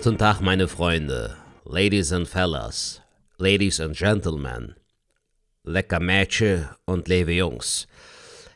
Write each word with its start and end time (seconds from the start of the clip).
Guten 0.00 0.16
Tag, 0.16 0.40
meine 0.40 0.68
Freunde, 0.68 1.36
Ladies 1.64 2.12
and 2.12 2.28
Fellas, 2.28 3.02
Ladies 3.36 3.80
and 3.80 3.96
Gentlemen, 3.96 4.76
lecker 5.64 5.98
Mädchen 5.98 6.68
und 6.84 7.08
liebe 7.08 7.32
Jungs. 7.32 7.88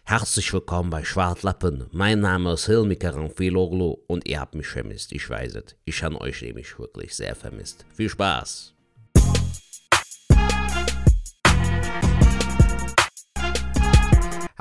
Herzlich 0.05 0.53
willkommen 0.53 0.91
bei 0.91 1.03
Schwartlappen. 1.03 1.89
Mein 1.91 2.21
Name 2.21 2.53
ist 2.53 2.67
Hilmi 2.67 2.95
Karamfiloglu 2.95 3.97
und 4.07 4.25
ihr 4.29 4.39
habt 4.39 4.55
mich 4.55 4.69
vermisst, 4.69 5.11
ich 5.11 5.29
weiß 5.29 5.57
es. 5.57 5.75
Ich 5.85 6.01
habe 6.05 6.21
euch 6.21 6.43
nämlich 6.43 6.79
wirklich 6.79 7.13
sehr 7.17 7.35
vermisst. 7.35 7.87
Viel 7.93 8.09
Spaß! 8.09 8.73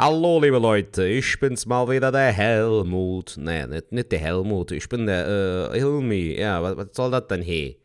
Hallo, 0.03 0.39
liebe 0.41 0.57
Leute, 0.57 1.05
ich 1.05 1.39
bin's 1.39 1.67
mal 1.67 1.87
wieder, 1.87 2.11
der 2.11 2.31
Helmut. 2.31 3.35
Nee, 3.37 3.67
nicht, 3.67 3.91
nicht 3.91 4.11
der 4.11 4.17
Helmut, 4.17 4.71
ich 4.71 4.89
bin 4.89 5.05
der 5.05 5.69
äh, 5.71 5.77
Hilmi. 5.77 6.39
Ja, 6.39 6.63
was, 6.63 6.75
was 6.75 6.87
soll 6.93 7.11
das 7.11 7.27
denn 7.27 7.43
hier? 7.43 7.75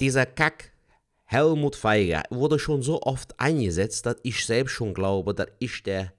Dieser 0.00 0.26
Kack 0.26 0.70
Helmut 1.24 1.76
Feiger 1.76 2.24
wurde 2.28 2.58
schon 2.58 2.82
so 2.82 3.00
oft 3.00 3.32
eingesetzt, 3.40 4.04
dass 4.04 4.16
ich 4.22 4.44
selbst 4.44 4.72
schon 4.72 4.92
glaube, 4.92 5.32
dass 5.32 5.46
ich 5.60 5.82
der 5.82 6.12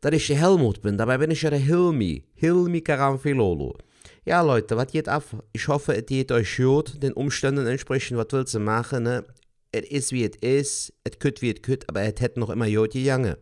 dass 0.00 0.14
ich 0.14 0.26
der 0.26 0.38
Helmut 0.38 0.82
bin. 0.82 0.98
Dabei 0.98 1.18
bin 1.18 1.30
ich 1.30 1.42
ja 1.42 1.50
der 1.50 1.60
Hilmi. 1.60 2.24
Hilmi 2.34 2.80
Karamfilolo. 2.80 3.78
Ja, 4.24 4.42
Leute, 4.42 4.76
was 4.76 4.90
geht 4.90 5.08
ab? 5.08 5.22
Ich 5.52 5.68
hoffe, 5.68 5.94
es 5.94 6.06
geht 6.06 6.32
euch 6.32 6.56
gut, 6.56 7.00
den 7.00 7.12
Umständen 7.12 7.68
entsprechend. 7.68 8.18
Was 8.18 8.26
willst 8.32 8.54
du 8.54 8.58
machen, 8.58 9.04
ne? 9.04 9.24
Es 9.72 9.88
ist 9.88 10.12
wie 10.12 10.24
es 10.24 10.36
ist, 10.40 10.92
es 11.04 11.18
kütt 11.18 11.42
wie 11.42 11.50
es 11.50 11.62
kütt, 11.62 11.88
aber 11.88 12.02
es 12.02 12.20
hätte 12.20 12.40
noch 12.40 12.50
immer 12.50 12.68
gut 12.68 12.92
gegangen. 12.92 13.36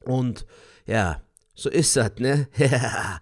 Und 0.00 0.46
ja, 0.86 1.22
so 1.54 1.68
ist 1.68 1.96
das, 1.96 2.12
ne? 2.18 2.48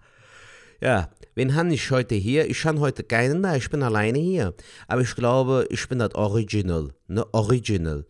Ja. 0.79 1.09
Wen 1.33 1.55
han 1.55 1.71
ich 1.71 1.89
heute 1.89 2.13
hier? 2.15 2.47
Ich 2.49 2.63
han 2.65 2.79
heute 2.79 3.03
keinen 3.03 3.41
da, 3.41 3.55
ich 3.55 3.69
bin 3.69 3.81
alleine 3.81 4.19
hier. 4.19 4.53
Aber 4.87 5.01
ich 5.01 5.15
glaube, 5.15 5.67
ich 5.69 5.87
bin 5.89 5.99
das 5.99 6.13
Original, 6.13 6.93
ne? 7.07 7.25
Original. 7.33 8.05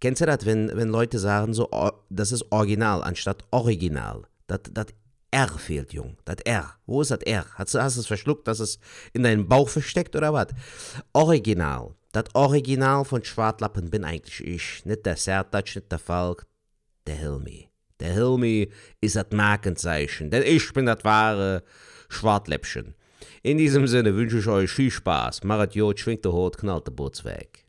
Kennst 0.00 0.20
du 0.22 0.26
das, 0.26 0.44
wenn, 0.44 0.70
wenn 0.74 0.88
Leute 0.88 1.18
sagen, 1.18 1.54
so, 1.54 1.68
das 2.10 2.32
ist 2.32 2.50
Original 2.50 3.02
anstatt 3.02 3.44
Original? 3.50 4.22
Das, 4.46 4.60
R 5.30 5.48
fehlt, 5.58 5.92
Jung. 5.92 6.16
Das 6.24 6.36
R. 6.44 6.74
Wo 6.86 7.02
ist 7.02 7.10
das 7.10 7.20
R? 7.20 7.44
Hast 7.54 7.74
du 7.74 7.78
es 7.78 8.06
verschluckt, 8.06 8.46
dass 8.48 8.60
es 8.60 8.78
in 9.12 9.22
deinem 9.22 9.48
Bauch 9.48 9.68
versteckt 9.68 10.16
oder 10.16 10.32
was? 10.32 10.48
Original. 11.12 11.94
Das 12.16 12.34
Original 12.34 13.04
von 13.04 13.22
Schwartlappen 13.22 13.90
bin 13.90 14.02
eigentlich 14.02 14.42
ich. 14.42 14.86
Nicht 14.86 15.04
der 15.04 15.16
Sertac, 15.16 15.76
nicht 15.76 15.92
der 15.92 15.98
Falk, 15.98 16.46
der 17.06 17.16
Hilmi. 17.16 17.68
Der 18.00 18.14
Hilmi 18.14 18.70
ist 19.02 19.16
das 19.16 19.26
Markenzeichen, 19.32 20.30
denn 20.30 20.42
ich 20.42 20.72
bin 20.72 20.86
das 20.86 21.04
wahre 21.04 21.62
Schwartläppchen. 22.08 22.94
In 23.42 23.58
diesem 23.58 23.86
Sinne 23.86 24.14
wünsche 24.14 24.38
ich 24.38 24.46
euch 24.46 24.70
viel 24.70 24.90
Spaß. 24.90 25.44
Macht 25.44 25.74
Jod, 25.74 26.00
schwingt 26.00 26.24
der 26.24 26.32
Hut, 26.32 26.56
knallt 26.56 26.86
der 26.86 26.92
Boots 26.92 27.22
weg. 27.22 27.65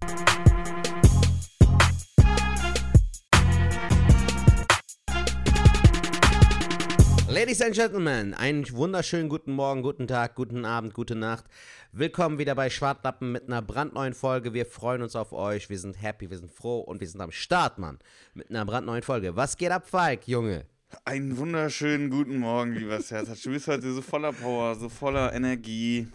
Ladies 7.47 7.61
and 7.61 7.75
Gentlemen, 7.75 8.33
einen 8.33 8.69
wunderschönen 8.73 9.29
guten 9.29 9.53
Morgen, 9.53 9.81
guten 9.81 10.05
Tag, 10.05 10.35
guten 10.35 10.65
Abend, 10.65 10.93
gute 10.93 11.15
Nacht. 11.15 11.45
Willkommen 11.93 12.39
wieder 12.39 12.55
bei 12.55 12.69
Schwartlappen 12.69 13.31
mit 13.31 13.47
einer 13.47 13.61
brandneuen 13.61 14.13
Folge. 14.13 14.53
Wir 14.53 14.65
freuen 14.65 15.01
uns 15.01 15.15
auf 15.15 15.31
euch, 15.31 15.69
wir 15.69 15.79
sind 15.79 15.93
happy, 16.01 16.29
wir 16.29 16.39
sind 16.39 16.51
froh 16.51 16.79
und 16.81 16.99
wir 16.99 17.07
sind 17.07 17.21
am 17.21 17.31
Start, 17.31 17.79
Mann. 17.79 17.99
Mit 18.33 18.49
einer 18.49 18.65
brandneuen 18.65 19.01
Folge. 19.01 19.37
Was 19.37 19.55
geht 19.55 19.71
ab, 19.71 19.87
Falk, 19.87 20.27
Junge? 20.27 20.65
Einen 21.05 21.37
wunderschönen 21.37 22.09
guten 22.09 22.37
Morgen, 22.37 22.73
lieber 22.73 22.99
Sertac. 22.99 23.41
Du 23.41 23.51
bist 23.51 23.69
heute 23.69 23.93
so 23.93 24.01
voller 24.01 24.33
Power, 24.33 24.75
so 24.75 24.89
voller 24.89 25.31
Energie. 25.33 26.09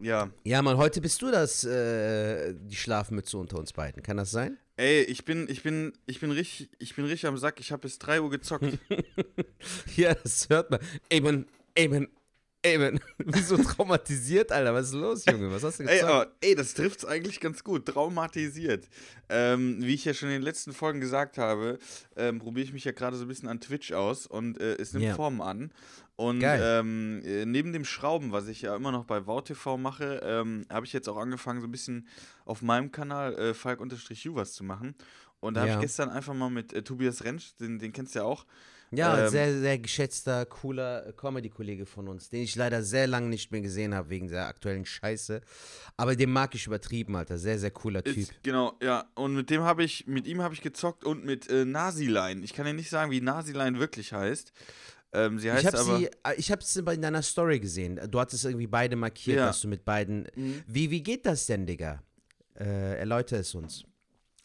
Ja. 0.00 0.30
Ja, 0.44 0.62
Mann, 0.62 0.78
heute 0.78 1.02
bist 1.02 1.20
du 1.20 1.30
das, 1.30 1.64
äh, 1.64 2.54
die 2.54 2.76
Schlafmütze 2.76 3.36
unter 3.36 3.58
uns 3.58 3.74
beiden. 3.74 4.02
Kann 4.02 4.16
das 4.16 4.30
sein? 4.30 4.56
Ey, 4.78 5.02
ich 5.04 5.24
bin, 5.24 5.48
ich 5.48 5.62
bin, 5.62 5.94
ich 6.06 6.20
bin 6.20 6.30
richtig, 6.30 6.68
ich 6.78 6.94
bin 6.94 7.06
richtig 7.06 7.26
am 7.26 7.38
Sack. 7.38 7.60
Ich 7.60 7.72
habe 7.72 7.82
bis 7.82 7.98
3 7.98 8.20
Uhr 8.20 8.30
gezockt. 8.30 8.78
ja, 9.96 10.14
das 10.14 10.50
hört 10.50 10.70
man. 10.70 10.80
Eben, 11.08 11.46
eben, 11.74 12.08
eben. 12.74 13.00
Wieso 13.18 13.56
traumatisiert, 13.62 14.52
Alter? 14.52 14.74
Was 14.74 14.88
ist 14.88 14.94
los, 14.94 15.24
Junge? 15.26 15.50
Was 15.52 15.62
hast 15.62 15.78
du 15.80 15.84
ey, 15.84 15.94
gesagt? 16.00 16.12
aber, 16.12 16.32
ey, 16.40 16.54
das 16.54 16.74
trifft's 16.74 17.04
eigentlich 17.04 17.40
ganz 17.40 17.62
gut. 17.64 17.86
Traumatisiert. 17.86 18.88
Ähm, 19.28 19.78
wie 19.80 19.94
ich 19.94 20.04
ja 20.04 20.14
schon 20.14 20.28
in 20.28 20.34
den 20.36 20.42
letzten 20.42 20.72
Folgen 20.72 21.00
gesagt 21.00 21.38
habe, 21.38 21.78
ähm, 22.16 22.38
probiere 22.38 22.64
ich 22.66 22.72
mich 22.72 22.84
ja 22.84 22.92
gerade 22.92 23.16
so 23.16 23.24
ein 23.24 23.28
bisschen 23.28 23.48
an 23.48 23.60
Twitch 23.60 23.92
aus 23.92 24.26
und 24.26 24.60
äh, 24.60 24.74
es 24.76 24.92
nimmt 24.92 25.04
Ja. 25.06 25.14
Formen 25.14 25.40
an. 25.40 25.72
Und 26.16 26.42
ähm, 26.42 27.20
äh, 27.24 27.44
neben 27.44 27.72
dem 27.74 27.84
Schrauben, 27.84 28.32
was 28.32 28.48
ich 28.48 28.62
ja 28.62 28.74
immer 28.74 28.90
noch 28.90 29.04
bei 29.04 29.26
VowTV 29.26 29.76
mache, 29.76 30.20
ähm, 30.24 30.64
habe 30.70 30.86
ich 30.86 30.92
jetzt 30.94 31.08
auch 31.10 31.18
angefangen, 31.18 31.60
so 31.60 31.66
ein 31.66 31.70
bisschen 31.72 32.08
auf 32.46 32.62
meinem 32.62 32.90
Kanal 32.90 33.34
äh, 33.34 33.52
Falk-Ju 33.54 34.34
was 34.34 34.54
zu 34.54 34.64
machen. 34.64 34.94
Und 35.40 35.54
da 35.54 35.60
habe 35.60 35.70
Ja. 35.72 35.76
ich 35.76 35.82
gestern 35.82 36.08
einfach 36.08 36.32
mal 36.32 36.48
mit 36.48 36.72
äh, 36.72 36.82
Tobias 36.82 37.22
Rentsch, 37.22 37.50
den, 37.60 37.78
den 37.78 37.92
kennst 37.92 38.14
du 38.14 38.20
ja 38.20 38.24
auch, 38.24 38.46
Ja, 38.92 39.24
ähm, 39.24 39.30
sehr, 39.30 39.58
sehr 39.58 39.78
geschätzter, 39.78 40.46
cooler 40.46 41.06
äh, 41.08 41.12
Comedy-Kollege 41.12 41.86
von 41.86 42.06
uns, 42.08 42.28
den 42.30 42.42
ich 42.42 42.54
leider 42.54 42.82
sehr 42.82 43.06
lange 43.06 43.28
nicht 43.28 43.50
mehr 43.50 43.60
gesehen 43.60 43.94
habe 43.94 44.10
wegen 44.10 44.28
der 44.28 44.46
aktuellen 44.46 44.86
Scheiße. 44.86 45.40
Aber 45.96 46.14
den 46.14 46.30
mag 46.30 46.54
ich 46.54 46.66
übertrieben, 46.66 47.16
Alter. 47.16 47.36
Sehr, 47.38 47.58
sehr 47.58 47.72
cooler 47.72 48.04
Typ. 48.04 48.16
Ist, 48.16 48.42
genau, 48.42 48.74
ja. 48.82 49.04
Und 49.14 49.34
mit 49.34 49.50
dem 49.50 49.62
habe 49.62 49.82
ich, 49.82 50.06
mit 50.06 50.26
ihm 50.26 50.40
habe 50.40 50.54
ich 50.54 50.62
gezockt 50.62 51.04
und 51.04 51.24
mit 51.24 51.50
äh, 51.50 51.64
Nasilein. 51.64 52.42
Ich 52.44 52.52
kann 52.54 52.66
ja 52.66 52.72
nicht 52.72 52.88
sagen, 52.90 53.10
wie 53.10 53.20
Nasilein 53.20 53.78
wirklich 53.80 54.12
heißt. 54.12 54.52
Ähm, 55.12 55.38
sie 55.38 55.50
heißt 55.50 55.62
Ich 55.62 55.66
habe 55.66 55.78
aber. 55.78 55.98
sie, 55.98 56.06
äh, 56.06 56.34
ich 56.36 56.50
habe 56.52 56.62
sie 56.62 56.82
bei 56.82 56.96
deiner 56.96 57.22
Story 57.22 57.58
gesehen. 57.58 57.98
Du 58.10 58.20
hattest 58.20 58.44
irgendwie 58.44 58.66
beide 58.66 58.94
markiert, 58.96 59.38
Ja. 59.38 59.46
dass 59.46 59.60
du 59.62 59.68
mit 59.68 59.84
beiden. 59.84 60.28
Mhm. 60.36 60.62
Wie, 60.66 60.90
wie 60.90 61.02
geht 61.02 61.26
das 61.26 61.46
denn, 61.46 61.66
Digga? 61.66 62.02
Äh, 62.58 62.98
erläutere 62.98 63.40
es 63.40 63.54
uns. 63.54 63.82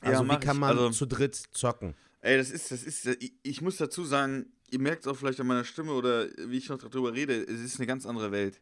Ja, 0.04 0.12
Also 0.12 0.24
wie 0.24 0.28
mach 0.30 0.40
kann 0.40 0.58
man 0.58 0.72
Also- 0.72 0.90
zu 0.90 1.06
dritt 1.06 1.36
zocken? 1.36 1.94
Ey, 2.22 2.38
das 2.38 2.52
ist, 2.52 2.72
das 2.72 2.84
ist, 2.84 3.06
ich, 3.08 3.34
ich 3.44 3.62
muss 3.62 3.78
dazu 3.78 4.06
sagen, 4.06 4.46
ihr 4.70 4.80
merkt 4.80 5.06
es 5.06 5.08
auch 5.12 5.18
vielleicht 5.18 5.40
an 5.40 5.48
meiner 5.48 5.66
Stimme 5.66 5.94
oder 5.94 6.28
wie 6.38 6.58
ich 6.58 6.70
noch 6.70 6.78
darüber 6.78 7.14
rede, 7.14 7.42
es 7.44 7.60
ist 7.62 7.78
eine 7.80 7.88
ganz 7.88 8.06
andere 8.06 8.32
Welt. 8.32 8.62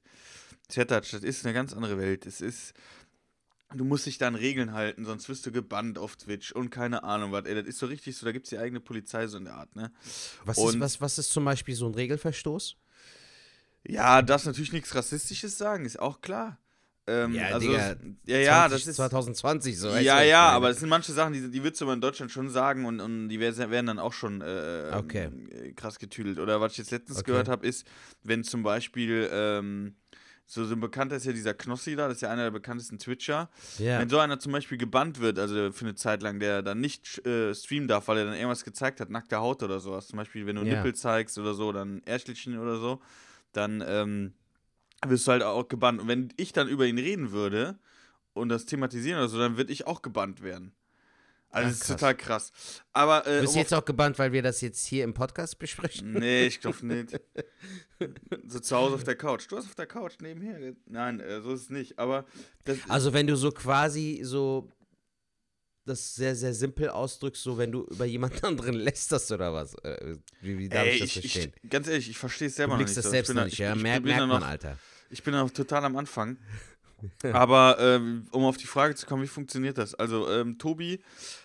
Chattatch, 0.72 1.12
das 1.12 1.24
ist 1.24 1.46
eine 1.46 1.54
ganz 1.54 1.74
andere 1.74 1.98
Welt. 1.98 2.26
Es 2.26 2.42
ist. 2.42 2.74
Du 3.76 3.84
musst 3.86 4.08
dich 4.08 4.18
da 4.18 4.28
an 4.28 4.34
Regeln 4.36 4.74
halten, 4.74 5.06
sonst 5.06 5.30
wirst 5.30 5.46
du 5.46 5.52
gebannt 5.52 6.00
auf 6.00 6.16
Twitch 6.16 6.52
und 6.52 6.72
keine 6.72 7.04
Ahnung 7.04 7.32
was. 7.32 7.46
Ey, 7.46 7.54
das 7.54 7.68
ist 7.68 7.78
so 7.78 7.86
richtig 7.86 8.18
so, 8.18 8.26
da 8.26 8.32
gibt 8.32 8.46
es 8.46 8.50
die 8.50 8.58
eigene 8.58 8.80
Polizei 8.80 9.28
so 9.28 9.38
in 9.38 9.46
der 9.46 9.54
Art, 9.56 9.76
ne? 9.76 9.92
Was 10.46 10.58
ist, 10.58 10.64
Und- 10.64 10.80
was, 10.80 11.02
was 11.02 11.20
ist 11.20 11.32
zum 11.32 11.46
Beispiel 11.46 11.76
so 11.76 11.86
ein 11.88 11.94
Regelverstoß? 11.94 12.78
Ja, 13.88 14.22
darfst 14.24 14.48
natürlich 14.48 14.74
nichts 14.74 14.96
Rassistisches 14.96 15.58
sagen, 15.58 15.86
ist 15.86 16.00
auch 16.00 16.22
klar. 16.22 16.58
Ähm, 17.10 17.34
Ja, 17.34 17.48
also, 17.48 17.68
Digga, 17.72 17.96
ja, 18.28 18.38
ja, 18.38 18.68
20 18.70 18.72
das 18.72 18.88
ist. 18.88 18.96
2020 18.98 19.80
so. 19.80 19.90
Ja, 19.90 20.22
ja, 20.22 20.50
aber 20.52 20.70
es 20.70 20.80
sind 20.80 20.90
manche 20.90 21.12
Sachen, 21.12 21.34
die, 21.34 21.50
die 21.50 21.64
würdest 21.64 21.82
du 21.82 21.86
aber 21.86 21.94
in 21.94 22.02
Deutschland 22.02 22.32
schon 22.32 22.50
sagen 22.50 22.86
und, 22.86 23.00
und 23.00 23.30
die 23.30 23.40
werden 23.40 23.86
dann 23.88 24.00
auch 24.00 24.14
schon 24.14 24.42
äh, 24.42 24.92
Okay. 24.94 25.30
äh, 25.52 25.74
krass 25.74 25.98
getüdelt. 26.00 26.38
Oder 26.40 26.62
was 26.62 26.74
ich 26.74 26.78
jetzt 26.80 26.92
letztens 26.92 27.20
Okay. 27.20 27.32
gehört 27.32 27.48
habe, 27.48 27.66
ist, 27.66 27.86
wenn 28.24 28.44
zum 28.44 28.64
Beispiel 28.64 29.30
ähm, 29.32 29.96
so, 30.46 30.66
so 30.66 30.74
ein 30.74 30.80
bekannter 30.80 31.16
ist 31.16 31.26
ja 31.26 31.32
dieser 31.32 31.54
Knossi 31.54 31.96
da, 31.96 32.08
das 32.08 32.18
ist 32.18 32.22
ja 32.22 32.32
einer 32.32 32.44
der 32.44 32.52
bekanntesten 32.52 32.98
Twitcher. 32.98 33.50
Ja. 33.78 34.00
Wenn 34.00 34.10
so 34.10 34.18
einer 34.18 34.40
zum 34.40 34.52
Beispiel 34.52 34.78
gebannt 34.80 35.20
wird, 35.20 35.38
also 35.38 35.72
für 35.72 35.86
eine 35.86 35.94
Zeit 35.96 36.24
lang, 36.24 36.40
der 36.40 36.64
dann 36.64 36.80
nicht 36.80 37.24
äh, 37.26 37.54
streamen 37.54 37.88
darf, 37.88 38.08
weil 38.08 38.18
er 38.18 38.26
dann 38.26 38.34
irgendwas 38.34 38.64
gezeigt 38.64 39.00
hat, 39.00 39.10
nackte 39.12 39.38
Haut 39.38 39.62
oder 39.62 39.80
sowas, 39.80 40.08
zum 40.08 40.18
Beispiel, 40.18 40.46
wenn 40.48 40.56
du 40.56 40.64
Ja. 40.64 40.76
Nippel 40.76 40.96
zeigst 40.96 41.38
oder 41.38 41.54
so, 41.54 41.72
dann 41.72 42.02
Ärstelchen 42.06 42.58
oder 42.58 42.78
so, 42.78 43.00
dann 43.54 43.84
ähm, 43.88 44.34
wirst 45.06 45.28
du 45.28 45.32
halt 45.32 45.44
auch 45.44 45.68
gebannt. 45.68 46.02
Und 46.02 46.08
wenn 46.08 46.34
ich 46.38 46.54
dann 46.54 46.68
über 46.68 46.86
ihn 46.86 46.98
reden 46.98 47.32
würde 47.32 47.80
und 48.34 48.50
das 48.50 48.66
thematisieren 48.66 49.20
oder 49.20 49.30
so, 49.30 49.38
dann 49.40 49.58
würde 49.58 49.72
ich 49.74 49.88
auch 49.88 50.02
gebannt 50.02 50.42
werden. 50.42 50.74
Also 51.52 51.66
Ach, 51.66 51.72
das 51.72 51.74
ist 51.82 51.88
krass. 51.88 51.96
total 52.00 52.16
krass. 52.16 52.52
Aber 52.94 53.26
äh, 53.26 53.38
Du 53.38 53.42
bist 53.42 53.54
um 53.56 53.60
jetzt 53.60 53.74
auch 53.74 53.86
gebannt, 53.86 54.20
weil 54.20 54.32
wir 54.32 54.44
das 54.44 54.62
jetzt 54.62 54.86
hier 54.86 55.04
im 55.04 55.16
Podcast 55.16 55.58
besprechen? 55.58 56.14
Nee, 56.14 56.46
ich 56.46 56.62
glaube 56.62 56.86
nicht. 56.86 57.20
so 58.48 58.60
zu 58.60 58.76
Hause 58.76 58.96
auf 58.96 59.04
der 59.04 59.16
Couch. 59.16 59.48
Du 59.50 59.58
hast 59.58 59.66
auf 59.66 59.74
der 59.74 59.88
Couch 59.88 60.14
nebenher. 60.22 60.74
Nein, 60.86 61.20
äh, 61.20 61.42
so 61.42 61.52
ist 61.54 61.62
es 61.64 61.70
nicht. 61.72 61.98
Aber 61.98 62.26
das, 62.66 62.78
Also 62.88 63.14
wenn 63.14 63.26
du 63.26 63.36
so 63.36 63.52
quasi 63.52 64.20
so 64.24 64.70
das 65.90 66.16
sehr, 66.16 66.36
sehr 66.36 66.54
simpel 66.54 66.90
ausdrückst, 66.90 67.44
so 67.44 67.58
wenn 67.58 67.72
du 67.72 67.84
über 67.86 68.06
jemand 68.06 68.44
anderen 68.44 68.76
lästerst 68.76 69.32
oder 69.32 69.54
was? 69.54 69.74
Äh, 69.84 70.16
Wie, 70.42 70.58
wie 70.58 70.70
darf 70.70 70.86
ey, 70.86 70.94
ich 70.94 71.00
das 71.00 71.10
ich, 71.10 71.22
verstehen? 71.22 71.54
ich, 71.62 71.70
ganz 71.70 71.88
ehrlich, 71.88 72.10
ich 72.10 72.18
verstehe 72.18 72.48
es 72.48 72.54
du 72.54 72.58
selber 72.58 72.74
noch 72.74 72.78
blickst 72.80 72.96
nicht. 72.96 73.06
das 73.06 73.12
selbst 73.12 73.34
noch 73.34 73.44
nicht, 73.44 73.54
ich, 73.54 73.60
ja? 73.60 73.76
Merkt, 73.76 74.06
merkt 74.06 74.20
man, 74.28 74.30
noch, 74.40 74.48
Alter. 74.48 74.78
Ich 75.10 75.24
bin 75.24 75.34
noch 75.34 75.50
total 75.50 75.86
am 75.86 75.98
Anfang. 75.98 76.38
Aber 77.34 77.78
ähm, 77.80 78.28
um 78.32 78.44
auf 78.44 78.58
die 78.58 78.68
Frage 78.68 78.96
zu 78.96 79.06
kommen, 79.06 79.24
wie 79.24 79.28
funktioniert 79.28 79.78
das? 79.78 79.96
Also, 79.96 80.30
ähm, 80.30 80.58
Tobi 80.58 81.00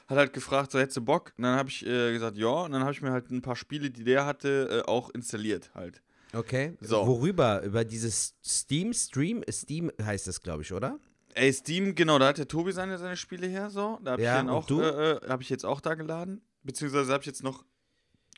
hat 0.08 0.18
halt 0.18 0.32
gefragt, 0.32 0.72
so 0.72 0.78
hättest 0.78 0.96
du 0.96 1.00
Bock? 1.00 1.32
Und 1.36 1.44
dann 1.44 1.56
habe 1.56 1.68
ich 1.68 1.86
äh, 1.86 2.12
gesagt, 2.12 2.36
ja. 2.36 2.48
Und 2.48 2.72
dann 2.72 2.82
habe 2.82 2.92
ich 2.92 3.02
mir 3.02 3.12
halt 3.12 3.30
ein 3.30 3.42
paar 3.42 3.56
Spiele, 3.56 3.90
die 3.90 4.04
der 4.04 4.26
hatte, 4.26 4.82
äh, 4.84 4.88
auch 4.88 5.10
installiert 5.10 5.70
halt. 5.74 6.02
Okay. 6.32 6.76
So. 6.80 7.06
Worüber? 7.06 7.62
Über 7.62 7.84
dieses 7.84 8.34
Steam 8.44 8.92
Stream? 8.92 9.44
Steam 9.50 9.90
heißt 10.02 10.26
das, 10.26 10.42
glaube 10.42 10.62
ich, 10.62 10.72
oder? 10.72 10.98
Ey, 11.34 11.52
Steam, 11.52 11.94
genau, 11.94 12.18
da 12.18 12.28
hat 12.28 12.38
der 12.38 12.46
Tobi 12.48 12.72
seine, 12.72 12.96
seine 12.96 13.16
Spiele 13.16 13.46
her, 13.48 13.68
so. 13.68 13.98
Da 14.02 14.12
habe 14.12 14.22
Ja, 14.22 14.40
ich 14.42 14.48
auch, 14.48 14.64
du? 14.66 14.80
äh, 14.80 15.12
äh, 15.12 15.28
habe 15.28 15.42
ich 15.42 15.50
jetzt 15.50 15.66
auch 15.66 15.80
da 15.80 15.94
geladen. 15.94 16.40
Beziehungsweise 16.62 17.12
habe 17.12 17.22
ich 17.22 17.26
jetzt 17.26 17.42
noch 17.42 17.64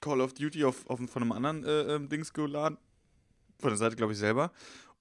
Call 0.00 0.20
of 0.20 0.32
Duty 0.32 0.64
auf, 0.64 0.88
auf, 0.88 0.98
von 1.10 1.22
einem 1.22 1.32
anderen 1.32 1.64
äh, 1.64 1.94
ähm, 1.94 2.08
Dings 2.08 2.32
geladen. 2.32 2.78
Von 3.60 3.70
der 3.70 3.76
Seite, 3.76 3.96
glaube 3.96 4.12
ich, 4.12 4.19
selber. 4.19 4.50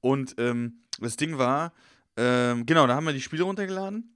Und 0.01 0.36
ähm, 0.38 0.81
das 1.00 1.15
Ding 1.15 1.38
war, 1.38 1.74
ähm, 2.18 2.65
genau, 2.65 2.86
da 2.86 2.95
haben 2.95 3.06
wir 3.06 3.13
die 3.13 3.21
Spiele 3.21 3.44
runtergeladen. 3.44 4.13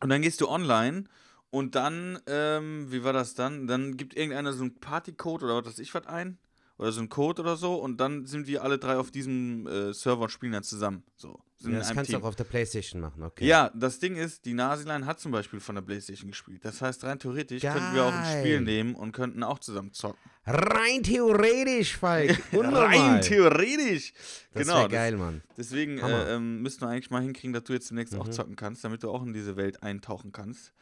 Und 0.00 0.08
dann 0.08 0.22
gehst 0.22 0.40
du 0.40 0.48
online 0.48 1.04
und 1.50 1.74
dann, 1.74 2.18
ähm, 2.26 2.90
wie 2.90 3.04
war 3.04 3.12
das 3.12 3.34
dann? 3.34 3.66
Dann 3.66 3.96
gibt 3.96 4.14
irgendeiner 4.16 4.52
so 4.52 4.62
einen 4.62 4.78
Partycode 4.80 5.42
oder 5.42 5.56
was 5.56 5.66
weiß 5.66 5.78
ich 5.78 5.94
was 5.94 6.06
ein. 6.06 6.38
Oder 6.78 6.92
so 6.92 7.00
einen 7.00 7.08
Code 7.08 7.42
oder 7.42 7.56
so. 7.56 7.74
Und 7.74 7.98
dann 8.00 8.24
sind 8.26 8.46
wir 8.46 8.62
alle 8.62 8.78
drei 8.78 8.96
auf 8.96 9.10
diesem 9.10 9.66
äh, 9.66 9.92
Server 9.92 10.22
und 10.22 10.30
spielen 10.30 10.52
dann 10.52 10.62
zusammen. 10.62 11.02
So. 11.16 11.38
Sind 11.56 11.72
Ja, 11.72 11.78
das 11.80 11.92
kannst 11.92 12.08
Team. 12.10 12.20
du 12.20 12.24
auch 12.24 12.28
auf 12.28 12.36
der 12.36 12.44
Playstation 12.44 13.00
machen, 13.00 13.20
okay. 13.24 13.44
Ja, 13.44 13.72
das 13.74 13.98
Ding 13.98 14.14
ist, 14.14 14.44
die 14.44 14.54
Nasilein 14.54 15.06
hat 15.06 15.18
zum 15.18 15.32
Beispiel 15.32 15.58
von 15.58 15.74
der 15.74 15.82
Playstation 15.82 16.30
gespielt. 16.30 16.64
Das 16.64 16.80
heißt, 16.80 17.02
rein 17.02 17.18
theoretisch 17.18 17.62
könnten 17.62 17.94
wir 17.94 18.04
auch 18.04 18.12
ein 18.12 18.38
Spiel 18.40 18.54
Geil. 18.58 18.60
nehmen 18.60 18.94
und 18.94 19.10
könnten 19.10 19.42
auch 19.42 19.58
zusammen 19.58 19.92
zocken. 19.92 20.20
Rein 20.46 21.02
theoretisch, 21.02 21.96
Falk. 21.96 22.40
Rein 22.52 23.20
theoretisch! 23.22 24.12
Das 24.54 24.62
genau. 24.68 24.78
wär 24.82 24.88
geil, 24.88 25.16
Mann. 25.16 25.42
Deswegen 25.56 25.98
äh, 25.98 26.34
ähm, 26.36 26.62
müssten 26.62 26.82
wir 26.82 26.88
eigentlich 26.90 27.10
mal 27.10 27.22
hinkriegen, 27.22 27.52
dass 27.52 27.64
du 27.64 27.72
jetzt 27.72 27.90
demnächst 27.90 28.14
auch 28.14 28.26
Mhm. 28.28 28.32
zocken 28.32 28.56
kannst, 28.56 28.84
damit 28.84 29.02
du 29.02 29.10
auch 29.10 29.24
in 29.24 29.32
diese 29.32 29.56
Welt 29.56 29.82
eintauchen 29.82 30.30
kannst. 30.30 30.72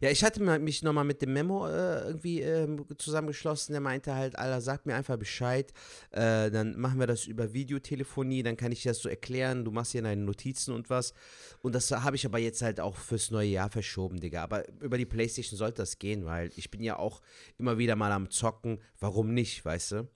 Ja, 0.00 0.10
ich 0.10 0.24
hatte 0.24 0.40
mich 0.58 0.82
nochmal 0.82 1.04
mit 1.04 1.22
dem 1.22 1.32
Memo 1.32 1.66
äh, 1.68 2.06
irgendwie 2.06 2.40
ähm, 2.40 2.84
zusammengeschlossen. 2.98 3.72
Der 3.72 3.80
meinte 3.80 4.14
halt, 4.14 4.36
Alter, 4.38 4.60
sag 4.60 4.86
mir 4.86 4.94
einfach 4.94 5.16
Bescheid. 5.16 5.72
Äh, 6.10 6.50
dann 6.50 6.78
machen 6.78 6.98
wir 6.98 7.06
das 7.06 7.26
über 7.26 7.52
Videotelefonie. 7.52 8.42
Dann 8.42 8.56
kann 8.56 8.72
ich 8.72 8.82
dir 8.82 8.90
das 8.90 8.98
so 8.98 9.08
erklären. 9.08 9.64
Du 9.64 9.70
machst 9.70 9.92
hier 9.92 10.02
deine 10.02 10.22
Notizen 10.22 10.74
und 10.74 10.90
was. 10.90 11.14
Und 11.62 11.74
das 11.74 11.90
habe 11.90 12.16
ich 12.16 12.26
aber 12.26 12.38
jetzt 12.38 12.62
halt 12.62 12.80
auch 12.80 12.96
fürs 12.96 13.30
neue 13.30 13.48
Jahr 13.48 13.70
verschoben, 13.70 14.20
Digga. 14.20 14.42
Aber 14.42 14.68
über 14.80 14.98
die 14.98 15.06
Playstation 15.06 15.58
sollte 15.58 15.82
das 15.82 15.98
gehen, 15.98 16.24
weil 16.24 16.50
ich 16.56 16.70
bin 16.70 16.82
ja 16.82 16.98
auch 16.98 17.20
immer 17.58 17.78
wieder 17.78 17.96
mal 17.96 18.12
am 18.12 18.30
Zocken. 18.30 18.80
Warum 18.98 19.34
nicht, 19.34 19.64
weißt 19.64 19.92
du? 19.92 20.08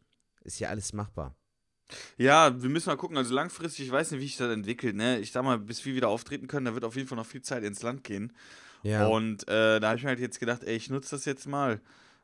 Ist 0.45 0.61
ja 0.61 0.69
alles 0.69 0.93
machbar. 0.93 1.37
Ja, 2.17 2.61
wir 2.63 2.69
müssen 2.69 2.89
mal 2.89 2.97
gucken. 2.97 3.17
Also 3.17 3.35
langfristig, 3.35 3.87
ich 3.87 3.93
weiß 3.93 4.11
nicht, 4.11 4.21
wie 4.21 4.27
sich 4.27 4.37
das 4.37 4.53
entwickelt. 4.53 4.97
Ne? 4.97 5.21
Ich 5.21 5.33
sag 5.33 5.45
mal, 5.45 5.59
bis 5.59 5.85
wir 5.85 5.95
wieder 5.95 6.09
auftreten 6.09 6.47
können, 6.47 6.67
da 6.67 6.75
wird 6.75 6.85
auf 6.85 6.97
jeden 6.97 7.09
Fall 7.09 7.17
noch 7.17 7.27
viel 7.27 7.43
Zeit 7.43 7.65
ins 7.65 7.83
Land 7.83 8.05
gehen. 8.05 8.33
Ja. 8.83 9.07
Und 9.07 9.47
äh, 9.49 9.81
da 9.81 9.89
habe 9.89 9.97
ich 9.99 10.03
mir 10.05 10.11
halt 10.11 10.21
jetzt 10.21 10.41
gedacht, 10.41 10.63
ey, 10.65 10.77
ich 10.77 10.91
nutze 10.91 11.17
das 11.17 11.25
jetzt 11.25 11.47
mal. 11.47 11.81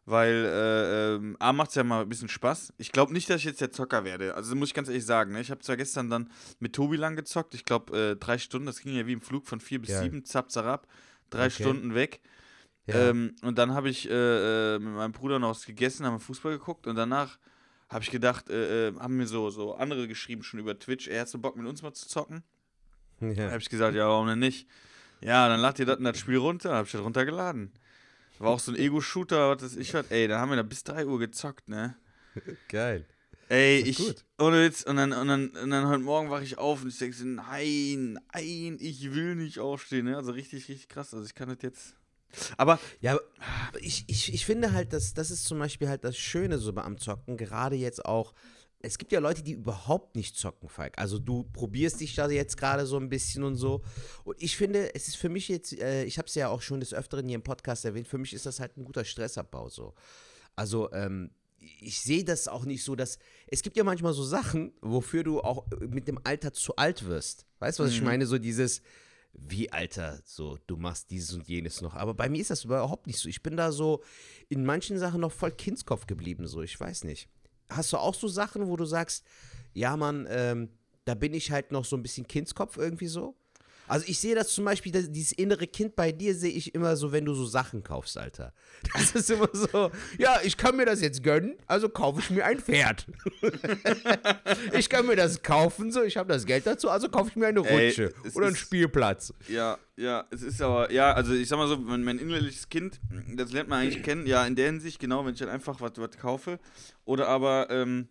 Weil, 0.07 0.45
äh, 0.45 1.15
ähm, 1.15 1.37
A, 1.39 1.55
macht 1.55 1.71
es 1.71 1.77
ja 1.77 1.83
mal 1.85 2.03
ein 2.03 2.09
bisschen 2.11 2.29
Spaß. 2.29 2.75
Ich 2.77 2.93
glaube 2.93 3.15
nicht, 3.15 3.31
dass 3.31 3.39
ich 3.39 3.45
jetzt 3.45 3.63
der 3.63 3.73
Zocker 3.73 4.05
werde. 4.05 4.35
Also 4.35 4.55
muss 4.55 4.69
ich 4.69 4.75
ganz 4.75 4.89
ehrlich 4.89 5.07
sagen. 5.07 5.33
Ne? 5.33 5.41
Ich 5.41 5.51
habe 5.51 5.63
zwar 5.63 5.79
gestern 5.79 6.11
dann 6.11 6.31
mit 6.59 6.75
Tobi 6.75 6.97
lang 6.99 7.17
gezockt. 7.17 7.55
Ich 7.55 7.65
glaube, 7.65 8.11
äh, 8.11 8.17
drei 8.17 8.37
Stunden. 8.37 8.67
Das 8.67 8.81
ging 8.81 8.95
ja 8.95 9.07
wie 9.07 9.15
im 9.15 9.23
Flug 9.23 9.47
von 9.47 9.61
vier 9.61 9.81
bis 9.81 9.91
Geil. 9.91 10.03
sieben. 10.03 10.25
Zap, 10.27 10.51
zarab. 10.51 10.87
Drei 11.31 11.47
Okay. 11.47 11.63
Stunden 11.63 11.95
weg. 11.95 12.21
ja. 12.87 13.09
Ähm, 13.11 13.35
und 13.43 13.57
dann 13.57 13.73
habe 13.73 13.89
ich 13.89 14.09
äh, 14.11 14.75
äh, 14.75 14.79
mit 14.79 14.93
meinem 14.93 15.13
Bruder 15.13 15.39
noch 15.39 15.51
was 15.51 15.65
gegessen, 15.65 16.05
haben 16.05 16.21
Fußball 16.21 16.53
geguckt 16.53 16.87
und 16.87 16.97
danach 16.97 17.39
habe 17.89 18.05
ich 18.05 18.11
gedacht, 18.11 18.51
äh, 18.51 18.89
äh, 18.89 18.95
haben 18.99 19.17
mir 19.17 19.27
so, 19.27 19.49
so 19.49 19.75
andere 19.75 20.07
geschrieben 20.07 20.43
schon 20.43 20.61
über 20.61 20.79
Twitch, 20.79 21.09
er 21.09 21.23
hat 21.23 21.29
so 21.29 21.39
Bock 21.39 21.57
mit 21.57 21.67
uns 21.67 21.81
mal 21.83 21.95
zu 21.95 22.07
zocken. 22.09 22.43
Da 23.21 23.29
ja. 23.29 23.51
habe 23.51 23.59
ich 23.59 23.71
gesagt, 23.71 23.95
ja, 23.97 24.07
warum 24.07 24.27
denn 24.27 24.39
nicht? 24.39 24.69
Ja, 25.25 25.49
dann 25.49 25.61
lad 25.61 25.79
dir 25.79 25.87
das, 25.87 25.99
das 26.01 26.19
Spiel 26.19 26.37
runter, 26.37 26.75
habe 26.75 26.87
ich 26.87 26.93
das 26.93 27.01
runtergeladen. 27.01 27.73
War 28.39 28.51
auch 28.51 28.61
so 28.61 28.73
ein 28.73 28.77
Ego-Shooter, 28.77 29.57
was 29.57 29.63
weiß 29.63 29.77
ich 29.77 29.95
was. 29.95 30.11
Ey, 30.11 30.29
da 30.29 30.39
haben 30.39 30.51
wir 30.51 30.57
da 30.57 30.63
bis 30.63 30.85
3 30.85 31.07
Uhr 31.07 31.19
gezockt, 31.19 31.67
ne? 31.67 31.97
Geil. 32.69 33.07
Ey, 33.49 33.79
ich, 33.79 33.97
gut. 33.97 34.25
ohne 34.39 34.63
Witz, 34.63 34.83
und 34.83 34.97
dann, 34.97 35.13
und, 35.13 35.29
dann, 35.29 35.49
und 35.51 35.71
dann 35.71 35.89
heute 35.89 36.03
Morgen 36.03 36.29
wache 36.31 36.45
ich 36.45 36.59
auf 36.59 36.83
und 36.83 36.89
ich 36.89 36.99
denke 36.99 37.17
so, 37.17 37.25
nein, 37.25 38.19
nein, 38.35 38.77
ich 38.81 39.15
will 39.15 39.35
nicht 39.37 39.61
aufstehen, 39.61 40.07
ne? 40.07 40.17
Also 40.17 40.33
richtig, 40.33 40.69
richtig 40.69 40.89
krass, 40.89 41.15
also 41.15 41.25
ich 41.25 41.35
kann 41.35 41.49
das 41.49 41.59
jetzt... 41.63 41.95
Aber 42.59 42.79
Ja, 43.01 43.13
aber 43.13 43.81
ich, 43.81 44.05
ich, 44.09 44.35
ich 44.35 44.45
finde 44.45 44.73
halt, 44.73 44.93
dass 44.93 45.15
das 45.15 45.31
ist 45.31 45.45
zum 45.45 45.59
Beispiel 45.59 45.89
halt 45.89 46.05
das 46.05 46.19
Schöne 46.19 46.59
so 46.59 46.73
beim 46.73 46.99
Zocken, 46.99 47.37
gerade 47.39 47.77
jetzt 47.77 48.05
auch. 48.05 48.35
Es 48.85 48.99
gibt 48.99 49.13
ja 49.13 49.19
Leute, 49.21 49.43
die 49.43 49.53
überhaupt 49.53 50.15
nicht 50.17 50.37
zocken, 50.37 50.69
Falk. 50.69 50.99
Also 50.99 51.19
du 51.19 51.45
probierst 51.45 52.01
dich 52.01 52.15
da 52.15 52.29
jetzt 52.29 52.57
gerade 52.57 52.87
so 52.87 52.97
ein 52.99 53.09
bisschen 53.09 53.43
und 53.43 53.57
so. 53.57 53.83
Und 54.25 54.41
ich 54.43 54.57
finde, 54.57 54.95
es 54.95 55.09
ist 55.09 55.17
für 55.17 55.29
mich 55.29 55.49
jetzt, 55.49 55.73
äh, 55.73 56.05
ich 56.05 56.19
habe 56.19 56.29
es 56.29 56.35
ja 56.35 56.49
auch 56.49 56.61
schon 56.63 56.81
des 56.81 56.93
Öfteren 56.95 57.27
hier 57.27 57.37
im 57.37 57.43
Podcast 57.43 57.85
erwähnt, 57.85 58.07
für 58.07 58.19
mich 58.19 58.33
ist 58.35 58.47
das 58.47 58.61
halt 58.61 58.77
ein 58.77 58.85
guter 58.85 59.05
Stressabbau 59.05 59.69
so. 59.69 59.95
Also 60.57 60.93
ähm, 60.93 61.31
ich 61.59 62.01
sehe 62.01 62.25
das 62.25 62.47
auch 62.47 62.67
nicht 62.67 62.85
so, 62.85 62.95
dass 62.95 63.19
es 63.47 63.63
gibt 63.63 63.77
ja 63.77 63.85
manchmal 63.85 64.13
so 64.13 64.23
Sachen, 64.23 64.73
wofür 64.83 65.25
du 65.25 65.41
auch 65.41 65.67
mit 65.81 66.07
dem 66.09 66.21
Alter 66.25 66.53
zu 66.53 66.77
alt 66.77 67.07
wirst. 67.07 67.47
Weißt 67.61 67.79
du, 67.79 67.85
was 67.85 67.91
ich 67.93 68.01
Mhm. 68.01 68.07
meine? 68.07 68.27
So 68.27 68.37
dieses, 68.39 68.83
wie 69.33 69.73
Alter, 69.73 70.21
so 70.27 70.59
du 70.67 70.77
machst 70.77 71.11
dieses 71.11 71.33
und 71.33 71.49
jenes 71.49 71.81
noch. 71.81 71.95
Aber 71.95 72.13
bei 72.13 72.29
mir 72.29 72.41
ist 72.43 72.51
das 72.51 72.65
überhaupt 72.65 73.07
nicht 73.07 73.19
so. 73.19 73.29
Ich 73.31 73.43
bin 73.43 73.57
da 73.57 73.73
so 73.73 74.03
in 74.51 74.65
manchen 74.65 74.99
Sachen 74.99 75.23
noch 75.23 75.33
voll 75.33 75.53
Kindskopf 75.53 76.07
geblieben, 76.07 76.47
so 76.47 76.61
ich 76.63 76.79
weiß 76.79 77.05
nicht. 77.05 77.29
Hast 77.69 77.93
du 77.93 77.97
auch 77.97 78.15
so 78.15 78.29
Sachen, 78.29 78.69
wo 78.69 78.77
du 78.77 78.85
sagst, 78.85 79.25
ja 79.73 79.97
Mann, 79.97 80.27
ähm, 80.29 80.71
da 81.05 81.15
bin 81.15 81.35
ich 81.35 81.51
halt 81.51 81.73
noch 81.73 81.85
so 81.85 81.97
ein 81.97 82.03
bisschen 82.03 82.27
Kindskopf 82.27 82.77
irgendwie 82.77 83.07
so? 83.07 83.37
Also 83.87 84.07
ich 84.09 84.19
sehe 84.19 84.35
das 84.35 84.49
zum 84.49 84.65
Beispiel, 84.65 84.93
das, 84.93 85.11
dieses 85.11 85.33
innere 85.33 85.67
Kind 85.67 85.95
bei 85.97 86.11
dir 86.13 86.35
sehe 86.35 86.51
ich 86.53 86.75
immer 86.75 86.97
so, 86.97 87.13
wenn 87.13 87.25
du 87.25 87.35
so 87.35 87.45
Sachen 87.45 87.83
kaufst, 87.83 88.17
Alter. 88.19 88.53
Das 88.95 89.13
ist 89.15 89.31
immer 89.31 89.49
so, 89.53 89.91
ja, 90.19 90.39
ich 90.43 90.57
kann 90.57 90.77
mir 90.77 90.87
das 90.87 91.01
jetzt 91.01 91.23
gönnen, 91.23 91.55
also 91.67 91.89
kaufe 91.89 92.21
ich 92.21 92.31
mir 92.31 92.45
ein 92.45 92.59
Pferd. 92.61 93.07
ich 94.73 94.89
kann 94.89 95.07
mir 95.07 95.17
das 95.17 95.43
kaufen, 95.43 95.91
so, 95.93 96.03
ich 96.03 96.17
habe 96.17 96.29
das 96.33 96.45
Geld 96.47 96.67
dazu, 96.67 96.91
also 96.91 97.09
kaufe 97.09 97.31
ich 97.31 97.37
mir 97.37 97.47
eine 97.47 97.61
Ey, 97.67 97.89
Rutsche 97.89 98.13
es 98.25 98.37
oder 98.37 98.47
einen 98.47 98.55
ist- 98.55 98.61
Spielplatz. 98.61 99.33
Ja, 99.49 99.79
ja, 99.97 100.27
es 100.31 100.43
ist 100.43 100.61
aber, 100.61 100.91
ja, 100.91 101.13
also 101.13 101.33
ich 101.35 101.49
sag 101.49 101.57
mal 101.59 101.69
so, 101.69 101.77
mein, 101.77 102.03
mein 102.05 102.19
innerliches 102.19 102.69
Kind, 102.69 103.01
das 103.37 103.53
lernt 103.53 103.69
man 103.69 103.81
eigentlich 103.83 104.03
kennen, 104.03 104.27
ja, 104.27 104.45
in 104.47 104.57
der 104.57 104.67
Hinsicht, 104.67 104.99
genau, 104.99 105.25
wenn 105.25 105.35
ich 105.35 105.41
dann 105.41 105.49
einfach 105.49 105.81
was, 105.81 105.93
was 105.97 106.17
kaufe. 106.19 106.59
Oder 107.05 107.29
aber, 107.29 107.69
ähm, 107.71 108.09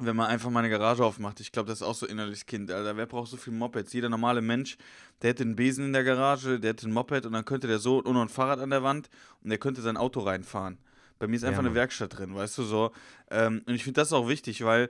wenn 0.00 0.16
man 0.16 0.28
einfach 0.28 0.50
mal 0.50 0.60
eine 0.60 0.70
Garage 0.70 1.04
aufmacht, 1.04 1.40
ich 1.40 1.52
glaube, 1.52 1.68
das 1.68 1.80
ist 1.80 1.86
auch 1.86 1.94
so 1.94 2.06
innerliches 2.06 2.46
Kind, 2.46 2.70
Alter. 2.70 2.96
Wer 2.96 3.06
braucht 3.06 3.30
so 3.30 3.36
viel 3.36 3.52
Mopeds? 3.52 3.92
Jeder 3.92 4.08
normale 4.08 4.40
Mensch, 4.40 4.76
der 5.20 5.30
hätte 5.30 5.42
einen 5.42 5.56
Besen 5.56 5.86
in 5.86 5.92
der 5.92 6.04
Garage, 6.04 6.58
der 6.60 6.70
hätte 6.70 6.88
ein 6.88 6.92
Moped 6.92 7.26
und 7.26 7.32
dann 7.32 7.44
könnte 7.44 7.66
der 7.66 7.78
so 7.78 7.98
und 7.98 8.14
noch 8.14 8.22
ein 8.22 8.28
Fahrrad 8.28 8.60
an 8.60 8.70
der 8.70 8.82
Wand 8.82 9.10
und 9.42 9.50
der 9.50 9.58
könnte 9.58 9.82
sein 9.82 9.96
Auto 9.96 10.20
reinfahren. 10.20 10.78
Bei 11.18 11.26
mir 11.26 11.36
ist 11.36 11.42
Ja, 11.42 11.48
einfach 11.48 11.60
eine 11.60 11.68
Mann. 11.68 11.76
Werkstatt 11.76 12.18
drin, 12.18 12.34
weißt 12.34 12.56
du 12.58 12.62
so. 12.62 12.92
Ähm, 13.30 13.62
und 13.66 13.74
ich 13.74 13.84
finde 13.84 14.00
das 14.00 14.12
auch 14.12 14.28
wichtig, 14.28 14.64
weil 14.64 14.88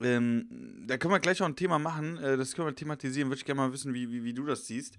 ähm, 0.00 0.84
da 0.86 0.96
können 0.96 1.12
wir 1.14 1.20
gleich 1.20 1.40
auch 1.40 1.46
ein 1.46 1.56
Thema 1.56 1.78
machen, 1.78 2.18
äh, 2.18 2.36
das 2.36 2.54
können 2.54 2.68
wir 2.68 2.74
thematisieren, 2.74 3.28
würde 3.28 3.38
ich 3.38 3.44
gerne 3.44 3.60
mal 3.60 3.72
wissen, 3.72 3.94
wie, 3.94 4.10
wie, 4.10 4.24
wie 4.24 4.34
du 4.34 4.44
das 4.44 4.66
siehst. 4.66 4.98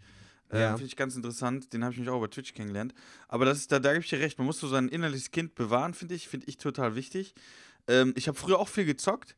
Ja. 0.51 0.69
Finde 0.71 0.85
ich 0.85 0.95
ganz 0.95 1.15
interessant, 1.15 1.73
den 1.73 1.83
habe 1.83 1.93
ich 1.93 1.99
mich 1.99 2.09
auch 2.09 2.17
über 2.17 2.29
Twitch 2.29 2.53
kennengelernt. 2.53 2.93
Aber 3.27 3.45
das 3.45 3.59
ist, 3.59 3.71
da, 3.71 3.79
da 3.79 3.93
gebe 3.93 4.03
ich 4.03 4.09
dir 4.09 4.19
recht, 4.19 4.37
man 4.39 4.47
muss 4.47 4.59
so 4.59 4.67
sein 4.67 4.89
innerliches 4.89 5.29
Kind 5.31 5.53
bewahren, 5.55 5.93
finde 5.93 6.15
ich, 6.15 6.27
finde 6.27 6.47
ich 6.47 6.57
total 6.57 6.95
wichtig. 6.95 7.35
Ähm, 7.87 8.13
ich 8.15 8.27
habe 8.27 8.37
früher 8.37 8.57
auch 8.59 8.67
viel 8.67 8.85
gezockt, 8.85 9.35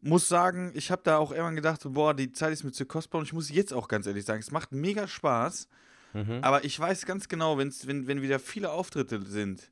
muss 0.00 0.28
sagen, 0.28 0.72
ich 0.74 0.90
habe 0.90 1.02
da 1.04 1.18
auch 1.18 1.30
irgendwann 1.30 1.56
gedacht, 1.56 1.82
boah, 1.84 2.14
die 2.14 2.32
Zeit 2.32 2.52
ist 2.52 2.64
mir 2.64 2.72
zu 2.72 2.86
kostbar 2.86 3.20
und 3.20 3.26
ich 3.26 3.32
muss 3.32 3.50
jetzt 3.50 3.72
auch 3.72 3.86
ganz 3.86 4.06
ehrlich 4.06 4.24
sagen, 4.24 4.40
es 4.40 4.50
macht 4.50 4.72
mega 4.72 5.06
Spaß, 5.06 5.68
Mhm. 6.12 6.40
aber 6.42 6.64
ich 6.64 6.76
weiß 6.80 7.06
ganz 7.06 7.28
genau, 7.28 7.56
wenn's, 7.58 7.86
wenn, 7.86 8.08
wenn 8.08 8.20
wieder 8.20 8.40
viele 8.40 8.72
Auftritte 8.72 9.22
sind, 9.22 9.70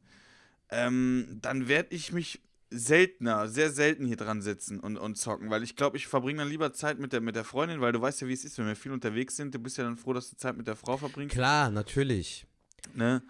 ähm, 0.70 1.38
dann 1.42 1.66
werde 1.66 1.92
ich 1.94 2.12
mich 2.12 2.40
seltener, 2.70 3.48
sehr 3.48 3.70
selten 3.70 4.04
hier 4.06 4.16
dran 4.16 4.42
sitzen 4.42 4.78
und, 4.80 4.96
und 4.98 5.16
zocken, 5.16 5.50
weil 5.50 5.62
ich 5.62 5.74
glaube, 5.76 5.96
ich 5.96 6.06
verbringe 6.06 6.40
dann 6.40 6.48
lieber 6.48 6.72
Zeit 6.72 6.98
mit 6.98 7.12
der, 7.12 7.20
mit 7.20 7.34
der 7.36 7.44
Freundin, 7.44 7.80
weil 7.80 7.92
du 7.92 8.00
weißt 8.00 8.20
ja, 8.20 8.28
wie 8.28 8.32
es 8.34 8.44
ist, 8.44 8.58
wenn 8.58 8.66
wir 8.66 8.76
viel 8.76 8.92
unterwegs 8.92 9.36
sind, 9.36 9.54
du 9.54 9.58
bist 9.58 9.78
ja 9.78 9.84
dann 9.84 9.96
froh, 9.96 10.12
dass 10.12 10.30
du 10.30 10.36
Zeit 10.36 10.56
mit 10.56 10.66
der 10.66 10.76
Frau 10.76 10.96
verbringst. 10.96 11.34
Klar, 11.34 11.70
natürlich. 11.70 12.46
Ne? 12.94 13.22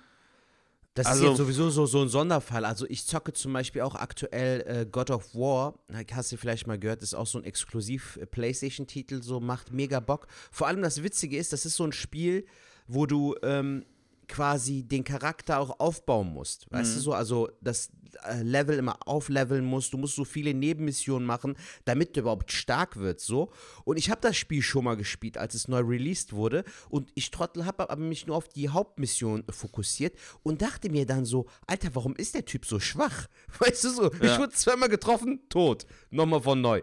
Das 0.94 1.06
Also- 1.06 1.24
ist 1.24 1.28
jetzt 1.30 1.38
sowieso 1.38 1.70
so, 1.70 1.86
so 1.86 2.02
ein 2.02 2.08
Sonderfall. 2.08 2.64
Also 2.64 2.84
ich 2.88 3.06
zocke 3.06 3.32
zum 3.32 3.52
Beispiel 3.52 3.82
auch 3.82 3.94
aktuell 3.94 4.60
äh, 4.66 4.86
God 4.90 5.10
of 5.12 5.32
War. 5.34 5.78
Hast 6.10 6.32
du 6.32 6.36
vielleicht 6.36 6.66
mal 6.66 6.78
gehört, 6.78 7.02
ist 7.04 7.14
auch 7.14 7.26
so 7.28 7.38
ein 7.38 7.44
Exklusiv-Playstation-Titel, 7.44 9.22
so 9.22 9.40
macht 9.40 9.72
mega 9.72 10.00
Bock. 10.00 10.26
Vor 10.50 10.66
allem 10.66 10.82
das 10.82 11.02
Witzige 11.02 11.36
ist, 11.36 11.52
das 11.52 11.64
ist 11.66 11.76
so 11.76 11.84
ein 11.84 11.92
Spiel, 11.92 12.46
wo 12.86 13.06
du 13.06 13.36
ähm, 13.42 13.84
quasi 14.26 14.82
den 14.82 15.04
Charakter 15.04 15.60
auch 15.60 15.78
aufbauen 15.80 16.32
musst. 16.32 16.70
Weißt 16.70 16.96
du 16.96 17.00
so? 17.00 17.12
Also 17.12 17.48
das 17.60 17.88
äh, 17.88 18.07
Level 18.42 18.78
immer 18.78 18.98
aufleveln 19.06 19.64
musst. 19.64 19.92
Du 19.92 19.98
musst 19.98 20.16
so 20.16 20.24
viele 20.24 20.54
Nebenmissionen 20.54 21.26
machen, 21.26 21.56
damit 21.84 22.16
du 22.16 22.20
überhaupt 22.20 22.52
stark 22.52 22.96
wird. 22.96 23.20
So. 23.20 23.50
Und 23.84 23.96
ich 23.96 24.10
habe 24.10 24.20
das 24.20 24.36
Spiel 24.36 24.62
schon 24.62 24.84
mal 24.84 24.96
gespielt, 24.96 25.38
als 25.38 25.54
es 25.54 25.68
neu 25.68 25.80
released 25.80 26.32
wurde. 26.32 26.64
Und 26.88 27.10
ich 27.14 27.30
Trottel 27.30 27.66
habe 27.66 27.88
aber 27.90 28.02
mich 28.02 28.26
nur 28.26 28.36
auf 28.36 28.48
die 28.48 28.68
Hauptmission 28.68 29.44
fokussiert 29.50 30.16
und 30.42 30.62
dachte 30.62 30.90
mir 30.90 31.06
dann 31.06 31.24
so, 31.24 31.46
Alter, 31.66 31.94
warum 31.94 32.16
ist 32.16 32.34
der 32.34 32.44
Typ 32.44 32.64
so 32.66 32.80
schwach? 32.80 33.26
Weißt 33.58 33.84
du 33.84 33.90
so? 33.90 34.12
Ich 34.14 34.22
Ja. 34.22 34.38
wurde 34.38 34.52
zweimal 34.52 34.88
getroffen, 34.88 35.40
tot. 35.48 35.86
Nochmal 36.10 36.40
von 36.40 36.60
neu. 36.60 36.82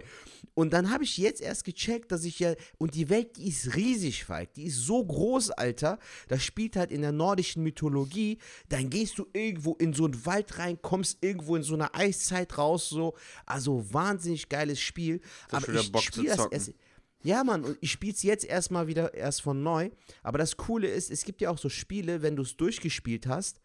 Und 0.53 0.71
dann 0.71 0.89
habe 0.91 1.03
ich 1.03 1.17
jetzt 1.17 1.41
erst 1.41 1.65
gecheckt, 1.65 2.11
dass 2.11 2.23
ich 2.23 2.39
ja, 2.39 2.53
und 2.77 2.93
die 2.93 3.09
Welt, 3.09 3.35
die 3.37 3.49
ist 3.49 3.75
riesig, 3.75 4.23
Falk, 4.25 4.53
die 4.53 4.65
ist 4.65 4.77
so 4.77 5.03
groß, 5.03 5.51
Alter. 5.51 5.99
Das 6.29 6.43
spielt 6.43 6.75
halt 6.77 6.91
in 6.91 7.01
der 7.01 7.11
nordischen 7.11 7.63
Mythologie. 7.63 8.37
Dann 8.69 8.89
gehst 8.89 9.17
du 9.17 9.25
irgendwo 9.33 9.73
in 9.73 9.93
so 9.93 10.05
einen 10.05 10.25
Wald 10.25 10.57
rein, 10.59 10.79
kommst 10.81 11.14
irgendwo 11.21 11.55
in 11.55 11.63
so 11.63 11.73
eine 11.73 11.93
Eiszeit 11.93 12.57
raus, 12.57 12.89
so. 12.89 13.15
Also 13.45 13.85
wahnsinnig 13.93 14.49
geiles 14.49 14.79
Spiel. 14.79 15.21
hast 15.51 15.67
Aber 15.67 15.79
ich 15.79 16.01
spiele 16.01 16.35
das 16.35 16.47
erst. 16.51 16.73
Ja, 17.23 17.43
Mann, 17.43 17.63
und 17.63 17.77
ich 17.81 17.91
spiele 17.91 18.13
es 18.13 18.21
jetzt 18.21 18.45
erstmal 18.45 18.85
wieder 18.85 19.15
erst 19.15 19.41
von 19.41 19.63
neu. 19.63 19.89
Aber 20.21 20.37
das 20.37 20.57
Coole 20.57 20.87
ist, 20.87 21.09
es 21.09 21.25
gibt 21.25 21.41
ja 21.41 21.49
auch 21.49 21.57
so 21.57 21.69
Spiele, 21.69 22.21
wenn 22.21 22.35
du 22.35 22.43
es 22.43 22.55
durchgespielt 22.55 23.25
hast, 23.25 23.61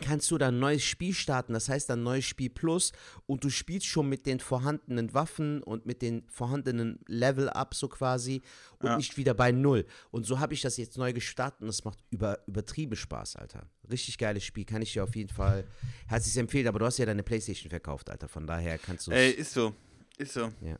kannst 0.00 0.30
du 0.30 0.38
dann 0.38 0.56
ein 0.56 0.60
neues 0.60 0.84
Spiel 0.84 1.12
starten, 1.12 1.52
das 1.52 1.68
heißt 1.68 1.90
dann 1.90 2.02
neues 2.02 2.24
Spiel 2.24 2.50
Plus 2.50 2.92
und 3.26 3.42
du 3.44 3.50
spielst 3.50 3.86
schon 3.86 4.08
mit 4.08 4.26
den 4.26 4.40
vorhandenen 4.40 5.12
Waffen 5.14 5.62
und 5.62 5.86
mit 5.86 6.02
den 6.02 6.22
vorhandenen 6.28 7.00
Level-Up 7.06 7.74
so 7.74 7.88
quasi 7.88 8.42
und 8.78 8.86
Ja. 8.90 8.96
nicht 8.96 9.16
wieder 9.16 9.34
bei 9.34 9.50
Null. 9.52 9.84
Und 10.10 10.24
so 10.24 10.38
habe 10.38 10.54
ich 10.54 10.60
das 10.62 10.76
jetzt 10.76 10.96
neu 10.98 11.12
gestartet 11.12 11.62
und 11.62 11.68
es 11.68 11.84
macht 11.84 11.98
über, 12.10 12.38
übertrieben 12.46 12.96
Spaß, 12.96 13.36
Alter. 13.36 13.68
Richtig 13.90 14.18
geiles 14.18 14.44
Spiel, 14.44 14.64
kann 14.64 14.82
ich 14.82 14.92
dir 14.92 15.04
auf 15.04 15.16
jeden 15.16 15.30
Fall 15.30 15.64
herzlich 16.06 16.36
empfehlen, 16.36 16.68
aber 16.68 16.78
du 16.78 16.86
hast 16.86 16.98
ja 16.98 17.06
deine 17.06 17.22
Playstation 17.22 17.70
verkauft, 17.70 18.08
Alter, 18.10 18.28
von 18.28 18.46
daher 18.46 18.78
kannst 18.78 19.06
du 19.06 19.10
Ey, 19.10 19.30
ist 19.30 19.52
so. 19.52 19.74
Ist 20.16 20.32
so. 20.34 20.52
Ja. 20.60 20.78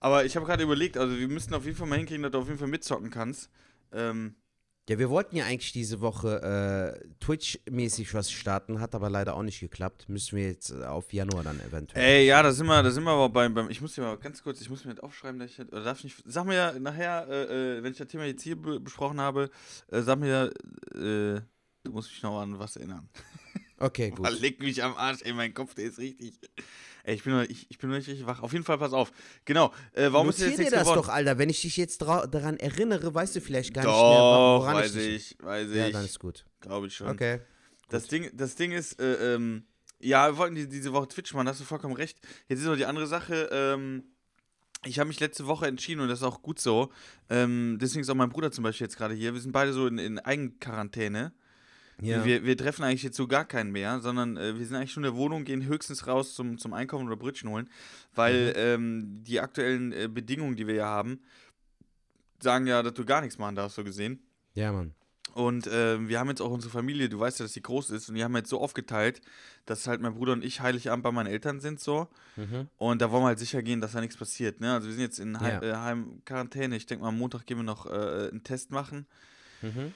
Aber 0.00 0.24
ich 0.24 0.36
habe 0.36 0.46
gerade 0.46 0.62
überlegt, 0.62 0.96
also 0.96 1.16
wir 1.18 1.28
müssten 1.28 1.54
auf 1.54 1.64
jeden 1.64 1.76
Fall 1.76 1.88
mal 1.88 1.96
hinkriegen, 1.98 2.22
dass 2.22 2.32
du 2.32 2.38
auf 2.38 2.46
jeden 2.46 2.58
Fall 2.58 2.68
mitzocken 2.68 3.10
kannst. 3.10 3.50
Ähm, 3.92 4.34
Ja, 4.88 4.98
wir 4.98 5.10
wollten 5.10 5.36
ja 5.36 5.44
eigentlich 5.44 5.72
diese 5.72 6.00
Woche 6.00 6.98
äh, 7.02 7.08
Twitch-mäßig 7.20 8.14
was 8.14 8.32
starten, 8.32 8.80
hat 8.80 8.94
aber 8.94 9.10
leider 9.10 9.36
auch 9.36 9.42
nicht 9.42 9.60
geklappt. 9.60 10.08
Müssen 10.08 10.38
wir 10.38 10.46
jetzt 10.46 10.70
äh, 10.70 10.84
auf 10.84 11.12
Januar 11.12 11.42
dann 11.42 11.60
eventuell. 11.60 12.02
ey, 12.02 12.26
ja, 12.26 12.42
da 12.42 12.52
sind 12.52 12.66
wir, 12.66 12.82
da 12.82 12.90
sind 12.90 13.04
wir 13.04 13.10
aber 13.10 13.28
beim, 13.28 13.52
beim 13.52 13.68
ich 13.68 13.82
muss 13.82 13.94
dir 13.94 14.00
mal 14.00 14.16
ganz 14.16 14.42
kurz, 14.42 14.62
ich 14.62 14.70
muss 14.70 14.86
mir 14.86 14.94
das 14.94 15.04
aufschreiben, 15.04 15.38
dass 15.38 15.50
ich, 15.50 15.60
oder 15.60 15.84
darf 15.84 15.98
ich 15.98 16.04
nicht, 16.04 16.22
sag 16.24 16.46
mir 16.46 16.54
ja 16.54 16.78
nachher, 16.78 17.28
äh, 17.28 17.78
äh, 17.78 17.82
wenn 17.82 17.92
ich 17.92 17.98
das 17.98 18.08
Thema 18.08 18.24
jetzt 18.24 18.42
hier 18.42 18.56
be 18.56 18.80
besprochen 18.80 19.20
habe, 19.20 19.50
äh, 19.88 20.00
sag 20.00 20.20
mir, 20.20 20.50
äh, 20.94 21.40
du 21.84 21.92
musst 21.92 22.10
mich 22.10 22.22
noch 22.22 22.40
an 22.40 22.58
was 22.58 22.76
erinnern. 22.76 23.10
Okay, 23.78 24.08
gut. 24.16 24.40
Leck 24.40 24.60
mich 24.60 24.82
am 24.82 24.96
Arsch, 24.96 25.20
ey, 25.22 25.34
mein 25.34 25.52
Kopf, 25.52 25.74
der 25.74 25.84
ist 25.84 25.98
richtig. 25.98 26.40
Ey, 27.08 27.14
ich 27.14 27.24
bin 27.24 27.32
noch, 27.32 27.42
ich, 27.42 27.66
ich 27.70 27.78
bin 27.78 27.88
noch 27.88 27.96
nicht 27.96 28.06
richtig 28.06 28.26
wach. 28.26 28.42
Auf 28.42 28.52
jeden 28.52 28.66
Fall, 28.66 28.76
pass 28.76 28.92
auf. 28.92 29.10
Genau. 29.46 29.72
Äh, 29.94 30.12
warum 30.12 30.28
ist 30.28 30.40
Notier 30.40 30.48
jetzt 30.48 30.58
dir 30.58 30.62
nichts 30.64 30.74
das 30.74 30.82
geworden? 30.82 30.98
doch, 30.98 31.08
Alter. 31.08 31.38
Wenn 31.38 31.48
ich 31.48 31.62
dich 31.62 31.78
jetzt 31.78 32.02
daran 32.02 32.58
erinnere, 32.58 33.14
weißt 33.14 33.34
du 33.34 33.40
vielleicht 33.40 33.72
gar 33.72 33.80
nicht 33.80 33.90
mehr, 33.90 33.98
woran 33.98 34.74
weiß 34.76 34.94
ich 34.96 35.32
ich, 35.32 35.36
weiß 35.42 35.68
Ja, 35.72 35.86
ich. 35.86 35.92
dann 35.94 36.04
ist 36.04 36.18
gut. 36.18 36.44
Glaube 36.60 36.88
ich 36.88 36.94
schon. 36.94 37.08
Okay. 37.08 37.40
Das 37.88 38.02
gut. 38.02 38.12
Ding, 38.12 38.30
das 38.34 38.56
Ding 38.56 38.72
ist, 38.72 39.00
äh, 39.00 39.36
ähm, 39.36 39.64
ja, 40.00 40.28
wir 40.30 40.36
wollten 40.36 40.54
die, 40.54 40.68
diese 40.68 40.92
Woche 40.92 41.08
Twitch 41.08 41.32
machen, 41.32 41.46
da 41.46 41.52
hast 41.52 41.60
du 41.60 41.64
vollkommen 41.64 41.94
recht. 41.94 42.18
Jetzt 42.46 42.58
ist 42.60 42.66
noch 42.66 42.76
die 42.76 42.84
andere 42.84 43.06
Sache, 43.06 43.48
ähm, 43.50 44.04
ich 44.84 44.98
habe 44.98 45.08
mich 45.08 45.18
letzte 45.18 45.46
Woche 45.46 45.66
entschieden 45.66 46.00
und 46.00 46.08
das 46.08 46.18
ist 46.18 46.24
auch 46.24 46.42
gut 46.42 46.60
so. 46.60 46.92
Ähm, 47.30 47.78
deswegen 47.80 48.02
ist 48.02 48.10
auch 48.10 48.14
mein 48.16 48.28
Bruder 48.28 48.52
zum 48.52 48.64
Beispiel 48.64 48.84
jetzt 48.84 48.98
gerade 48.98 49.14
hier. 49.14 49.32
Wir 49.32 49.40
sind 49.40 49.52
beide 49.52 49.72
so 49.72 49.86
in, 49.86 49.96
in 49.96 50.18
Eigenquarantäne. 50.18 51.32
Ja. 52.00 52.24
Wir, 52.24 52.44
wir 52.44 52.56
treffen 52.56 52.84
eigentlich 52.84 53.02
jetzt 53.02 53.16
so 53.16 53.26
gar 53.26 53.44
keinen 53.44 53.72
mehr, 53.72 53.98
sondern 54.00 54.36
äh, 54.36 54.56
wir 54.58 54.64
sind 54.66 54.76
eigentlich 54.76 54.92
schon 54.92 55.02
in 55.04 55.10
der 55.10 55.16
Wohnung, 55.16 55.44
gehen 55.44 55.64
höchstens 55.64 56.06
raus 56.06 56.34
zum, 56.34 56.56
zum 56.58 56.72
Einkaufen 56.72 57.06
oder 57.06 57.16
Brötchen 57.16 57.50
holen, 57.50 57.68
weil 58.14 58.52
ähm, 58.56 59.22
die 59.24 59.40
aktuellen 59.40 59.92
äh, 59.92 60.08
Bedingungen, 60.08 60.54
die 60.56 60.66
wir 60.68 60.74
ja 60.76 60.86
haben, 60.86 61.20
sagen 62.40 62.66
ja, 62.66 62.82
dass 62.82 62.94
du 62.94 63.04
gar 63.04 63.20
nichts 63.20 63.38
machen 63.38 63.56
darfst, 63.56 63.76
so 63.76 63.84
gesehen. 63.84 64.22
ja, 64.54 64.72
Mann. 64.72 64.94
Und 65.34 65.68
ähm, 65.70 66.08
wir 66.08 66.18
haben 66.18 66.28
jetzt 66.30 66.40
auch 66.40 66.50
unsere 66.50 66.72
Familie, 66.72 67.08
du 67.08 67.20
weißt 67.20 67.38
ja, 67.38 67.44
dass 67.44 67.52
die 67.52 67.62
groß 67.62 67.90
ist, 67.90 68.08
und 68.08 68.14
die 68.16 68.24
haben 68.24 68.34
jetzt 68.34 68.48
so 68.48 68.60
aufgeteilt, 68.60 69.20
dass 69.66 69.86
halt 69.86 70.00
mein 70.00 70.14
Bruder 70.14 70.32
und 70.32 70.42
ich 70.42 70.62
Heiligabend 70.62 71.04
bei 71.04 71.12
meinen 71.12 71.26
Eltern 71.26 71.60
sind, 71.60 71.78
so. 71.80 72.08
Mhm. 72.36 72.66
Und 72.78 73.02
da 73.02 73.10
wollen 73.12 73.22
wir 73.22 73.28
halt 73.28 73.38
sicher 73.38 73.62
gehen, 73.62 73.80
dass 73.80 73.92
da 73.92 74.00
nichts 74.00 74.16
passiert, 74.16 74.60
ne? 74.60 74.72
Also 74.72 74.88
wir 74.88 74.94
sind 74.94 75.02
jetzt 75.02 75.20
in 75.20 75.38
Heim, 75.38 75.62
Ja. 75.62 75.70
äh, 75.70 75.76
Heimquarantäne. 75.76 76.76
Ich 76.76 76.86
denke 76.86 77.02
mal, 77.02 77.10
am 77.10 77.18
Montag 77.18 77.44
gehen 77.46 77.58
wir 77.58 77.62
noch 77.62 77.86
äh, 77.86 78.28
einen 78.30 78.42
Test 78.42 78.70
machen. 78.72 79.06
Mhm. 79.62 79.92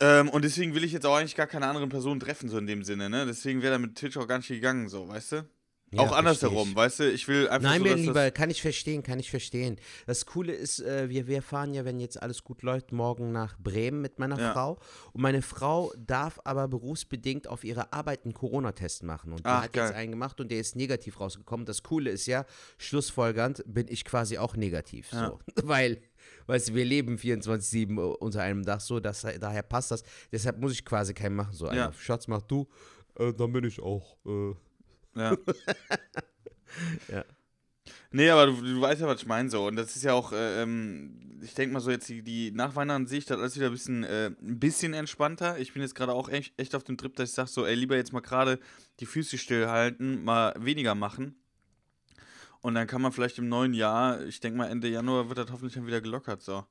Ähm, 0.00 0.28
und 0.28 0.44
deswegen 0.44 0.74
will 0.74 0.84
ich 0.84 0.92
jetzt 0.92 1.06
auch 1.06 1.16
eigentlich 1.16 1.36
gar 1.36 1.46
keine 1.46 1.66
anderen 1.66 1.88
Personen 1.88 2.20
treffen, 2.20 2.48
so 2.48 2.58
in 2.58 2.66
dem 2.66 2.82
Sinne, 2.84 3.08
ne? 3.10 3.26
Deswegen 3.26 3.62
wäre 3.62 3.72
da 3.74 3.78
mit 3.78 3.96
Twitch 3.96 4.16
auch 4.16 4.26
gar 4.26 4.38
nicht 4.38 4.48
gegangen, 4.48 4.88
so, 4.88 5.08
weißt 5.08 5.32
du? 5.32 5.48
Ja, 5.92 6.00
auch 6.00 6.12
andersherum, 6.12 6.70
ich. 6.70 6.74
weißt 6.74 7.00
du? 7.00 7.12
Ich 7.12 7.28
will 7.28 7.48
einfach 7.48 7.68
Nein, 7.68 7.82
so, 7.82 7.86
dass 7.88 8.00
Lieber, 8.00 8.30
kann 8.32 8.50
ich 8.50 8.60
verstehen, 8.60 9.04
kann 9.04 9.20
ich 9.20 9.30
verstehen. 9.30 9.76
Das 10.06 10.26
Coole 10.26 10.52
ist, 10.52 10.80
äh, 10.80 11.08
wir, 11.08 11.28
wir 11.28 11.40
fahren 11.40 11.72
ja, 11.72 11.84
wenn 11.84 12.00
jetzt 12.00 12.20
alles 12.20 12.42
gut 12.42 12.62
läuft, 12.62 12.90
morgen 12.90 13.30
nach 13.30 13.56
Bremen 13.58 14.00
mit 14.00 14.18
meiner 14.18 14.38
Ja. 14.38 14.52
Frau. 14.52 14.78
Und 15.12 15.22
meine 15.22 15.40
Frau 15.40 15.92
darf 15.96 16.40
aber 16.44 16.66
berufsbedingt 16.66 17.46
auf 17.46 17.62
ihre 17.62 17.92
Arbeit 17.92 18.24
einen 18.24 18.34
Corona-Test 18.34 19.04
machen. 19.04 19.30
Und 19.30 19.40
die 19.40 19.44
Ach, 19.44 19.62
hat 19.64 19.76
jetzt 19.76 19.90
geil. 19.90 19.94
einen 19.94 20.12
gemacht 20.12 20.40
und 20.40 20.50
der 20.50 20.58
ist 20.58 20.74
negativ 20.74 21.20
rausgekommen. 21.20 21.64
Das 21.64 21.84
Coole 21.84 22.10
ist 22.10 22.26
ja, 22.26 22.44
schlussfolgernd 22.78 23.62
bin 23.66 23.86
ich 23.88 24.04
quasi 24.04 24.38
auch 24.38 24.56
negativ. 24.56 25.12
Ja. 25.12 25.28
So. 25.28 25.38
Weil, 25.68 26.00
weißt 26.46 26.68
du, 26.70 26.74
wir 26.74 26.84
leben 26.84 27.16
24-7 27.16 27.98
unter 27.98 28.42
einem 28.42 28.64
Dach 28.64 28.80
so, 28.80 29.00
dass, 29.00 29.26
daher 29.40 29.62
passt 29.62 29.90
das. 29.90 30.02
Deshalb 30.32 30.58
muss 30.58 30.72
ich 30.72 30.84
quasi 30.84 31.14
keinen 31.14 31.36
machen. 31.36 31.52
So, 31.52 31.70
Ja. 31.70 31.92
Schatz, 31.92 32.28
mach 32.28 32.42
du, 32.42 32.68
äh, 33.18 33.32
dann 33.32 33.52
bin 33.52 33.64
ich 33.64 33.80
auch. 33.80 34.16
Äh. 34.26 34.54
Ja. 35.16 35.36
Ja. 37.08 37.24
Nee, 38.10 38.30
aber 38.30 38.46
du, 38.46 38.52
du 38.60 38.80
weißt 38.80 39.00
ja, 39.00 39.06
was 39.06 39.20
ich 39.20 39.26
meine 39.26 39.50
so. 39.50 39.66
Und 39.66 39.76
das 39.76 39.94
ist 39.96 40.02
ja 40.04 40.12
auch, 40.12 40.32
äh, 40.32 40.62
ähm, 40.62 41.40
ich 41.42 41.54
denke 41.54 41.72
mal 41.72 41.80
so 41.80 41.90
jetzt, 41.90 42.08
die, 42.08 42.22
die 42.22 42.50
nach 42.52 42.74
Weihnachten 42.76 43.06
sehe 43.06 43.18
ich 43.18 43.26
das 43.26 43.38
alles 43.38 43.56
wieder 43.56 43.66
ein 43.66 43.72
bisschen, 43.72 44.04
äh, 44.04 44.26
ein 44.40 44.58
bisschen 44.58 44.94
entspannter. 44.94 45.58
Ich 45.58 45.72
bin 45.72 45.82
jetzt 45.82 45.94
gerade 45.94 46.12
auch 46.12 46.28
echt, 46.28 46.58
echt 46.58 46.74
auf 46.74 46.84
dem 46.84 46.96
Trip, 46.96 47.14
dass 47.16 47.30
ich 47.30 47.34
sage 47.34 47.48
so, 47.48 47.66
ey, 47.66 47.74
lieber 47.74 47.96
jetzt 47.96 48.12
mal 48.12 48.20
gerade 48.20 48.58
die 49.00 49.06
Füße 49.06 49.36
stillhalten, 49.36 50.24
mal 50.24 50.54
weniger 50.58 50.94
machen. 50.94 51.34
Und 52.64 52.74
dann 52.76 52.86
kann 52.86 53.02
man 53.02 53.12
vielleicht 53.12 53.36
im 53.36 53.50
neuen 53.50 53.74
Jahr, 53.74 54.24
ich 54.24 54.40
denke 54.40 54.56
mal 54.56 54.70
Ende 54.70 54.88
Januar 54.88 55.28
wird 55.28 55.36
das 55.36 55.50
hoffentlich 55.50 55.74
dann 55.74 55.86
wieder 55.86 56.00
gelockert, 56.00 56.40
so. 56.40 56.64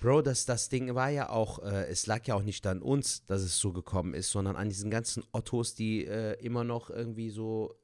Bro, 0.00 0.22
das, 0.22 0.46
das 0.46 0.70
Ding 0.70 0.94
war 0.94 1.10
ja 1.10 1.28
auch, 1.28 1.58
äh, 1.62 1.88
es 1.88 2.06
lag 2.06 2.26
ja 2.26 2.34
auch 2.36 2.42
nicht 2.42 2.66
an 2.66 2.80
uns, 2.80 3.26
dass 3.26 3.42
es 3.42 3.58
so 3.58 3.70
gekommen 3.74 4.14
ist, 4.14 4.30
sondern 4.30 4.56
an 4.56 4.70
diesen 4.70 4.90
ganzen 4.90 5.22
Ottos, 5.32 5.74
die 5.74 6.06
äh, 6.06 6.42
immer 6.42 6.64
noch 6.64 6.88
irgendwie 6.88 7.28
so, 7.28 7.74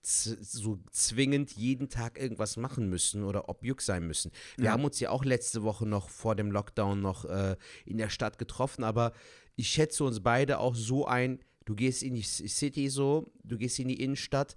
so 0.00 0.78
zwingend 0.90 1.52
jeden 1.52 1.90
Tag 1.90 2.18
irgendwas 2.18 2.56
machen 2.56 2.88
müssen 2.88 3.24
oder 3.24 3.50
objuk 3.50 3.82
sein 3.82 4.06
müssen. 4.06 4.32
Wir 4.56 4.66
Ja. 4.66 4.72
haben 4.72 4.84
uns 4.86 4.98
ja 4.98 5.10
auch 5.10 5.22
letzte 5.26 5.62
Woche 5.64 5.84
noch 5.84 6.08
vor 6.08 6.34
dem 6.34 6.50
Lockdown 6.50 7.02
noch 7.02 7.26
äh, 7.26 7.56
in 7.84 7.98
der 7.98 8.08
Stadt 8.08 8.38
getroffen, 8.38 8.84
aber 8.84 9.12
ich 9.54 9.68
schätze 9.68 10.02
uns 10.02 10.20
beide 10.20 10.60
auch 10.60 10.74
so 10.74 11.04
ein, 11.06 11.40
du 11.66 11.74
gehst 11.74 12.02
in 12.02 12.14
die 12.14 12.22
City 12.22 12.88
so, 12.88 13.26
du 13.44 13.58
gehst 13.58 13.78
in 13.80 13.88
die 13.88 14.00
Innenstadt, 14.02 14.56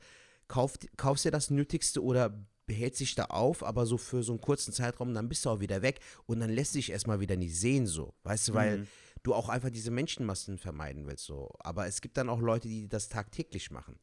kaufst, 0.50 0.86
kaufst 0.98 1.24
dir 1.24 1.32
das 1.32 1.50
Nötigste 1.50 2.04
oder 2.04 2.46
behältst 2.66 3.00
dich 3.00 3.16
da 3.16 3.26
auf, 3.26 3.64
aber 3.64 3.86
so 3.86 3.98
für 3.98 4.22
so 4.22 4.34
einen 4.34 4.42
kurzen 4.42 4.74
Zeitraum, 4.74 5.14
dann 5.14 5.30
bist 5.30 5.46
du 5.46 5.50
auch 5.50 5.60
wieder 5.62 5.82
weg 5.82 6.02
und 6.26 6.40
dann 6.42 6.50
lässt 6.50 6.74
sich 6.74 6.92
erstmal 6.92 7.20
wieder 7.22 7.38
nicht 7.38 7.58
sehen 7.58 7.88
so, 7.88 8.14
weißt 8.24 8.50
du, 8.50 8.54
weil 8.54 8.80
Mhm. 8.80 8.88
du 9.24 9.34
auch 9.34 9.50
einfach 9.50 9.70
diese 9.70 9.90
Menschenmassen 9.92 10.58
vermeiden 10.58 11.08
willst 11.08 11.26
so, 11.26 11.50
aber 11.60 11.88
es 11.88 12.02
gibt 12.02 12.18
dann 12.18 12.30
auch 12.30 12.42
Leute, 12.42 12.68
die 12.68 12.88
das 12.90 13.10
tagtäglich 13.10 13.72
machen. 13.72 13.98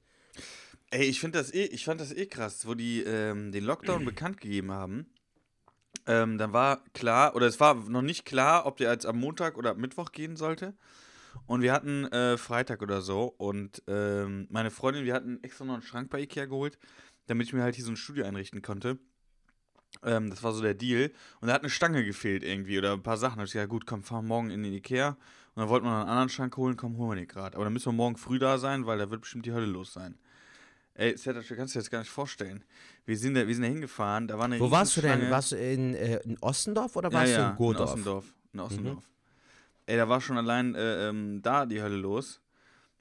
Ey, 0.91 1.05
ich 1.05 1.21
finde 1.21 1.38
das 1.38 1.53
eh, 1.53 1.65
ich 1.67 1.85
fand 1.85 2.00
das 2.00 2.12
eh 2.12 2.26
krass, 2.26 2.67
wo 2.67 2.75
die 2.75 3.03
ähm, 3.03 3.53
den 3.53 3.65
Lockdown 3.65 4.05
bekannt 4.05 4.41
gegeben 4.41 4.73
haben. 4.73 5.07
Ähm, 6.07 6.38
dann 6.38 6.53
war 6.53 6.85
klar, 6.93 7.35
oder 7.35 7.47
es 7.47 7.59
war 7.59 7.75
noch 7.75 8.03
nicht 8.03 8.25
klar, 8.25 8.67
ob 8.67 8.76
der 8.76 8.93
jetzt 8.93 9.07
am 9.07 9.19
Montag 9.19 9.57
oder 9.59 9.71
am 9.71 9.79
Mittwoch 9.81 10.12
gehen 10.12 10.37
sollte. 10.37 10.75
Und 11.47 11.62
wir 11.62 11.73
hatten 11.73 12.05
äh, 12.07 12.37
Freitag 12.37 12.83
oder 12.83 13.00
so. 13.00 13.35
Und 13.38 13.83
ähm, 13.87 14.47
meine 14.50 14.71
Freundin, 14.71 15.05
wir 15.05 15.15
hatten 15.15 15.43
extra 15.43 15.65
noch 15.65 15.75
einen 15.75 15.83
Schrank 15.83 16.11
bei 16.11 16.21
Ikea 16.21 16.47
geholt, 16.47 16.79
damit 17.26 17.47
ich 17.47 17.53
mir 17.53 17.62
halt 17.62 17.76
hier 17.76 17.85
so 17.85 17.93
ein 17.93 17.97
Studio 17.97 18.25
einrichten 18.25 18.62
konnte. 18.62 18.99
Ähm, 20.03 20.31
das 20.31 20.43
war 20.43 20.53
so 20.53 20.62
der 20.62 20.75
Deal. 20.75 21.12
Und 21.41 21.49
da 21.49 21.55
hat 21.55 21.62
eine 21.62 21.71
Stange 21.71 22.05
gefehlt 22.05 22.43
irgendwie 22.43 22.79
oder 22.79 22.93
ein 22.93 23.03
paar 23.03 23.17
Sachen. 23.17 23.37
Da 23.37 23.43
hab 23.43 23.47
ich 23.47 23.53
gesagt, 23.53 23.71
gut, 23.71 23.87
komm, 23.87 24.03
fahr 24.03 24.23
morgen 24.23 24.50
in 24.50 24.62
den 24.62 24.73
Ikea. 24.73 25.11
Und 25.11 25.17
dann 25.62 25.69
wollten 25.69 25.87
wir 25.87 25.91
noch 25.91 26.00
einen 26.00 26.11
anderen 26.11 26.29
Schrank 26.29 26.57
holen, 26.57 26.76
komm, 26.76 26.97
holen 26.99 27.11
wir 27.11 27.17
den 27.17 27.29
gerade. 27.29 27.57
Aber 27.57 27.65
dann 27.65 27.73
müssen 27.73 27.87
wir 27.87 27.93
morgen 27.93 28.17
früh 28.17 28.38
da 28.38 28.59
sein, 28.59 28.85
weil 28.87 28.99
da 28.99 29.11
wird 29.11 29.23
bestimmt 29.23 29.47
die 29.47 29.53
Hölle 29.53 29.67
los 29.67 29.93
sein. 29.93 30.19
Ey, 30.95 31.17
Sertac, 31.17 31.47
du 31.47 31.57
kannst 31.57 31.75
dir 31.75 31.79
das 31.79 31.91
gar 31.91 31.99
nicht 32.00 32.11
vorstellen. 32.11 32.65
Wir 33.05 33.17
sind 33.19 33.35
da, 33.35 33.47
wir 33.47 33.55
sind 33.55 33.62
da 33.62 33.69
hingefahren, 33.69 34.29
da 34.29 34.38
war 34.38 34.47
eine 34.47 34.59
Wo 34.59 34.71
warst 34.71 34.97
du 34.97 35.03
denn? 35.03 35.31
Warst 35.31 35.53
du 35.53 35.57
in, 35.57 35.95
äh, 35.95 36.17
in 36.25 36.38
Ossendorf 36.41 36.97
oder 36.97 37.11
ja, 37.11 37.15
warst 37.15 37.33
ja, 37.33 37.38
du 37.38 37.45
in 37.45 37.50
in 37.50 37.57
Godorf? 37.57 37.91
Ossendorf. 37.93 38.35
In 38.53 38.61
Mhm. 38.61 39.15
Ey, 39.87 39.97
da 39.97 40.09
war 40.09 40.21
schon 40.21 40.37
allein 40.37 40.75
äh, 40.75 41.09
ähm, 41.09 41.40
da 41.43 41.64
die 41.64 41.81
Hölle 41.81 41.97
los. 41.97 42.40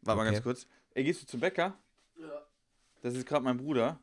War 0.01 0.15
mal 0.15 0.21
Okay. 0.23 0.33
ganz 0.33 0.43
kurz. 0.43 0.67
Ey, 0.93 1.03
gehst 1.03 1.23
du 1.23 1.25
zum 1.25 1.39
Bäcker? 1.39 1.75
Ja. 2.19 2.45
Das 3.01 3.15
ist 3.15 3.25
gerade 3.25 3.43
mein 3.43 3.57
Bruder. 3.57 3.99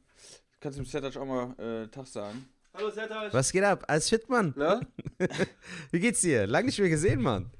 Kannst 0.61 0.79
du 0.79 0.83
dem 0.83 0.87
Sertac 0.89 1.17
auch 1.17 1.25
mal 1.25 1.55
äh, 1.59 1.89
Tag 1.89 2.07
sagen? 2.07 2.49
Hallo 2.75 2.91
Sertac. 2.91 3.33
Was 3.33 3.53
geht 3.53 3.63
ab? 3.65 3.85
Alles 3.87 4.09
fit, 4.09 4.29
Mann? 4.29 4.53
Na? 4.57 4.81
Wie 5.91 6.01
geht's 6.01 6.21
dir? 6.23 6.47
Lang 6.47 6.65
nicht 6.67 6.79
mehr 6.79 6.89
gesehen, 6.89 7.21
Mann. 7.23 7.51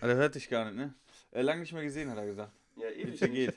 Ah, 0.00 0.06
der 0.06 0.16
hört 0.16 0.34
dich 0.34 0.48
gar 0.48 0.64
nicht, 0.66 0.76
ne? 0.76 0.94
Äh, 1.32 1.42
lang 1.42 1.60
nicht 1.60 1.72
mehr 1.72 1.82
gesehen, 1.82 2.10
hat 2.10 2.16
er 2.18 2.26
gesagt. 2.26 2.52
Ja, 2.76 2.88
Wie 2.94 3.00
ewig. 3.02 3.14
es 3.14 3.20
dir 3.20 3.28
geht. 3.28 3.54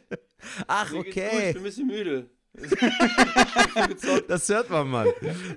Ach, 0.67 0.91
Mir 0.91 1.03
geht's 1.03 1.15
gut, 1.15 1.23
Ich 1.23 1.29
okay. 1.33 1.47
bin 1.53 1.57
ein 1.61 1.63
bisschen 1.63 1.87
müde. 1.87 2.29
Das 4.27 4.47
hört 4.49 4.69
man, 4.69 4.87
Mann. 4.89 5.07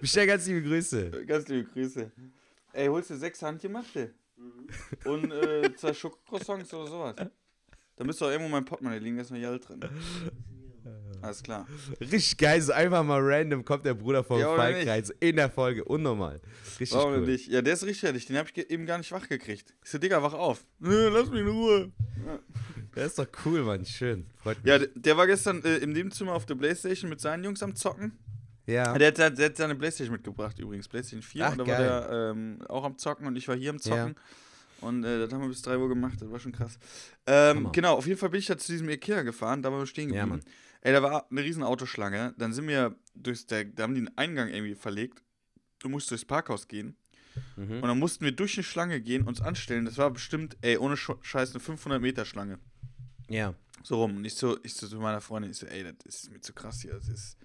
Bestell 0.01 0.27
ganz 0.27 0.47
liebe 0.47 0.63
Grüße. 0.63 1.11
Ganz 1.27 1.47
liebe 1.49 1.69
Grüße. 1.71 2.11
Ey, 2.73 2.87
holst 2.89 3.11
du 3.11 3.17
sechs 3.17 3.43
Handgemachte? 3.43 4.13
Und 5.05 5.31
äh, 5.33 5.75
zwei 5.77 5.93
Schokocroissants 5.95 6.73
oder 6.75 6.87
sowas? 6.87 7.15
Da 7.97 8.05
müsste 8.05 8.25
doch 8.25 8.31
irgendwo 8.31 8.51
mein 8.51 8.65
Portemonnaie 8.65 8.99
liegen, 8.99 9.17
da 9.17 9.23
ist 9.23 9.31
noch 9.31 9.39
Geld 9.39 9.69
drin. 9.69 9.81
Alles 11.21 11.43
klar. 11.43 11.67
Richtig 12.01 12.37
geil, 12.37 12.63
so 12.63 12.73
einfach 12.73 13.03
mal 13.03 13.21
random 13.21 13.65
kommt 13.65 13.85
der 13.85 13.95
Bruder 13.95 14.23
vom 14.23 14.39
Ja, 14.39 14.49
oder 14.49 14.57
Falk 14.63 14.77
nicht? 14.77 14.89
rein, 14.89 15.05
so 15.05 15.13
in 15.21 15.37
der 15.37 15.51
Folge, 15.51 15.85
unnormal. 15.85 16.41
Richtig 16.79 16.97
Warum 16.97 17.15
cool. 17.15 17.27
nicht? 17.27 17.49
Ja, 17.49 17.61
der 17.61 17.75
ist 17.75 17.83
richtig 17.83 18.01
fertig. 18.01 18.27
Den 18.27 18.37
habe 18.37 18.49
ich 18.55 18.71
eben 18.71 18.87
gar 18.87 18.99
nicht 18.99 19.11
wach 19.11 19.29
gekriegt. 19.29 19.75
Ich 19.85 19.91
so, 19.91 19.99
Digga, 19.99 20.23
wach 20.23 20.35
auf. 20.35 20.65
Nö, 20.79 21.09
lass 21.09 21.29
mich 21.31 21.41
in 21.41 21.49
Ruhe. 21.49 21.93
Der 22.95 23.07
ist 23.07 23.19
doch 23.19 23.27
cool, 23.45 23.63
Mann, 23.65 23.85
schön. 23.85 24.27
Freut 24.37 24.63
mich. 24.63 24.67
Ja, 24.67 24.79
der, 24.79 25.17
war 25.17 25.27
gestern 25.27 25.63
äh, 25.65 25.79
im 25.79 25.91
Nebenzimmer 25.93 26.35
auf 26.35 26.47
der 26.47 26.55
Playstation 26.55 27.11
mit 27.11 27.21
seinen 27.21 27.45
Jungs 27.45 27.63
am 27.63 27.75
Zocken. 27.75 28.17
Ja. 28.69 28.97
Der, 28.97 29.09
hat, 29.09 29.39
der 29.39 29.47
hat 29.47 29.57
seine 29.57 29.75
Playstation 29.75 30.13
mitgebracht 30.15 30.59
übrigens, 30.59 30.87
Playstation 30.89 31.23
4. 31.23 31.47
Ach, 31.47 31.53
und 31.53 31.59
da 31.59 31.65
geil. 31.65 31.89
war 31.91 32.09
der 32.09 32.31
ähm, 32.31 32.63
auch 32.69 32.85
am 32.85 32.97
Zocken 32.99 33.27
und 33.27 33.37
ich 33.37 33.49
war 33.49 33.57
hier 33.57 33.71
am 33.71 33.79
Zocken. 33.81 34.15
Und 34.81 35.03
äh, 35.03 35.19
das 35.19 35.33
haben 35.33 35.41
wir 35.43 35.49
bis 35.49 35.63
3 35.63 35.77
Uhr 35.77 35.89
gemacht, 35.89 36.21
das 36.21 36.31
war 36.31 36.39
schon 36.39 36.53
krass. 36.53 36.79
Ähm, 37.27 37.73
genau, 37.73 37.95
auf 37.97 38.07
jeden 38.07 38.19
Fall 38.19 38.29
bin 38.31 38.39
ich 38.39 38.47
da 38.47 38.57
zu 38.57 38.71
diesem 38.71 38.89
Ikea 38.89 39.23
gefahren, 39.23 39.61
da 39.63 39.73
waren 39.73 39.81
wir 39.81 39.87
stehen 39.87 40.13
Ja, 40.13 40.25
geblieben. 40.25 40.43
Mann. 40.45 40.55
Ey, 40.83 40.93
da 40.93 41.03
war 41.03 41.27
eine 41.29 41.43
riesen 41.43 41.65
Autoschlange. 41.65 42.35
Dann 42.39 42.53
sind 42.53 42.69
wir 42.69 42.95
durchs, 43.17 43.47
der, 43.47 43.65
da 43.65 43.83
haben 43.83 43.95
die 43.95 44.01
einen 44.03 44.17
Eingang 44.17 44.49
irgendwie 44.49 44.77
verlegt. 44.77 45.25
Du 45.81 45.89
musst 45.89 46.09
durchs 46.13 46.25
Parkhaus 46.25 46.69
gehen. 46.69 46.97
Mhm. 47.57 47.83
Und 47.83 47.83
dann 47.83 47.99
mussten 47.99 48.25
wir 48.25 48.31
durch 48.33 48.57
eine 48.57 48.63
Schlange 48.63 49.01
gehen, 49.01 49.25
uns 49.25 49.41
anstellen. 49.41 49.85
Das 49.87 49.99
war 49.99 50.09
bestimmt, 50.13 50.57
ey, 50.61 50.77
ohne 50.79 50.95
Sch- 50.95 51.19
Scheiß, 51.23 51.51
eine 51.51 51.59
500 51.61 52.01
Meter 52.01 52.25
Schlange. 52.25 52.61
Ja. 53.29 53.55
So 53.83 53.97
rum. 54.03 54.17
Und 54.19 54.25
ich 54.25 54.35
so, 54.35 54.57
ich 54.63 54.75
so 54.75 54.87
zu 54.87 54.97
meiner 55.01 55.21
Freundin, 55.21 55.51
ich 55.51 55.57
so, 55.59 55.67
ey, 55.67 55.83
das 55.83 56.15
ist 56.23 56.31
mir 56.31 56.41
zu 56.41 56.53
krass 56.53 56.81
hier. 56.83 56.95
Das 56.95 57.09
ist. 57.09 57.37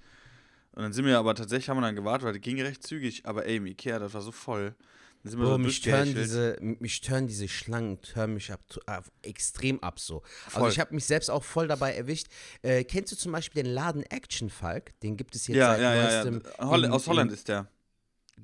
Und 0.76 0.84
dann 0.84 0.94
sind 0.94 1.06
wir 1.06 1.18
aber 1.20 1.36
tatsächlich, 1.36 1.70
haben 1.70 1.78
wir 1.78 1.82
dann 1.82 1.96
gewartet, 1.96 2.26
weil 2.26 2.34
das 2.34 2.42
ging 2.42 2.60
recht 2.62 2.82
zügig. 2.86 3.26
Aber 3.26 3.46
ey, 3.46 3.58
im 3.58 3.66
Ikea, 3.68 4.00
das 4.00 4.14
war 4.14 4.22
so 4.22 4.32
voll. 4.32 4.76
Dann 5.24 5.32
sind 5.32 5.40
wir 5.40 5.46
Bro, 5.46 5.52
so 5.54 5.58
mich 5.60 5.82
tören 5.82 6.14
durchgehechelt. 6.14 6.26
diese, 6.62 6.76
mich 6.82 7.02
tören 7.02 7.28
diese 7.28 7.48
Schlangen, 7.48 8.02
tören 8.02 8.34
mich 8.34 8.52
ab, 8.52 8.60
ab 8.88 9.06
extrem 9.22 9.82
ab 9.82 10.00
so. 10.00 10.22
Also 10.48 10.60
Voll. 10.60 10.70
ich 10.72 10.80
habe 10.80 10.94
mich 10.96 11.06
selbst 11.06 11.30
auch 11.30 11.44
voll 11.44 11.68
dabei 11.68 11.94
erwischt. 11.96 12.28
Äh, 12.62 12.84
kennst 12.84 13.12
du 13.14 13.16
zum 13.16 13.32
Beispiel 13.32 13.64
den 13.64 13.72
Laden 13.72 14.04
Action 14.04 14.50
Falk? 14.50 15.00
Den 15.02 15.16
gibt 15.16 15.36
es 15.36 15.48
jetzt 15.48 15.56
Ja, 15.58 15.72
seit 15.74 15.82
ja, 15.82 15.94
ja, 15.96 16.02
ja. 16.12 16.24
neuestem. 16.26 16.44
Holl 16.68 16.84
in- 16.84 16.92
aus 16.92 17.08
Holland 17.08 17.32
in, 17.32 17.38
ist 17.38 17.48
der. 17.48 17.68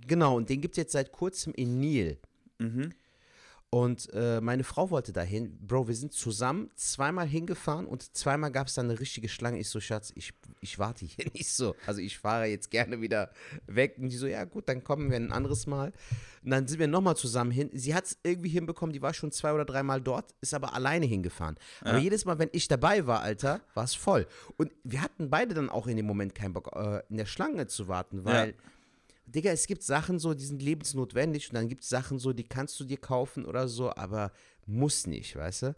Genau, 0.08 0.38
und 0.38 0.50
den 0.50 0.62
gibt 0.62 0.74
es 0.74 0.78
jetzt 0.78 0.92
seit 0.94 1.12
kurzem 1.12 1.54
in 1.54 1.80
Nil. 1.80 2.18
Mhm. 2.60 2.94
Und 3.72 4.12
äh, 4.14 4.42
meine 4.42 4.64
Frau 4.64 4.90
wollte 4.90 5.14
dahin. 5.14 5.56
Bro, 5.62 5.88
wir 5.88 5.96
sind 5.96 6.12
zusammen 6.12 6.72
zweimal 6.76 7.28
hingefahren 7.28 7.86
und 7.86 8.16
zweimal 8.18 8.52
gab 8.52 8.66
es 8.66 8.74
dann 8.74 8.90
eine 8.90 9.00
richtige 9.00 9.30
Schlange. 9.30 9.60
Ich 9.60 9.70
so, 9.70 9.80
Schatz, 9.80 10.12
ich, 10.16 10.34
ich 10.60 10.80
warte 10.80 11.06
hier 11.06 11.26
nicht 11.34 11.52
so. 11.54 11.76
Also 11.86 12.02
ich 12.02 12.18
fahre 12.18 12.46
jetzt 12.48 12.72
gerne 12.72 13.00
wieder 13.00 13.30
weg. 13.68 13.98
Und 14.00 14.10
die 14.10 14.18
so, 14.18 14.26
ja 14.26 14.44
gut, 14.46 14.68
dann 14.70 14.84
kommen 14.84 15.12
wir 15.12 15.18
ein 15.18 15.32
anderes 15.32 15.68
Mal. 15.68 15.94
Und 16.44 16.50
dann 16.50 16.68
sind 16.68 16.80
wir 16.80 16.88
nochmal 16.88 17.16
zusammen 17.16 17.52
hin. 17.52 17.70
Sie 17.74 17.94
hat 17.94 18.06
es 18.06 18.18
irgendwie 18.24 18.50
hinbekommen, 18.50 18.92
die 18.92 19.04
war 19.04 19.14
schon 19.14 19.32
zwei 19.32 19.54
oder 19.54 19.66
dreimal 19.66 20.02
dort, 20.02 20.34
ist 20.42 20.56
aber 20.56 20.74
alleine 20.74 21.06
hingefahren. 21.06 21.56
Aber 21.82 21.98
Ja. 21.98 22.04
jedes 22.04 22.26
Mal, 22.26 22.40
wenn 22.40 22.50
ich 22.54 22.68
dabei 22.70 23.06
war, 23.06 23.22
Alter, 23.22 23.62
war 23.76 23.84
es 23.84 23.94
voll. 23.94 24.26
Und 24.58 24.72
wir 24.84 25.02
hatten 25.04 25.30
beide 25.30 25.54
dann 25.54 25.70
auch 25.70 25.86
in 25.86 25.96
dem 25.96 26.08
Moment 26.08 26.34
keinen 26.34 26.54
Bock, 26.54 26.72
äh, 26.76 27.04
in 27.10 27.18
der 27.18 27.28
Schlange 27.28 27.68
zu 27.68 27.88
warten, 27.88 28.26
weil 28.26 28.56
Digga, 29.32 29.52
es 29.52 29.68
gibt 29.68 29.84
Sachen 29.84 30.20
so, 30.20 30.34
die 30.34 30.46
sind 30.46 30.62
lebensnotwendig 30.62 31.50
und 31.50 31.56
dann 31.56 31.68
gibt 31.68 31.84
es 31.84 31.90
Sachen 31.90 32.20
so, 32.20 32.34
die 32.34 32.44
kannst 32.44 32.80
du 32.80 32.84
dir 32.84 32.98
kaufen 32.98 33.46
oder 33.46 33.68
so, 33.68 33.96
aber 33.96 34.32
muss 34.66 35.08
nicht, 35.08 35.36
weißt 35.36 35.64
du? 35.64 35.76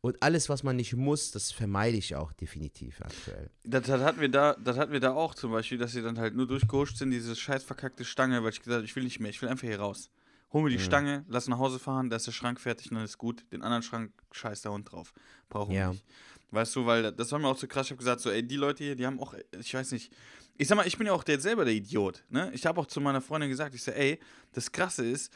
Und 0.00 0.22
alles, 0.22 0.50
was 0.50 0.62
man 0.62 0.76
nicht 0.76 0.94
muss, 0.94 1.30
das 1.30 1.50
vermeide 1.50 1.96
ich 1.96 2.14
auch 2.14 2.32
definitiv 2.32 3.00
aktuell. 3.00 3.48
Das, 3.64 3.86
das, 3.86 4.02
hatten 4.02 4.20
wir 4.20 4.28
da, 4.28 4.54
das 4.62 4.76
hatten 4.76 4.92
wir 4.92 5.00
da 5.00 5.14
auch 5.14 5.34
zum 5.34 5.50
Beispiel, 5.50 5.78
dass 5.78 5.92
sie 5.92 6.02
dann 6.02 6.18
halt 6.18 6.34
nur 6.34 6.46
durchgehuscht 6.46 6.98
sind, 6.98 7.10
diese 7.10 7.34
scheiß 7.34 7.64
verkackte 7.64 8.04
Stange, 8.04 8.42
weil 8.42 8.50
ich 8.50 8.58
gesagt 8.58 8.76
habe, 8.76 8.84
ich 8.84 8.94
will 8.96 9.04
nicht 9.04 9.20
mehr, 9.20 9.30
ich 9.30 9.40
will 9.40 9.48
einfach 9.48 9.66
hier 9.66 9.80
raus. 9.80 10.10
Hol 10.52 10.62
mir 10.62 10.70
die 10.70 10.78
Stange, 10.78 11.24
lass 11.28 11.48
nach 11.48 11.58
Hause 11.58 11.78
fahren, 11.78 12.10
da 12.10 12.16
ist 12.16 12.26
der 12.26 12.32
Schrank 12.32 12.60
fertig 12.60 12.90
und 12.90 12.96
dann 12.96 13.04
ist 13.04 13.18
gut. 13.18 13.44
Den 13.50 13.62
anderen 13.62 13.82
Schrank 13.82 14.12
scheiß 14.30 14.62
der 14.62 14.72
Hund 14.72 14.92
drauf. 14.92 15.12
Brauchen 15.48 15.72
wir 15.72 15.80
Ja. 15.80 15.90
nicht. 15.90 16.04
Weißt 16.50 16.76
du, 16.76 16.86
weil 16.86 17.10
das 17.10 17.32
war 17.32 17.40
mir 17.40 17.48
auch 17.48 17.58
so 17.58 17.66
krass. 17.66 17.86
Ich 17.86 17.90
habe 17.90 17.98
gesagt, 17.98 18.20
so, 18.20 18.30
ey, 18.30 18.46
die 18.46 18.56
Leute 18.56 18.84
hier, 18.84 18.94
die 18.94 19.04
haben 19.04 19.18
auch, 19.18 19.34
ich 19.58 19.74
weiß 19.74 19.90
nicht, 19.90 20.12
ich 20.56 20.68
sag 20.68 20.76
mal, 20.76 20.86
ich 20.86 20.96
bin 20.96 21.06
ja 21.06 21.12
auch 21.12 21.24
der 21.24 21.40
selber 21.40 21.64
der 21.64 21.74
Idiot. 21.74 22.24
Ne? 22.30 22.50
Ich 22.54 22.66
habe 22.66 22.80
auch 22.80 22.86
zu 22.86 23.00
meiner 23.00 23.20
Freundin 23.20 23.50
gesagt, 23.50 23.74
ich 23.74 23.82
sag, 23.82 23.96
ey, 23.96 24.18
das 24.52 24.70
Krasse 24.70 25.04
ist, 25.04 25.32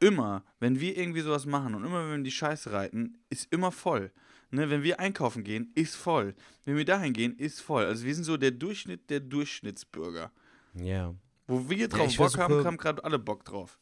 immer, 0.00 0.44
wenn 0.60 0.80
wir 0.80 0.96
irgendwie 0.96 1.20
sowas 1.20 1.46
machen 1.46 1.74
und 1.74 1.84
immer, 1.84 2.08
wenn 2.10 2.18
wir 2.18 2.24
die 2.24 2.30
Scheiße 2.30 2.72
reiten, 2.72 3.18
ist 3.30 3.52
immer 3.52 3.72
voll. 3.72 4.12
Ne, 4.50 4.70
wenn 4.70 4.82
wir 4.84 5.00
einkaufen 5.00 5.42
gehen, 5.42 5.72
ist 5.74 5.96
voll. 5.96 6.34
Wenn 6.64 6.76
wir 6.76 6.84
dahin 6.84 7.12
gehen, 7.12 7.36
ist 7.36 7.60
voll. 7.60 7.84
Also 7.86 8.04
wir 8.04 8.14
sind 8.14 8.24
so 8.24 8.36
der 8.36 8.52
Durchschnitt 8.52 9.10
der 9.10 9.20
Durchschnittsbürger. 9.20 10.30
Ja. 10.74 11.14
Wo 11.48 11.68
wir 11.68 11.88
drauf 11.88 12.08
ich 12.08 12.16
Bock 12.18 12.38
haben, 12.38 12.64
haben 12.64 12.76
gerade 12.76 13.02
alle 13.02 13.18
Bock 13.18 13.44
drauf. 13.44 13.80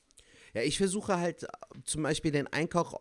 Ja, 0.55 0.63
ich 0.63 0.77
versuche 0.77 1.19
halt 1.19 1.45
äh, 1.45 1.49
zum 1.85 2.03
Beispiel 2.03 2.31
den 2.31 2.47
Einkauf, 2.47 2.95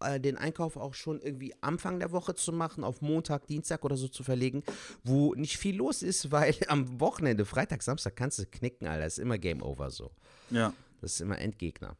äh, 0.00 0.18
den 0.18 0.36
Einkauf 0.36 0.76
auch 0.76 0.94
schon 0.94 1.20
irgendwie 1.20 1.54
Anfang 1.60 2.00
der 2.00 2.10
Woche 2.12 2.34
zu 2.34 2.52
machen, 2.52 2.82
auf 2.82 3.00
Montag, 3.00 3.46
Dienstag 3.46 3.84
oder 3.84 3.96
so 3.96 4.08
zu 4.08 4.24
verlegen, 4.24 4.64
wo 5.04 5.34
nicht 5.34 5.56
viel 5.56 5.76
los 5.76 6.02
ist, 6.02 6.30
weil 6.32 6.54
am 6.68 7.00
Wochenende, 7.00 7.44
Freitag, 7.44 7.82
Samstag 7.82 8.16
kannst 8.16 8.38
du 8.38 8.46
knicken, 8.46 8.86
Alter. 8.88 9.06
Ist 9.06 9.18
immer 9.18 9.38
Game 9.38 9.62
Over 9.62 9.90
so. 9.90 10.10
Ja. 10.50 10.72
Das 11.00 11.12
ist 11.14 11.20
immer 11.20 11.38
Endgegner. 11.38 11.96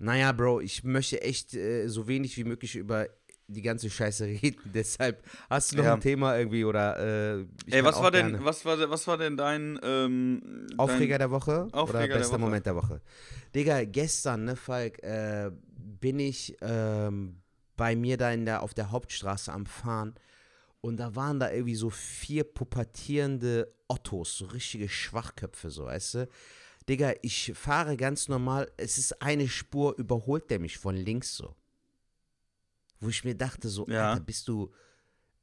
Naja, 0.00 0.30
Bro, 0.30 0.60
ich 0.60 0.84
möchte 0.84 1.20
echt 1.22 1.54
äh, 1.54 1.88
so 1.88 2.06
wenig 2.06 2.36
wie 2.36 2.44
möglich 2.44 2.76
über 2.76 3.08
die 3.48 3.62
ganze 3.62 3.90
Scheiße 3.90 4.24
reden. 4.42 4.60
Deshalb 4.72 5.24
hast 5.50 5.72
du 5.72 5.76
noch 5.78 5.84
Ja. 5.84 5.94
ein 5.94 6.00
Thema 6.00 6.36
irgendwie 6.38 6.64
oder. 6.64 7.38
Äh, 7.38 7.46
Ey, 7.70 7.82
was 7.84 8.00
war 8.00 8.10
denn, 8.10 8.44
was 8.44 8.64
war, 8.64 8.78
was 8.90 9.06
war 9.06 9.16
denn 9.18 9.36
dein 9.36 9.78
ähm, 9.82 10.66
Aufreger 10.76 11.18
dein, 11.18 11.30
der 11.30 11.30
Woche 11.30 11.68
Aufreger 11.72 11.98
oder 11.98 12.08
der 12.08 12.18
bester 12.18 12.32
Woche. 12.34 12.40
Moment 12.40 12.66
der 12.66 12.76
Woche? 12.76 13.00
Digga, 13.54 13.84
gestern, 13.84 14.44
ne, 14.44 14.56
Falk, 14.56 15.02
äh, 15.02 15.50
bin 15.76 16.20
ich 16.20 16.56
ähm, 16.60 17.40
bei 17.76 17.96
mir 17.96 18.16
da 18.16 18.30
in 18.30 18.44
der, 18.44 18.62
auf 18.62 18.74
der 18.74 18.90
Hauptstraße 18.90 19.52
am 19.52 19.64
Fahren 19.66 20.14
und 20.80 20.98
da 20.98 21.16
waren 21.16 21.40
da 21.40 21.50
irgendwie 21.50 21.74
so 21.74 21.90
vier 21.90 22.44
pubertierende 22.44 23.72
Ottos, 23.88 24.36
so 24.38 24.44
richtige 24.46 24.88
Schwachköpfe, 24.88 25.70
so, 25.70 25.86
weißt 25.86 26.14
du? 26.14 26.28
Digga, 26.88 27.12
ich 27.22 27.52
fahre 27.54 27.96
ganz 27.96 28.28
normal, 28.28 28.70
es 28.76 28.98
ist 28.98 29.20
eine 29.22 29.48
Spur, 29.48 29.96
überholt 29.98 30.50
der 30.50 30.58
mich 30.58 30.78
von 30.78 30.94
links 30.94 31.34
so. 31.36 31.54
Wo 33.00 33.08
ich 33.08 33.24
mir 33.24 33.34
dachte, 33.34 33.68
so, 33.68 33.86
Ja. 33.88 34.10
Alter, 34.12 34.22
bist 34.24 34.48
du, 34.48 34.72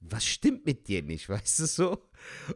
was 0.01 0.25
stimmt 0.25 0.65
mit 0.65 0.87
dir 0.87 1.01
nicht, 1.01 1.27
weißt 1.29 1.59
du 1.59 1.65
so? 1.65 1.91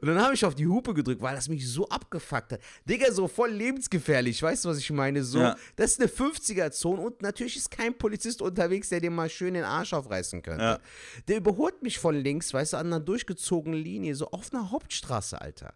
Und 0.01 0.07
dann 0.07 0.21
habe 0.21 0.33
ich 0.33 0.43
auf 0.45 0.55
die 0.55 0.67
Hupe 0.67 0.93
gedrückt, 0.93 1.21
weil 1.21 1.35
das 1.35 1.47
mich 1.47 1.67
so 1.67 1.87
abgefuckt 1.89 2.53
hat. 2.53 2.59
Digga, 2.87 3.11
so 3.11 3.27
voll 3.27 3.49
lebensgefährlich, 3.51 4.41
weißt 4.43 4.65
du, 4.65 4.69
was 4.69 4.77
ich 4.77 4.89
meine? 4.91 5.23
So, 5.23 5.39
Ja. 5.39 5.57
das 5.75 5.91
ist 5.91 5.99
eine 6.01 6.09
50er-Zone 6.09 7.01
und 7.01 7.21
natürlich 7.21 7.55
ist 7.55 7.71
kein 7.71 7.97
Polizist 7.97 8.41
unterwegs, 8.41 8.89
der 8.89 8.99
dir 8.99 9.09
mal 9.11 9.29
schön 9.29 9.53
den 9.53 9.63
Arsch 9.63 9.93
aufreißen 9.93 10.41
könnte. 10.41 10.63
Ja. 10.63 10.79
Der 11.27 11.37
überholt 11.37 11.81
mich 11.81 11.97
von 11.97 12.15
links, 12.15 12.53
weißt 12.53 12.73
du, 12.73 12.77
an 12.77 12.87
einer 12.87 12.99
durchgezogenen 12.99 13.79
Linie, 13.81 14.15
so 14.15 14.29
auf 14.31 14.53
einer 14.53 14.69
Hauptstraße, 14.71 15.39
Alter. 15.39 15.73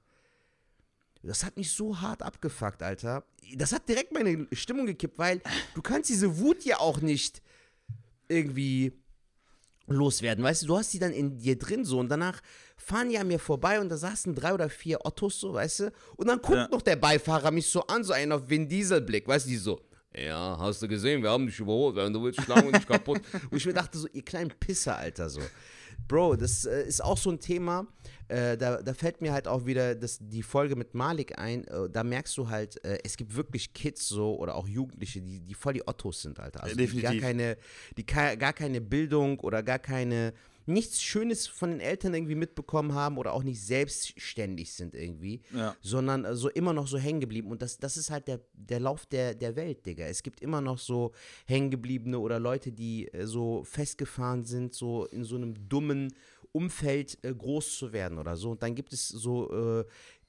Das 1.26 1.46
hat 1.46 1.56
mich 1.56 1.72
so 1.72 2.02
hart 2.02 2.22
abgefuckt, 2.22 2.84
Alter. 2.84 3.24
Das 3.56 3.72
hat 3.72 3.88
direkt 3.88 4.12
meine 4.12 4.46
Stimmung 4.52 4.86
gekippt, 4.86 5.18
weil 5.18 5.42
du 5.74 5.82
kannst 5.82 6.10
diese 6.10 6.38
Wut 6.40 6.66
ja 6.66 6.80
auch 6.80 7.00
nicht 7.00 7.42
irgendwie 8.28 8.92
loswerden. 9.88 10.44
Weißt 10.44 10.64
du, 10.64 10.68
du 10.68 10.78
hast 10.78 10.94
die 10.94 11.00
dann 11.00 11.12
in 11.12 11.38
dir 11.38 11.58
drin 11.58 11.84
so 11.86 12.00
und 12.00 12.10
danach 12.10 12.42
fahren 12.78 13.10
die 13.10 13.18
an 13.18 13.28
mir 13.28 13.40
vorbei 13.40 13.80
und 13.80 13.90
da 13.90 13.98
saßen 13.98 14.34
drei 14.36 14.54
oder 14.54 14.70
vier 14.70 15.00
Ottos 15.06 15.40
so, 15.40 15.54
weißt 15.54 15.80
du? 15.82 15.92
Und 16.18 16.28
dann 16.28 16.40
guckt 16.42 16.58
Ja. 16.58 16.68
noch 16.70 16.82
der 16.82 16.96
Beifahrer 16.96 17.52
mich 17.52 17.68
so 17.68 17.82
an, 17.88 18.04
so 18.04 18.14
einen 18.14 18.32
auf 18.32 18.50
Vin 18.50 18.68
Diesel 18.68 19.02
Blick, 19.02 19.28
weißt 19.28 19.46
du, 19.46 19.50
die 19.50 19.58
so, 19.58 19.80
ja, 20.16 20.58
hast 20.60 20.82
du 20.82 20.88
gesehen, 20.88 21.22
wir 21.24 21.30
haben 21.32 21.46
dich 21.48 21.60
überholt, 21.60 21.96
wenn 21.96 22.14
du 22.14 22.24
willst, 22.24 22.42
schlagen 22.42 22.72
wir 22.72 22.78
dich 22.80 22.88
kaputt. 22.88 23.22
Und 23.52 23.58
ich 23.58 23.66
mir 23.66 23.74
dachte 23.74 23.98
so, 23.98 24.08
ihr 24.14 24.24
kleinen 24.24 24.52
Pisser, 24.60 24.96
Alter, 24.98 25.30
so. 25.30 25.42
Bro, 26.08 26.36
das 26.36 26.66
äh, 26.66 26.84
ist 26.84 27.04
auch 27.04 27.18
so 27.18 27.32
ein 27.32 27.40
Thema, 27.40 27.88
äh, 28.28 28.58
da, 28.58 28.82
da 28.82 28.94
fällt 28.94 29.22
mir 29.22 29.34
halt 29.34 29.48
auch 29.48 29.66
wieder 29.66 29.96
das, 29.96 30.18
die 30.20 30.44
Folge 30.44 30.76
mit 30.76 30.94
Malik 30.94 31.38
ein, 31.38 31.66
äh, 31.66 31.90
da 31.90 32.04
merkst 32.04 32.38
du 32.38 32.50
halt, 32.50 32.84
äh, 32.84 32.98
es 33.04 33.18
gibt 33.18 33.36
wirklich 33.36 33.74
Kids 33.74 34.08
so 34.08 34.38
oder 34.38 34.56
auch 34.56 34.68
Jugendliche, 34.68 35.22
die, 35.22 35.40
die 35.42 35.54
voll 35.54 35.74
die 35.74 35.88
Ottos 35.88 36.22
sind, 36.22 36.40
Alter. 36.40 36.64
Also 36.64 36.76
die 36.76 36.86
gar 36.86 37.14
Definitiv. 37.14 37.22
keine, 37.22 37.58
die 37.98 38.06
gar 38.06 38.54
keine 38.54 38.82
Bildung 38.82 39.40
oder 39.40 39.64
gar 39.64 39.80
keine, 39.80 40.34
nichts 40.66 41.02
Schönes 41.02 41.48
von 41.48 41.72
den 41.72 41.80
Eltern 41.80 42.14
irgendwie 42.14 42.36
mitbekommen 42.36 42.94
haben 42.94 43.18
oder 43.18 43.34
auch 43.34 43.44
nicht 43.44 43.62
selbstständig 43.64 44.74
sind 44.74 44.96
irgendwie, 44.96 45.42
Ja. 45.54 45.76
sondern 45.82 46.26
äh, 46.26 46.36
so 46.36 46.50
immer 46.50 46.74
noch 46.74 46.88
so 46.88 46.98
hängen 46.98 47.20
geblieben. 47.20 47.52
Und 47.52 47.62
das, 47.62 47.78
das 47.78 47.98
ist 47.98 48.10
halt 48.10 48.28
der, 48.28 48.40
der 48.54 48.80
Lauf 48.80 49.06
der, 49.06 49.36
der 49.36 49.56
Welt, 49.56 49.86
Digga. 49.86 50.06
Es 50.06 50.24
gibt 50.24 50.42
immer 50.42 50.62
noch 50.62 50.78
so 50.80 51.12
hängengebliebene 51.48 52.18
oder 52.20 52.40
Leute, 52.40 52.72
die 52.72 53.08
äh, 53.14 53.26
so 53.26 53.64
festgefahren 53.64 54.44
sind, 54.46 54.74
so 54.74 55.06
in 55.08 55.24
so 55.24 55.36
einem 55.36 55.68
dummen 55.70 56.14
Umfeld 56.52 57.18
äh, 57.24 57.34
groß 57.34 57.78
zu 57.78 57.94
werden 57.94 58.18
oder 58.20 58.36
so. 58.36 58.52
Und 58.52 58.64
dann 58.64 58.76
gibt 58.76 58.94
es 58.94 59.08
so 59.08 59.84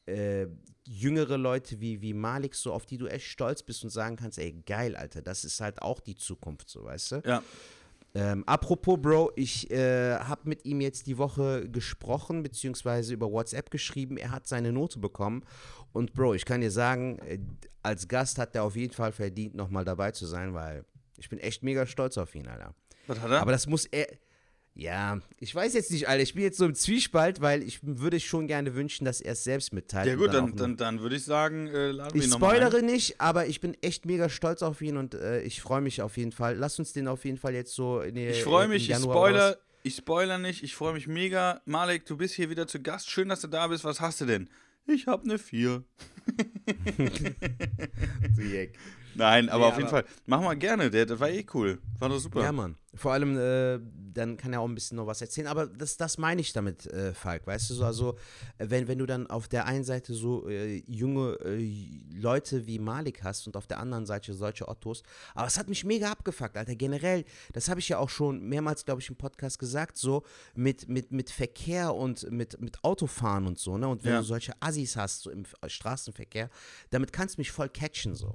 äh, 0.06 0.12
äh, 0.42 0.48
jüngere 0.86 1.38
Leute 1.38 1.80
wie, 1.80 2.00
wie 2.02 2.12
Malik, 2.12 2.54
so 2.54 2.72
auf 2.72 2.86
die 2.86 2.98
du 2.98 3.06
echt 3.06 3.26
stolz 3.26 3.62
bist 3.62 3.84
und 3.84 3.90
sagen 3.90 4.16
kannst, 4.16 4.38
ey, 4.38 4.52
geil, 4.66 4.96
Alter, 4.96 5.22
das 5.22 5.44
ist 5.44 5.60
halt 5.60 5.80
auch 5.80 6.00
die 6.00 6.14
Zukunft, 6.14 6.68
so, 6.68 6.84
weißt 6.84 7.12
du? 7.12 7.22
Ja. 7.24 7.42
Ähm, 8.16 8.44
apropos, 8.46 8.98
Bro, 9.00 9.32
ich 9.34 9.70
äh, 9.72 10.16
habe 10.18 10.48
mit 10.48 10.64
ihm 10.64 10.80
jetzt 10.80 11.08
die 11.08 11.18
Woche 11.18 11.68
gesprochen, 11.68 12.44
beziehungsweise 12.44 13.12
über 13.12 13.30
WhatsApp 13.32 13.70
geschrieben. 13.70 14.16
Er 14.16 14.30
hat 14.30 14.46
seine 14.46 14.72
Note 14.72 15.00
bekommen. 15.00 15.44
Und 15.92 16.12
Bro, 16.12 16.34
ich 16.34 16.44
kann 16.44 16.60
dir 16.60 16.70
sagen, 16.70 17.18
äh, 17.20 17.40
als 17.82 18.06
Gast 18.06 18.38
hat 18.38 18.54
er 18.54 18.62
auf 18.62 18.76
jeden 18.76 18.94
Fall 18.94 19.10
verdient, 19.10 19.56
nochmal 19.56 19.84
dabei 19.84 20.12
zu 20.12 20.26
sein, 20.26 20.54
weil 20.54 20.84
ich 21.18 21.28
bin 21.28 21.40
echt 21.40 21.64
mega 21.64 21.86
stolz 21.86 22.16
auf 22.16 22.34
ihn, 22.36 22.46
Alter. 22.46 22.74
Was 23.08 23.20
hat 23.20 23.30
er? 23.32 23.40
Aber 23.40 23.52
das 23.52 23.66
muss 23.66 23.86
er. 23.86 24.06
Ja, 24.76 25.20
ich 25.38 25.54
weiß 25.54 25.72
jetzt 25.74 25.92
nicht, 25.92 26.08
Alter. 26.08 26.22
Ich 26.24 26.34
bin 26.34 26.42
jetzt 26.42 26.58
so 26.58 26.64
im 26.64 26.74
Zwiespalt, 26.74 27.40
weil 27.40 27.62
ich 27.62 27.78
würde 27.82 28.18
schon 28.18 28.48
gerne 28.48 28.74
wünschen, 28.74 29.04
dass 29.04 29.20
er 29.20 29.34
es 29.34 29.44
selbst 29.44 29.72
mitteilt. 29.72 30.08
ja 30.08 30.16
gut, 30.16 30.34
dann, 30.34 30.56
dann, 30.56 30.76
dann 30.76 31.00
würde 31.00 31.14
ich 31.14 31.24
sagen, 31.24 31.68
äh, 31.68 31.92
laden 31.92 32.12
wir 32.14 32.20
ich 32.20 32.26
ihn 32.26 32.30
nochmal 32.32 32.56
spoilere 32.56 32.82
nicht, 32.82 33.20
aber 33.20 33.46
ich 33.46 33.60
bin 33.60 33.76
echt 33.82 34.04
mega 34.04 34.28
stolz 34.28 34.62
auf 34.62 34.82
ihn 34.82 34.96
und 34.96 35.14
äh, 35.14 35.42
ich 35.42 35.60
freue 35.62 35.80
mich 35.80 36.02
auf 36.02 36.16
jeden 36.16 36.32
Fall. 36.32 36.56
Lass 36.56 36.76
uns 36.80 36.92
den 36.92 37.06
auf 37.06 37.24
jeden 37.24 37.38
Fall 37.38 37.54
jetzt 37.54 37.72
so 37.72 38.00
in 38.00 38.16
die, 38.16 38.26
Ich 38.26 38.42
freue 38.42 38.64
im 38.64 38.70
mich, 38.70 38.82
ich 38.82 38.88
Januar 38.88 39.14
spoiler, 39.16 39.48
raus- 39.50 39.56
ich 39.84 39.94
spoiler 39.96 40.38
nicht, 40.38 40.64
ich 40.64 40.74
freue 40.74 40.92
mich 40.94 41.06
mega. 41.06 41.60
Malek, 41.66 42.04
du 42.06 42.16
bist 42.16 42.34
hier 42.34 42.50
wieder 42.50 42.66
zu 42.66 42.82
Gast. 42.82 43.08
Schön, 43.08 43.28
dass 43.28 43.42
du 43.42 43.46
da 43.46 43.68
bist. 43.68 43.84
Was 43.84 44.00
hast 44.00 44.20
du 44.22 44.24
denn? 44.26 44.48
Ich 44.86 45.06
habe 45.06 45.22
eine 45.22 45.38
4. 45.38 45.84
Nein, 49.14 49.48
aber 49.48 49.66
Nee, 49.66 49.70
auf 49.70 49.76
jeden 49.76 49.88
aber- 49.88 50.02
Fall. 50.02 50.04
Mach 50.26 50.40
mal 50.40 50.54
gerne, 50.56 50.90
der, 50.90 51.06
das 51.06 51.20
war 51.20 51.30
eh 51.30 51.46
cool. 51.54 51.78
War 52.00 52.08
doch 52.08 52.18
super. 52.18 52.42
Ja, 52.42 52.50
Mann. 52.50 52.76
Vor 52.96 53.12
allem, 53.12 53.36
äh, 53.36 53.80
dann 54.12 54.36
kann 54.36 54.52
er 54.52 54.60
auch 54.60 54.68
ein 54.68 54.74
bisschen 54.74 54.96
noch 54.96 55.06
was 55.06 55.20
erzählen. 55.20 55.48
Aber 55.48 55.66
das, 55.66 55.96
das 55.96 56.18
meine 56.18 56.40
ich 56.40 56.52
damit, 56.52 56.86
äh, 56.86 57.12
Falk. 57.12 57.46
Weißt 57.46 57.68
du, 57.70 57.74
so, 57.74 57.84
also, 57.84 58.16
äh, 58.58 58.66
wenn, 58.70 58.86
wenn 58.86 58.98
du 58.98 59.06
dann 59.06 59.26
auf 59.26 59.48
der 59.48 59.66
einen 59.66 59.82
Seite 59.84 60.14
so 60.14 60.48
äh, 60.48 60.82
junge 60.86 61.32
äh, 61.44 61.90
Leute 62.14 62.66
wie 62.66 62.78
Malik 62.78 63.24
hast 63.24 63.46
und 63.46 63.56
auf 63.56 63.66
der 63.66 63.80
anderen 63.80 64.06
Seite 64.06 64.32
solche 64.34 64.68
Ottos. 64.68 65.02
Aber 65.34 65.46
es 65.46 65.58
hat 65.58 65.68
mich 65.68 65.84
mega 65.84 66.10
abgefuckt, 66.12 66.56
Alter. 66.56 66.76
Generell, 66.76 67.24
das 67.52 67.68
habe 67.68 67.80
ich 67.80 67.88
ja 67.88 67.98
auch 67.98 68.10
schon 68.10 68.40
mehrmals, 68.48 68.84
glaube 68.84 69.00
ich, 69.00 69.08
im 69.08 69.16
Podcast 69.16 69.58
gesagt, 69.58 69.96
so 69.96 70.22
mit, 70.54 70.88
mit, 70.88 71.10
mit 71.10 71.30
Verkehr 71.30 71.94
und 71.94 72.30
mit, 72.30 72.60
mit 72.60 72.82
Autofahren 72.84 73.46
und 73.46 73.58
so, 73.58 73.76
ne? 73.78 73.88
Und 73.88 74.04
wenn 74.04 74.12
Ja. 74.12 74.18
du 74.20 74.24
solche 74.24 74.52
Assis 74.60 74.96
hast, 74.96 75.22
so 75.22 75.30
im 75.30 75.44
Straßenverkehr, 75.66 76.48
damit 76.90 77.12
kannst 77.12 77.36
du 77.36 77.40
mich 77.40 77.50
voll 77.50 77.68
catchen, 77.68 78.14
so. 78.14 78.34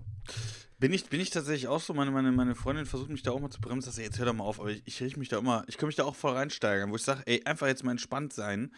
Bin 0.79 0.93
ich, 0.93 1.05
bin 1.09 1.19
ich 1.19 1.29
tatsächlich 1.29 1.67
auch 1.67 1.81
so, 1.81 1.93
meine, 1.93 2.09
meine, 2.09 2.31
meine 2.31 2.55
Freundin 2.55 2.85
versucht 2.85 3.09
mich 3.09 3.21
da 3.21 3.31
auch 3.31 3.39
mal 3.39 3.49
zu 3.49 3.59
bremsen, 3.59 3.87
dass 3.87 3.97
sie 3.97 4.03
jetzt 4.03 4.17
hör 4.17 4.25
doch 4.25 4.33
mal 4.33 4.45
auf, 4.45 4.61
aber 4.61 4.69
ich, 4.69 4.81
ich 4.85 5.01
richte 5.01 5.19
mich 5.19 5.27
da 5.27 5.37
immer, 5.37 5.65
ich 5.67 5.77
kann 5.77 5.87
mich 5.87 5.97
da 5.97 6.05
auch 6.05 6.15
voll 6.15 6.33
reinsteigern, 6.33 6.89
wo 6.89 6.95
ich 6.95 7.03
sage, 7.03 7.21
ey, 7.25 7.41
einfach 7.43 7.67
jetzt 7.67 7.83
mal 7.83 7.91
entspannt 7.91 8.31
sein. 8.31 8.71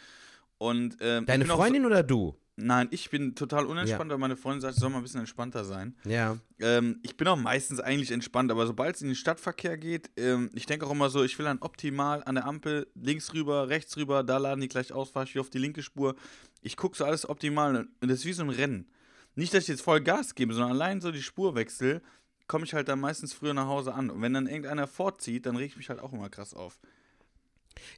Und, 0.58 0.98
ähm, 1.02 1.28
Deine 1.28 1.46
Freundin 1.46 1.86
oder 1.86 2.02
du? 2.02 2.36
So, 2.36 2.38
nein, 2.56 2.88
ich 2.90 3.12
bin 3.12 3.36
total 3.36 3.66
unentspannt, 3.66 4.10
weil 4.10 4.18
meine 4.18 4.36
Freundin 4.36 4.62
sagt, 4.62 4.76
ich 4.76 4.80
soll 4.80 4.90
mal 4.90 4.98
ein 4.98 5.04
bisschen 5.04 5.20
entspannter 5.20 5.64
sein. 5.64 5.96
Ja. 6.04 6.38
Ähm, 6.60 7.00
ich 7.04 7.18
bin 7.18 7.28
auch 7.28 7.38
meistens 7.38 7.80
eigentlich 7.80 8.12
entspannt, 8.12 8.52
aber 8.52 8.66
sobald 8.66 8.96
es 8.96 9.04
in 9.04 9.10
den 9.10 9.16
Stadtverkehr 9.16 9.78
geht, 9.78 10.10
ähm, 10.18 10.50
ich 10.54 10.66
denke 10.66 10.88
auch 10.88 10.92
immer 10.92 11.12
so, 11.12 11.24
ich 11.24 11.38
will 11.38 11.46
dann 11.46 11.60
optimal 11.60 12.24
an 12.24 12.36
der 12.36 12.46
Ampel 12.46 12.88
links 12.96 13.34
rüber, 13.36 13.70
rechts 13.70 13.96
rüber, 13.98 14.24
da 14.24 14.38
laden 14.38 14.62
die 14.62 14.68
gleich 14.68 14.92
aus, 14.92 15.12
fahre 15.12 15.26
ich 15.26 15.36
wieder 15.36 15.42
auf 15.42 15.52
die 15.52 15.60
linke 15.60 15.84
Spur. 15.84 16.16
Ich 16.62 16.78
gucke 16.78 16.98
so 16.98 17.06
alles 17.06 17.30
optimal 17.30 17.76
und 17.76 18.10
das 18.10 18.20
ist 18.20 18.26
wie 18.26 18.34
so 18.34 18.44
ein 18.44 18.50
Rennen. 18.50 18.88
Nicht, 19.36 19.54
dass 19.54 19.64
ich 19.64 19.70
jetzt 19.70 19.82
voll 19.82 20.02
Gas 20.02 20.36
gebe, 20.36 20.54
sondern 20.54 20.72
allein 20.72 21.02
so 21.02 21.12
die 21.12 21.22
Spurwechsel, 21.22 22.02
komme 22.48 22.66
ich 22.66 22.74
halt 22.74 22.90
dann 22.90 23.00
meistens 23.00 23.34
früher 23.34 23.54
nach 23.54 23.68
Hause 23.68 23.94
an. 23.94 24.10
Und 24.10 24.22
wenn 24.22 24.34
dann 24.34 24.48
irgendeiner 24.48 24.88
vorzieht, 24.88 25.46
dann 25.46 25.56
reg 25.56 25.72
ich 25.72 25.78
mich 25.78 25.90
halt 25.90 26.00
auch 26.00 26.12
immer 26.12 26.30
krass 26.30 26.54
auf. 26.54 26.80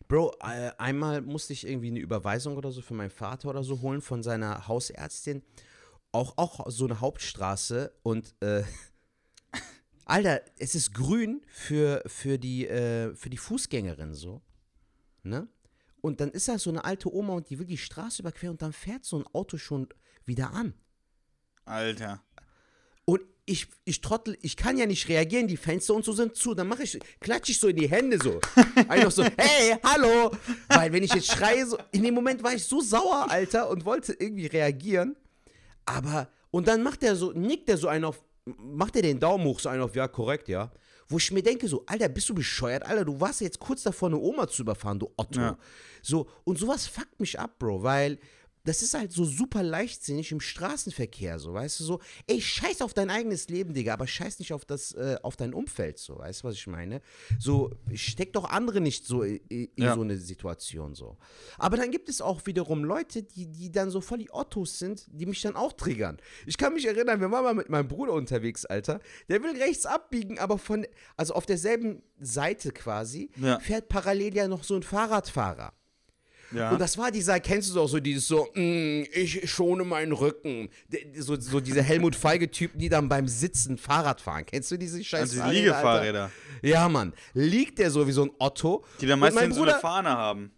Bro, 0.07 0.35
äh, 0.41 0.71
einmal 0.77 1.21
musste 1.21 1.53
ich 1.53 1.67
irgendwie 1.67 1.87
eine 1.87 1.99
Überweisung 1.99 2.57
oder 2.57 2.71
so 2.71 2.81
für 2.81 2.93
meinen 2.93 3.09
Vater 3.09 3.49
oder 3.49 3.63
so 3.63 3.81
holen 3.81 4.01
von 4.01 4.21
seiner 4.21 4.67
Hausärztin. 4.67 5.41
Auch, 6.11 6.37
auch 6.37 6.69
so 6.69 6.85
eine 6.85 7.01
Hauptstraße 7.01 7.91
und 8.03 8.35
äh, 8.41 8.63
Alter, 10.05 10.41
es 10.59 10.75
ist 10.75 10.93
grün 10.93 11.41
für, 11.47 12.03
für, 12.05 12.37
die, 12.37 12.67
äh, 12.67 13.15
für 13.15 13.31
die 13.31 13.37
Fußgängerin 13.37 14.13
so. 14.13 14.41
Ne? 15.23 15.47
Und 16.01 16.19
dann 16.19 16.29
ist 16.29 16.47
da 16.47 16.59
so 16.59 16.69
eine 16.69 16.85
alte 16.85 17.11
Oma 17.11 17.33
und 17.33 17.49
die 17.49 17.57
will 17.57 17.65
die 17.65 17.77
Straße 17.77 18.21
überqueren 18.21 18.51
und 18.51 18.61
dann 18.61 18.73
fährt 18.73 19.05
so 19.05 19.17
ein 19.17 19.25
Auto 19.33 19.57
schon 19.57 19.87
wieder 20.25 20.53
an. 20.53 20.75
Alter. 21.65 22.21
Und 23.05 23.21
ich, 23.45 23.67
ich 23.85 24.01
trottel, 24.01 24.37
ich 24.41 24.55
kann 24.55 24.77
ja 24.77 24.85
nicht 24.85 25.09
reagieren, 25.09 25.47
die 25.47 25.57
Fenster 25.57 25.93
und 25.93 26.05
so 26.05 26.13
sind 26.13 26.35
zu. 26.35 26.53
Dann 26.53 26.67
mache 26.67 26.83
ich, 26.83 26.97
klatsche 27.19 27.51
ich 27.51 27.59
so 27.59 27.67
in 27.67 27.75
die 27.75 27.89
Hände 27.89 28.17
so. 28.21 28.39
Einfach 28.87 29.11
so, 29.11 29.23
hey, 29.23 29.77
hallo. 29.83 30.31
Weil 30.69 30.93
wenn 30.93 31.03
ich 31.03 31.13
jetzt 31.13 31.31
schreie, 31.31 31.65
so, 31.65 31.77
in 31.91 32.03
dem 32.03 32.13
Moment 32.13 32.43
war 32.43 32.53
ich 32.53 32.63
so 32.63 32.79
sauer, 32.81 33.27
Alter, 33.29 33.69
und 33.69 33.85
wollte 33.85 34.13
irgendwie 34.13 34.47
reagieren. 34.47 35.15
Aber, 35.85 36.29
und 36.51 36.67
dann 36.67 36.83
macht 36.83 37.03
er 37.03 37.15
so, 37.15 37.31
nickt 37.33 37.67
er 37.69 37.77
so 37.77 37.87
einen 37.87 38.05
auf, 38.05 38.23
macht 38.45 38.95
er 38.95 39.01
den 39.01 39.19
Daumen 39.19 39.45
hoch, 39.45 39.59
so 39.59 39.69
einen 39.69 39.81
auf, 39.81 39.95
ja, 39.95 40.07
korrekt, 40.07 40.47
ja. 40.47 40.71
Wo 41.09 41.17
ich 41.17 41.31
mir 41.31 41.43
denke, 41.43 41.67
so, 41.67 41.83
Alter, 41.85 42.07
bist 42.07 42.29
du 42.29 42.33
bescheuert? 42.33 42.83
Alter, 42.83 43.03
du 43.03 43.19
warst 43.19 43.41
jetzt 43.41 43.59
kurz 43.59 43.83
davor, 43.83 44.07
eine 44.07 44.17
Oma 44.17 44.47
zu 44.47 44.61
überfahren, 44.61 44.99
du 44.99 45.11
Otto. 45.17 45.39
Ja. 45.41 45.57
So, 46.01 46.29
und 46.45 46.57
sowas 46.57 46.87
fuckt 46.87 47.19
mich 47.19 47.37
ab, 47.37 47.59
Bro, 47.59 47.83
weil 47.83 48.19
das 48.65 48.81
ist 48.81 48.93
halt 48.93 49.11
so 49.11 49.25
super 49.25 49.61
leichtsinnig 49.61 50.31
im 50.31 50.39
Straßenverkehr, 50.39 51.37
so, 51.37 51.53
weißt 51.53 51.79
du, 51.81 51.83
so, 51.83 51.99
ey, 52.27 52.39
scheiß 52.39 52.81
auf 52.81 52.93
dein 52.93 53.09
eigenes 53.09 53.49
Leben, 53.49 53.73
Digga, 53.73 53.93
aber 53.93 54.07
scheiß 54.07 54.39
nicht 54.39 54.53
auf 54.53 54.63
das, 54.63 54.93
äh, 54.93 55.17
auf 55.21 55.35
dein 55.35 55.53
Umfeld, 55.53 55.97
so, 55.99 56.17
weißt 56.17 56.43
du, 56.43 56.47
was 56.47 56.55
ich 56.55 56.67
meine? 56.67 57.01
So, 57.39 57.71
steck 57.93 58.31
doch 58.33 58.45
andere 58.49 58.79
nicht 58.79 59.05
so 59.05 59.23
in, 59.23 59.39
in 59.49 59.69
Ja. 59.83 59.95
so 59.95 60.01
eine 60.01 60.17
Situation, 60.17 60.95
so. 60.95 61.17
Aber 61.57 61.75
dann 61.75 61.91
gibt 61.91 62.07
es 62.07 62.21
auch 62.21 62.45
wiederum 62.45 62.85
Leute, 62.85 63.23
die, 63.23 63.47
die 63.47 63.69
dann 63.71 63.89
so 63.89 63.99
voll 63.99 64.19
die 64.19 64.31
Ottos 64.31 64.79
sind, 64.79 65.07
die 65.11 65.25
mich 65.25 65.41
dann 65.41 65.57
auch 65.57 65.73
triggern. 65.73 66.17
Ich 66.45 66.57
kann 66.57 66.73
mich 66.73 66.85
erinnern, 66.85 67.19
wir 67.19 67.29
waren 67.31 67.43
mal 67.43 67.53
mit 67.53 67.69
meinem 67.69 67.89
Bruder 67.89 68.13
unterwegs, 68.13 68.65
Alter, 68.65 69.01
der 69.27 69.43
will 69.43 69.57
rechts 69.61 69.85
abbiegen, 69.85 70.39
aber 70.39 70.57
von, 70.57 70.87
also 71.17 71.33
auf 71.33 71.45
derselben 71.45 72.01
Seite 72.19 72.71
quasi, 72.71 73.29
Ja. 73.35 73.59
fährt 73.59 73.89
parallel 73.89 74.33
ja 74.35 74.47
noch 74.47 74.63
so 74.63 74.75
ein 74.75 74.83
Fahrradfahrer. 74.83 75.73
Ja. 76.53 76.71
Und 76.71 76.79
das 76.79 76.97
war 76.97 77.11
dieser, 77.11 77.39
kennst 77.39 77.69
du 77.69 77.75
doch 77.75 77.87
so 77.87 77.99
dieses 77.99 78.27
so, 78.27 78.47
"Mm, 78.53 79.03
ich 79.13 79.49
schone 79.49 79.83
meinen 79.83 80.11
Rücken. 80.11 80.69
So, 81.17 81.39
so 81.39 81.59
diese 81.59 81.81
Helmut 81.81 82.15
Feige-Typen, 82.15 82.79
die 82.79 82.89
dann 82.89 83.09
beim 83.09 83.27
Sitzen 83.27 83.77
Fahrrad 83.77 84.21
fahren. 84.21 84.45
Kennst 84.45 84.71
du 84.71 84.77
diese 84.77 85.03
scheiß 85.03 85.21
also 85.21 85.33
die 85.35 85.39
Fahrräder, 85.39 85.59
Liegefahrräder, 85.61 86.23
Alter? 86.23 86.67
Ja, 86.67 86.89
Mann. 86.89 87.13
Liegt 87.33 87.79
der 87.79 87.91
so 87.91 88.07
wie 88.07 88.11
so 88.11 88.23
ein 88.23 88.31
Otto. 88.39 88.83
die 89.01 89.07
dann 89.07 89.19
meistens 89.19 89.55
so 89.55 89.63
eine 89.63 89.73
Fahne 89.79 90.09
haben. 90.09 90.51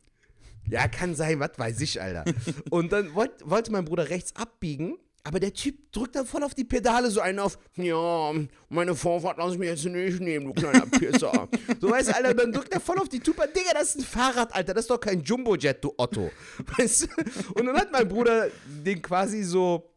Ja, 0.69 0.87
kann 0.87 1.15
sein, 1.15 1.39
was 1.39 1.51
weiß 1.57 1.79
ich, 1.81 2.01
Alter. 2.01 2.25
Und 2.71 2.91
dann 2.91 3.13
wollt, 3.13 3.31
wollte 3.43 3.71
mein 3.71 3.85
Bruder 3.85 4.09
rechts 4.09 4.35
abbiegen, 4.35 4.97
aber 5.25 5.39
der 5.39 5.53
Typ 5.53 5.91
drückt 5.91 6.15
dann 6.15 6.27
voll 6.27 6.43
auf 6.43 6.53
die 6.53 6.63
Pedale 6.63 7.09
so 7.09 7.19
einen 7.19 7.39
auf, 7.39 7.57
ja, 7.77 8.31
meine 8.69 8.93
Vorfahrt 8.93 9.39
lass 9.39 9.53
ich 9.53 9.57
mir 9.57 9.69
jetzt 9.69 9.83
nicht 9.83 10.19
nehmen, 10.21 10.45
du 10.45 10.53
kleiner 10.53 10.85
Pisser. 10.85 11.49
so 11.81 11.89
weißt 11.89 12.09
du, 12.09 12.15
Alter, 12.15 12.35
dann 12.35 12.51
drückt 12.51 12.71
er 12.71 12.79
voll 12.79 12.99
auf 12.99 13.09
die 13.09 13.19
Tupa, 13.19 13.47
Digga, 13.47 13.71
das 13.73 13.95
ist 13.95 14.01
ein 14.01 14.03
Fahrrad, 14.03 14.53
Alter, 14.53 14.75
das 14.75 14.83
ist 14.83 14.91
doch 14.91 14.99
kein 14.99 15.23
Jumbojet, 15.23 15.83
du 15.83 15.93
Otto. 15.97 16.29
Weißt 16.77 17.03
du? 17.03 17.07
Und 17.55 17.65
dann 17.65 17.75
hat 17.75 17.91
mein 17.91 18.07
Bruder 18.07 18.49
den 18.67 19.01
quasi 19.01 19.41
so 19.41 19.91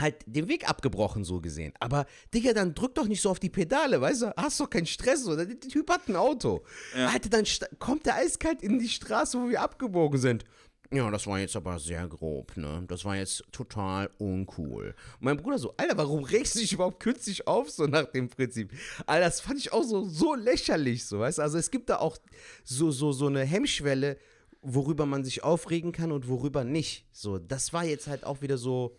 halt 0.00 0.16
den 0.26 0.46
Weg 0.46 0.68
abgebrochen, 0.68 1.24
so 1.24 1.40
gesehen. 1.40 1.72
Aber, 1.80 2.06
Digga, 2.32 2.52
dann 2.52 2.74
drück 2.74 2.94
doch 2.94 3.08
nicht 3.08 3.22
so 3.22 3.30
auf 3.30 3.40
die 3.40 3.50
Pedale, 3.50 4.00
weißt 4.00 4.22
du? 4.22 4.36
Hast 4.36 4.60
doch 4.60 4.70
keinen 4.70 4.86
Stress, 4.86 5.22
so. 5.22 5.34
Der, 5.34 5.58
Typ 5.58 5.90
hat 5.90 6.08
ein 6.08 6.16
Auto. 6.16 6.62
Ja. 6.96 7.08
Alter, 7.08 7.30
dann 7.30 7.44
kommt 7.78 8.06
der 8.06 8.16
eiskalt 8.16 8.62
in 8.62 8.78
die 8.78 8.88
Straße, 8.88 9.40
wo 9.40 9.48
wir 9.48 9.60
abgebogen 9.60 10.20
sind. 10.20 10.44
Ja, 10.92 11.10
das 11.10 11.26
war 11.26 11.40
jetzt 11.40 11.56
aber 11.56 11.78
sehr 11.78 12.06
grob, 12.06 12.56
ne? 12.56 12.84
Das 12.86 13.04
war 13.04 13.16
jetzt 13.16 13.42
total 13.50 14.08
uncool. 14.18 14.94
Und 15.18 15.24
mein 15.24 15.36
Bruder 15.36 15.58
so, 15.58 15.74
Alter, 15.76 15.96
warum 15.96 16.22
regst 16.22 16.54
du 16.54 16.60
dich 16.60 16.72
überhaupt 16.72 17.00
künstlich 17.00 17.46
auf, 17.48 17.70
so 17.70 17.86
nach 17.86 18.06
dem 18.06 18.28
Prinzip? 18.28 18.72
Alter, 19.04 19.24
das 19.26 19.40
fand 19.40 19.58
ich 19.58 19.72
auch 19.72 19.82
so, 19.82 20.04
so 20.04 20.34
lächerlich, 20.34 21.04
so, 21.04 21.18
weißt 21.18 21.38
du? 21.38 21.42
Also 21.42 21.58
es 21.58 21.70
gibt 21.70 21.90
da 21.90 21.98
auch 21.98 22.18
so, 22.62 22.92
so, 22.92 23.10
so 23.10 23.26
eine 23.26 23.42
Hemmschwelle, 23.42 24.16
worüber 24.62 25.06
man 25.06 25.24
sich 25.24 25.42
aufregen 25.42 25.90
kann 25.92 26.12
und 26.12 26.28
worüber 26.28 26.62
nicht. 26.62 27.06
So, 27.12 27.38
das 27.38 27.72
war 27.72 27.84
jetzt 27.84 28.06
halt 28.06 28.24
auch 28.24 28.40
wieder 28.40 28.58
so, 28.58 28.96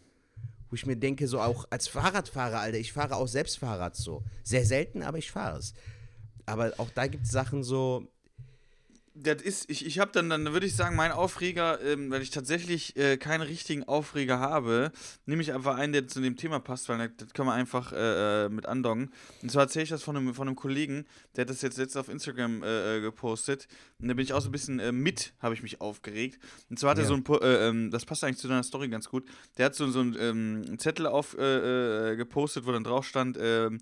wo 0.69 0.75
ich 0.75 0.85
mir 0.85 0.97
denke, 0.97 1.27
so 1.27 1.39
auch 1.39 1.65
als 1.69 1.87
Fahrradfahrer, 1.87 2.59
Alter, 2.59 2.77
ich 2.77 2.91
fahre 2.91 3.15
auch 3.15 3.27
selbst 3.27 3.59
Fahrrad 3.59 3.95
so. 3.95 4.23
Sehr 4.43 4.65
selten, 4.65 5.03
aber 5.03 5.17
ich 5.19 5.31
fahre 5.31 5.59
es. 5.59 5.73
Aber 6.45 6.73
auch 6.77 6.89
da 6.89 7.07
gibt 7.07 7.25
es 7.25 7.31
Sachen 7.31 7.63
so, 7.63 8.07
Das 9.19 9.41
ist, 9.41 9.69
ich, 9.69 9.85
ich 9.85 9.97
habe 9.99 10.11
dann, 10.11 10.29
dann 10.29 10.53
würde 10.53 10.65
ich 10.67 10.75
sagen, 10.75 10.95
mein 10.95 11.11
Aufreger, 11.11 11.81
ähm, 11.81 12.11
weil 12.11 12.21
ich 12.21 12.29
tatsächlich 12.29 12.95
äh, 12.97 13.17
keinen 13.17 13.41
richtigen 13.41 13.83
Aufreger 13.83 14.39
habe, 14.39 14.91
nehme 15.25 15.41
ich 15.41 15.53
einfach 15.53 15.75
einen, 15.75 15.91
der 15.93 16.07
zu 16.07 16.21
dem 16.21 16.35
Thema 16.35 16.59
passt, 16.59 16.87
weil 16.87 17.09
das, 17.17 17.33
können 17.33 17.47
wir 17.47 17.53
einfach 17.53 17.93
äh, 17.93 18.45
äh, 18.45 18.49
mit 18.49 18.65
andongen. 18.67 19.11
Und 19.41 19.51
zwar 19.51 19.63
erzähle 19.63 19.83
ich 19.83 19.89
das 19.89 20.03
von 20.03 20.17
einem, 20.17 20.33
von 20.35 20.47
einem 20.47 20.55
Kollegen, 20.55 21.05
der 21.35 21.41
hat 21.43 21.49
das 21.49 21.61
jetzt 21.61 21.77
letztens 21.77 21.97
auf 21.97 22.09
Instagram 22.09 22.61
äh, 22.63 22.97
äh, 22.97 23.01
gepostet. 23.01 23.67
Und 23.99 24.07
da 24.07 24.13
bin 24.13 24.23
ich 24.23 24.33
auch 24.33 24.41
so 24.41 24.49
ein 24.49 24.51
bisschen 24.51 24.79
äh, 24.79 24.91
mit, 24.91 25.33
habe 25.39 25.55
ich 25.55 25.63
mich 25.63 25.81
aufgeregt. 25.81 26.37
Und 26.69 26.77
zwar 26.77 26.91
hat 26.91 26.97
er 26.99 27.03
Ja. 27.05 27.07
so 27.07 27.15
ein, 27.15 27.25
äh, 27.41 27.69
ähm, 27.69 27.89
das 27.89 28.05
passt 28.05 28.23
eigentlich 28.23 28.37
zu 28.37 28.47
deiner 28.47 28.63
Story 28.63 28.87
ganz 28.87 29.09
gut, 29.09 29.25
der 29.57 29.65
hat 29.67 29.75
so, 29.75 29.89
so 29.89 29.99
einen 29.99 30.15
ähm, 30.19 30.77
Zettel 30.79 31.07
auf 31.07 31.35
äh, 31.37 32.11
äh, 32.11 32.15
gepostet, 32.17 32.65
wo 32.67 32.71
dann 32.71 32.83
drauf 32.83 33.05
stand, 33.05 33.37
ähm, 33.41 33.79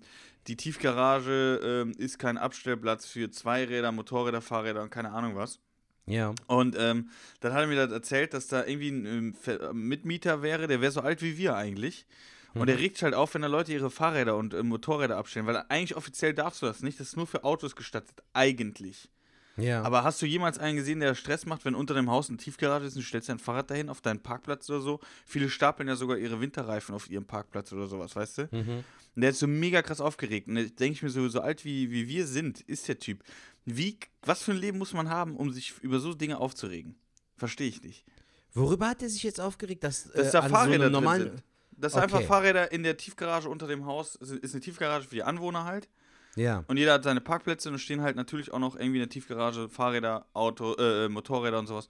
die 0.48 0.56
Tiefgarage 0.56 1.60
ähm, 1.62 1.92
ist 1.98 2.18
kein 2.18 2.38
Abstellplatz 2.38 3.06
für 3.06 3.30
Zweiräder, 3.30 3.92
Motorräder, 3.92 4.40
Fahrräder 4.40 4.82
und 4.82 4.90
keine 4.90 5.12
Ahnung 5.12 5.36
was. 5.36 5.58
ja. 6.06 6.34
Und 6.46 6.76
ähm, 6.78 7.10
dann 7.40 7.52
hat 7.52 7.62
er 7.62 7.66
mir 7.66 7.76
das 7.76 7.92
erzählt, 7.92 8.32
dass 8.34 8.46
da 8.48 8.64
irgendwie 8.64 8.90
ein 8.90 9.06
ähm, 9.06 9.34
Ver- 9.34 9.72
Mitmieter 9.72 10.42
wäre, 10.42 10.66
der 10.66 10.80
wäre 10.80 10.92
so 10.92 11.00
alt 11.00 11.22
wie 11.22 11.36
wir 11.36 11.56
eigentlich. 11.56 12.06
Und 12.54 12.68
der 12.68 12.78
regt 12.78 12.96
sich 12.96 13.02
halt 13.02 13.12
auf, 13.12 13.34
wenn 13.34 13.42
da 13.42 13.48
Leute 13.48 13.70
ihre 13.72 13.90
Fahrräder 13.90 14.34
und 14.34 14.54
äh, 14.54 14.62
Motorräder 14.62 15.18
abstellen, 15.18 15.44
weil 15.46 15.62
eigentlich 15.68 15.94
offiziell 15.94 16.32
darfst 16.32 16.62
du 16.62 16.66
das 16.66 16.82
nicht. 16.82 16.98
Das 16.98 17.08
ist 17.08 17.16
nur 17.16 17.26
für 17.26 17.44
Autos 17.44 17.76
gestattet, 17.76 18.22
eigentlich. 18.32 19.10
Ja. 19.56 19.82
Aber 19.82 20.04
hast 20.04 20.20
du 20.20 20.26
jemals 20.26 20.58
einen 20.58 20.76
gesehen, 20.76 21.00
der 21.00 21.14
Stress 21.14 21.46
macht, 21.46 21.64
wenn 21.64 21.74
unter 21.74 21.94
dem 21.94 22.10
Haus 22.10 22.28
eine 22.28 22.36
Tiefgarage 22.36 22.86
ist 22.86 22.94
und 22.96 23.02
du 23.02 23.06
stellst 23.06 23.28
dein 23.28 23.38
Fahrrad 23.38 23.70
dahin 23.70 23.88
auf 23.88 24.00
deinen 24.00 24.20
Parkplatz 24.20 24.68
oder 24.68 24.80
so? 24.80 25.00
Viele 25.24 25.48
stapeln 25.48 25.88
ja 25.88 25.96
sogar 25.96 26.18
ihre 26.18 26.40
Winterreifen 26.40 26.94
auf 26.94 27.08
ihrem 27.10 27.24
Parkplatz 27.24 27.72
oder 27.72 27.86
sowas, 27.86 28.14
weißt 28.14 28.38
du? 28.38 28.48
mhm. 28.50 28.84
Und 29.14 29.22
der 29.22 29.30
ist 29.30 29.38
so 29.38 29.46
mega 29.46 29.80
krass 29.80 30.00
aufgeregt. 30.02 30.46
Und 30.48 30.56
da 30.56 30.62
denke 30.62 30.92
ich 30.92 31.02
mir 31.02 31.08
so, 31.08 31.26
so 31.28 31.40
alt 31.40 31.64
wie, 31.64 31.90
wie 31.90 32.06
wir 32.06 32.26
sind, 32.26 32.60
ist 32.60 32.86
der 32.86 32.98
Typ. 32.98 33.24
Wie, 33.64 33.98
was 34.22 34.42
für 34.42 34.52
ein 34.52 34.58
Leben 34.58 34.76
muss 34.76 34.92
man 34.92 35.08
haben, 35.08 35.36
um 35.36 35.50
sich 35.50 35.74
über 35.80 36.00
so 36.00 36.12
Dinge 36.12 36.38
aufzuregen? 36.38 36.96
Verstehe 37.36 37.68
ich 37.68 37.82
nicht. 37.82 38.04
Worüber 38.52 38.88
hat 38.90 39.02
er 39.02 39.08
sich 39.08 39.22
jetzt 39.22 39.40
aufgeregt? 39.40 39.84
Dass, 39.84 40.04
Dass 40.12 40.28
äh, 40.28 40.32
da 40.32 40.42
Fahrräder 40.42 40.90
so 40.90 41.00
drin 41.00 41.18
sind. 41.18 41.42
Dass 41.72 41.94
Okay. 41.94 42.02
einfach 42.02 42.22
Fahrräder 42.22 42.72
in 42.72 42.82
der 42.82 42.96
Tiefgarage 42.96 43.48
unter 43.48 43.66
dem 43.66 43.84
Haus, 43.84 44.16
ist 44.16 44.30
ist 44.32 44.54
eine 44.54 44.60
Tiefgarage 44.62 45.08
für 45.08 45.14
die 45.14 45.22
Anwohner 45.22 45.64
halt. 45.64 45.88
Ja. 46.36 46.64
Und 46.68 46.76
jeder 46.76 46.92
hat 46.94 47.04
seine 47.04 47.20
Parkplätze 47.20 47.70
und 47.70 47.78
stehen 47.78 48.02
halt 48.02 48.14
natürlich 48.16 48.52
auch 48.52 48.58
noch 48.58 48.76
irgendwie 48.76 48.96
in 48.98 49.00
der 49.02 49.08
Tiefgarage 49.08 49.68
Fahrräder, 49.68 50.26
Auto, 50.34 50.74
äh, 50.76 51.08
Motorräder 51.08 51.58
und 51.58 51.66
sowas. 51.66 51.88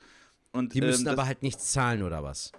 Und, 0.53 0.73
Die 0.73 0.81
müssen 0.81 1.07
ähm, 1.07 1.13
aber 1.13 1.27
halt 1.27 1.43
nichts 1.43 1.73
zahlen 1.73 2.03
oder 2.03 2.23
was? 2.23 2.53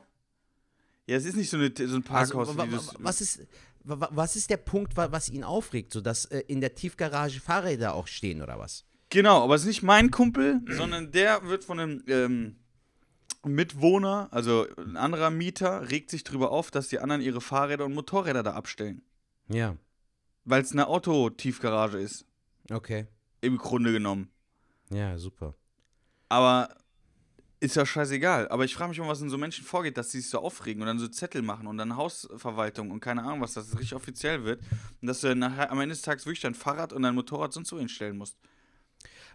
Ja, 1.08 1.16
es 1.16 1.26
ist 1.26 1.36
nicht 1.38 1.50
so, 1.50 1.58
eine, 1.58 1.72
so 1.76 1.96
ein 1.96 2.04
Parkhaus. 2.04 2.50
Also, 2.50 2.62
wie 2.72 3.04
was 3.04 3.22
ist, 3.22 3.48
wa- 3.86 4.10
was 4.12 4.36
ist 4.36 4.50
der 4.50 4.58
Punkt, 4.58 4.98
wa- 4.98 5.12
was 5.12 5.30
ihn 5.30 5.44
aufregt, 5.46 5.94
so 5.94 6.02
dass 6.02 6.26
äh, 6.26 6.40
in 6.48 6.60
der 6.62 6.76
Tiefgarage 6.76 7.40
Fahrräder 7.40 7.94
auch 7.96 8.08
stehen 8.08 8.42
oder 8.42 8.60
was? 8.60 8.84
Genau, 9.10 9.42
aber 9.46 9.56
es 9.56 9.62
ist 9.62 9.68
nicht 9.68 9.84
mein 9.84 10.12
Kumpel, 10.12 10.60
sondern 10.70 11.12
der 11.14 11.42
wird 11.48 11.64
von 11.64 11.80
einem 11.80 12.04
ähm, 12.08 12.58
Mitwohner, 13.46 14.28
also 14.32 14.68
ein 14.78 14.98
anderer 14.98 15.30
Mieter, 15.30 15.90
regt 15.90 16.10
sich 16.10 16.24
darüber 16.26 16.52
auf, 16.52 16.72
dass 16.72 16.90
die 16.90 17.00
anderen 17.00 17.22
ihre 17.22 17.40
Fahrräder 17.40 17.86
und 17.86 17.94
Motorräder 17.94 18.44
da 18.44 18.52
abstellen. 18.54 19.02
Ja, 19.48 19.78
Weil 20.50 20.62
es 20.62 20.72
eine 20.72 20.88
Autotiefgarage 20.88 21.98
ist, 21.98 22.26
okay. 22.72 23.06
im 23.42 23.58
Grunde 23.58 23.92
genommen. 23.92 24.32
Ja, 24.90 25.18
super. 25.18 25.56
Aber 26.30 26.74
ist 27.60 27.76
ja 27.76 27.86
scheißegal. 27.86 28.48
Aber 28.48 28.64
ich 28.64 28.74
frage 28.74 28.90
mich 28.90 28.98
immer, 28.98 29.10
was 29.10 29.20
in 29.20 29.30
so 29.30 29.38
Menschen 29.38 29.66
vorgeht, 29.66 29.98
dass 29.98 30.12
sie 30.12 30.22
sich 30.22 30.30
so 30.30 30.40
aufregen 30.40 30.82
und 30.82 30.88
dann 30.88 31.00
so 31.00 31.10
Zettel 31.10 31.42
machen 31.42 31.68
und 31.68 31.78
dann 31.78 31.98
Hausverwaltung 31.98 32.92
und 32.92 33.02
keine 33.02 33.24
Ahnung 33.24 33.42
was, 33.42 33.56
dass 33.56 33.68
es 33.68 33.74
richtig 33.74 33.94
offiziell 33.94 34.46
wird. 34.46 34.62
Und 35.02 35.08
dass 35.08 35.20
du 35.20 35.28
dann 35.28 35.40
nachher 35.40 35.70
am 35.70 35.82
Ende 35.82 35.94
des 35.94 36.02
Tages 36.02 36.26
wirklich 36.26 36.40
dein 36.40 36.56
Fahrrad 36.56 36.94
und 36.94 37.02
dein 37.02 37.14
Motorrad 37.14 37.52
sonst 37.52 37.68
so 37.68 37.78
hinstellen 37.78 38.18
musst. 38.18 38.38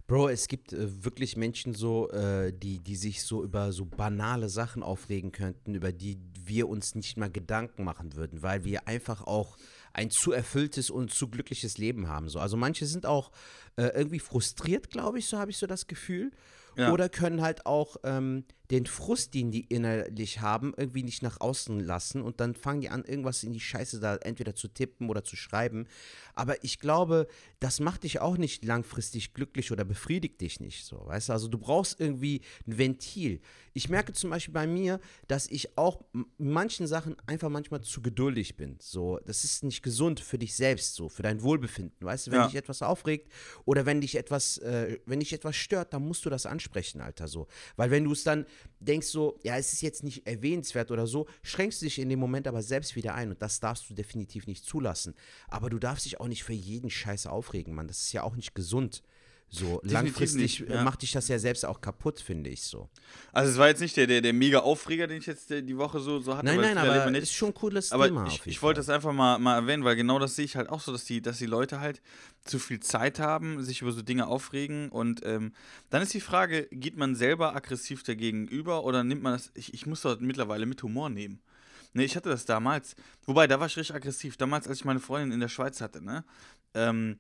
Bro, 0.07 0.31
es 0.31 0.49
gibt 0.49 0.73
äh, 0.73 1.05
wirklich 1.05 1.37
Menschen 1.37 1.75
so, 1.75 2.11
äh, 2.11 2.53
die, 2.53 2.81
die 2.81 2.97
sich 2.97 3.23
so 3.23 3.45
über 3.45 3.71
so 3.73 3.85
banale 3.85 4.49
Sachen 4.49 4.83
aufregen 4.83 5.31
könnten, 5.31 5.75
über 5.75 5.93
die 5.93 6.19
wir 6.45 6.69
uns 6.69 6.95
nicht 6.95 7.17
mal 7.17 7.31
Gedanken 7.31 7.85
machen 7.85 8.15
würden, 8.17 8.43
weil 8.43 8.65
wir 8.65 8.89
einfach 8.89 9.23
auch 9.23 9.57
ein 9.93 10.11
zu 10.11 10.33
erfülltes 10.33 10.91
und 10.91 11.13
zu 11.13 11.29
glückliches 11.29 11.79
Leben 11.79 12.09
haben. 12.09 12.29
So. 12.29 12.39
Also 12.39 12.57
manche 12.57 12.87
sind 12.87 13.07
auch 13.07 13.31
äh, 13.77 13.89
irgendwie 13.95 14.19
frustriert, 14.19 14.91
glaube 14.91 15.19
ich, 15.19 15.27
so 15.27 15.39
habe 15.39 15.51
ich 15.51 15.59
so 15.59 15.67
das 15.67 15.87
Gefühl. 15.87 16.31
Ja. 16.77 16.93
Oder 16.93 17.09
können 17.09 17.43
halt 17.43 17.67
auch 17.67 17.97
ähm, 18.03 18.45
den 18.73 18.87
Frust, 18.87 19.35
den 19.35 19.51
die 19.51 19.67
innerlich 19.67 20.41
haben, 20.41 20.73
irgendwie 20.75 21.03
nicht 21.03 21.23
nach 21.23 21.41
außen 21.43 21.79
lassen 21.79 22.23
und 22.23 22.41
dann 22.41 22.55
fangen 22.55 22.81
die 22.81 22.89
an, 22.89 23.05
irgendwas 23.05 23.45
in 23.45 23.53
die 23.53 23.61
Scheiße 23.61 24.01
da 24.01 24.17
entweder 24.17 24.55
zu 24.55 24.67
tippen 24.67 25.11
oder 25.11 25.23
zu 25.23 25.37
schreiben. 25.37 25.87
Aber 26.35 26.65
ich 26.65 26.79
glaube, 26.79 27.29
das 27.61 27.81
macht 27.81 28.05
dich 28.05 28.21
auch 28.21 28.39
nicht 28.39 28.65
langfristig 28.65 29.35
glücklich 29.35 29.73
oder 29.73 29.85
befriedigt 29.85 30.41
dich 30.41 30.59
nicht 30.59 30.87
so, 30.87 31.07
weißt 31.07 31.29
du? 31.29 31.33
Also 31.35 31.49
du 31.49 31.59
brauchst 31.59 32.01
irgendwie 32.01 32.41
ein 32.67 32.79
Ventil. 32.79 33.43
Ich 33.75 33.91
merke 33.91 34.15
zum 34.15 34.31
Beispiel 34.31 34.55
bei 34.55 34.67
mir, 34.67 35.01
dass 35.29 35.47
ich 35.49 35.77
auch 35.77 36.03
manchen 36.39 36.87
Sachen 36.87 37.17
einfach 37.27 37.51
manchmal 37.51 37.83
zu 37.83 38.01
geduldig 38.01 38.57
bin. 38.57 38.79
So, 38.81 39.19
das 39.27 39.45
ist 39.45 39.65
nicht 39.65 39.83
gesund 39.83 40.19
für 40.19 40.39
dich 40.39 40.55
selbst, 40.57 40.95
so, 40.95 41.11
für 41.11 41.23
dein 41.23 41.43
Wohlbefinden. 41.43 41.99
Weißt 42.01 42.27
du, 42.27 42.31
wenn 42.31 42.41
Ja. 42.41 42.47
dich 42.47 42.57
etwas 42.57 42.81
aufregt 42.81 43.31
oder 43.67 43.85
wenn 43.85 44.01
dich 44.01 44.15
etwas, 44.17 44.57
äh, 44.59 44.99
wenn 45.05 45.21
dich 45.21 45.35
etwas 45.35 45.57
stört, 45.57 45.93
dann 45.93 46.07
musst 46.07 46.25
du 46.25 46.31
das 46.31 46.47
ansprechen, 46.47 47.03
Alter, 47.03 47.29
so. 47.29 47.49
Weil 47.77 47.91
wenn 47.91 48.05
du 48.05 48.13
es 48.13 48.25
dann 48.25 48.47
denkst 48.81 49.07
so, 49.09 49.39
ja, 49.43 49.57
es 49.57 49.73
ist 49.73 49.83
jetzt 49.83 50.03
nicht 50.03 50.27
erwähnenswert 50.27 50.91
oder 50.91 51.07
so, 51.07 51.27
schränkst 51.43 51.81
du 51.81 51.87
dich 51.87 51.99
in 51.99 52.09
dem 52.09 52.19
Moment 52.19 52.47
aber 52.49 52.63
selbst 52.63 52.97
wieder 52.97 53.15
ein 53.15 53.31
und 53.31 53.43
das 53.43 53.61
darfst 53.61 53.89
du 53.89 53.95
definitiv 53.95 54.47
nicht 54.47 54.65
zulassen. 54.65 55.15
Aber 55.49 55.71
du 55.71 55.79
darfst 55.79 56.05
dich 56.05 56.21
auch 56.21 56.29
nicht 56.29 56.45
für 56.45 56.53
jeden 56.53 56.91
Scheiß 56.91 57.27
aufregen, 57.27 57.75
Mann. 57.75 57.89
Das 57.89 58.03
ist 58.03 58.13
ja 58.13 58.23
auch 58.23 58.37
nicht 58.37 58.55
gesund. 58.55 59.03
So, 59.55 59.83
langfristig 59.85 60.61
nicht, 60.61 60.71
äh, 60.71 60.77
ja. 60.77 60.83
macht 60.83 61.03
dich 61.03 61.13
das 61.13 61.29
ja 61.29 61.39
selbst 61.39 61.67
auch 61.67 61.83
kaputt, 61.83 62.21
finde 62.21 62.49
ich 62.49 62.63
so. 62.63 62.89
Also 63.35 63.53
es 63.53 63.59
war 63.59 63.69
jetzt 63.69 63.83
nicht 63.83 63.95
der, 63.99 64.07
der, 64.07 64.23
der 64.23 64.33
mega 64.33 64.61
Aufreger, 64.61 65.07
den 65.07 65.19
ich 65.19 65.27
jetzt 65.27 65.51
äh, 65.51 65.63
die 65.63 65.77
Woche 65.77 66.01
so, 66.01 66.21
so 66.21 66.35
hatte. 66.35 66.47
Nein, 66.47 66.59
nein, 66.59 66.79
aber 66.79 67.13
wir 67.13 67.21
ist 67.21 67.35
schon 67.35 67.51
ein 67.51 67.55
cooles 67.55 67.93
Aber 67.93 68.07
Thema. 68.07 68.27
ich, 68.27 68.41
ich 68.47 68.63
wollte 68.63 68.81
das 68.81 68.89
einfach 68.89 69.13
mal, 69.13 69.39
mal 69.39 69.57
erwähnen, 69.57 69.85
weil 69.85 69.95
genau 69.95 70.19
das 70.19 70.37
sehe 70.37 70.47
ich 70.47 70.57
halt 70.57 70.71
auch 70.71 70.81
so, 70.81 70.91
dass 70.91 71.05
die, 71.05 71.21
dass 71.21 71.37
die 71.37 71.45
Leute 71.45 71.81
halt 71.81 72.01
zu 72.45 72.59
viel 72.59 72.81
Zeit 72.81 73.19
haben, 73.19 73.63
sich 73.63 73.83
über 73.83 73.93
so 73.93 74.01
Dinge 74.01 74.27
aufregen 74.27 74.89
und 74.89 75.21
ähm, 75.27 75.53
dann 75.91 76.01
ist 76.01 76.15
die 76.15 76.23
Frage, 76.23 76.67
geht 76.71 76.97
man 76.97 77.15
selber 77.15 77.55
aggressiv 77.55 78.03
dagegen 78.05 78.49
über 78.49 78.85
oder 78.85 79.05
nimmt 79.05 79.23
man 79.23 79.35
das, 79.35 79.51
ich, 79.53 79.75
ich 79.75 79.85
muss 79.85 80.01
das 80.01 80.21
mittlerweile 80.21 80.65
mit 80.65 80.83
Humor 80.83 81.11
nehmen. 81.11 81.43
Ne, 81.93 82.05
ich 82.05 82.17
hatte 82.17 82.31
das 82.31 82.47
damals, 82.47 82.97
wobei, 83.27 83.47
da 83.47 83.61
war 83.61 83.67
ich 83.67 83.77
richtig 83.77 83.95
aggressiv, 83.95 84.39
damals, 84.39 84.67
als 84.67 84.79
ich 84.79 84.87
meine 84.87 85.01
Freundin 85.01 85.31
in 85.31 85.41
der 85.41 85.49
Schweiz 85.49 85.83
hatte, 85.83 86.03
ne, 86.03 86.25
ähm, 86.73 87.19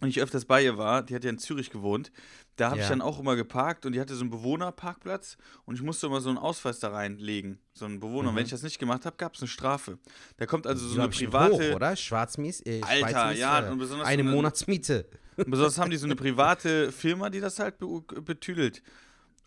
und 0.00 0.08
ich 0.08 0.20
öfters 0.20 0.44
bei 0.44 0.62
ihr 0.62 0.76
war, 0.78 1.02
die 1.02 1.14
hat 1.14 1.24
ja 1.24 1.30
in 1.30 1.38
Zürich 1.38 1.70
gewohnt, 1.70 2.12
da 2.56 2.66
habe 2.70 2.78
ich 2.78 2.84
Ja. 2.84 2.90
dann 2.90 3.02
auch 3.02 3.18
immer 3.18 3.36
geparkt 3.36 3.84
und 3.86 3.92
die 3.92 4.00
hatte 4.00 4.14
so 4.14 4.20
einen 4.22 4.30
Bewohnerparkplatz 4.30 5.36
und 5.64 5.74
ich 5.76 5.82
musste 5.82 6.06
immer 6.06 6.20
so 6.20 6.28
einen 6.28 6.38
Ausweis 6.38 6.78
da 6.80 6.88
reinlegen, 6.90 7.58
so 7.74 7.84
einen 7.84 8.00
Bewohner. 8.00 8.30
Und 8.30 8.36
wenn 8.36 8.44
ich 8.44 8.50
das 8.50 8.62
nicht 8.62 8.78
gemacht 8.78 9.04
habe, 9.06 9.16
gab 9.16 9.34
es 9.34 9.40
eine 9.42 9.48
Strafe. 9.48 9.98
Da 10.38 10.46
kommt 10.46 10.66
also 10.66 10.86
so 10.86 10.94
Die 10.94 11.00
eine 11.00 11.08
private, 11.10 11.70
hoch, 11.72 11.76
oder? 11.76 11.96
Schwarzmies, 11.96 12.60
äh, 12.64 12.82
Alter, 12.82 13.32
ja, 13.32 13.66
äh, 13.66 13.70
und 13.70 13.78
besonders 13.78 14.06
eine 14.06 14.22
so 14.22 14.28
eine- 14.28 14.36
Monatsmiete. 14.36 15.06
und 15.36 15.50
besonders 15.50 15.78
haben 15.78 15.90
die 15.90 15.96
so 15.98 16.06
eine 16.06 16.16
private 16.16 16.92
Firma, 16.92 17.28
die 17.30 17.40
das 17.40 17.58
halt 17.58 17.78
be 17.78 17.86
betüdelt. 18.22 18.82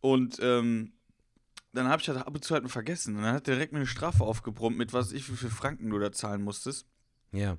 Und 0.01 0.37
ähm, 0.41 0.93
dann 1.73 1.87
habe 1.87 1.99
ich 1.99 2.05
das 2.07 2.17
ab 2.17 2.33
und 2.33 2.43
zu 2.43 2.53
halt 2.55 2.69
vergessen. 2.69 3.15
Und 3.17 3.23
dann 3.23 3.33
hat 3.35 3.47
der 3.47 3.55
direkt 3.55 3.73
mir 3.73 3.79
eine 3.79 3.87
Strafe 3.87 4.23
aufgebrummt, 4.23 4.77
mit 4.77 4.93
was 4.93 5.11
ich, 5.11 5.31
wie 5.31 5.35
viel 5.35 5.49
Franken 5.49 5.89
du 5.89 5.99
da 5.99 6.11
zahlen 6.11 6.41
musstest. 6.43 6.85
Ja. 7.31 7.57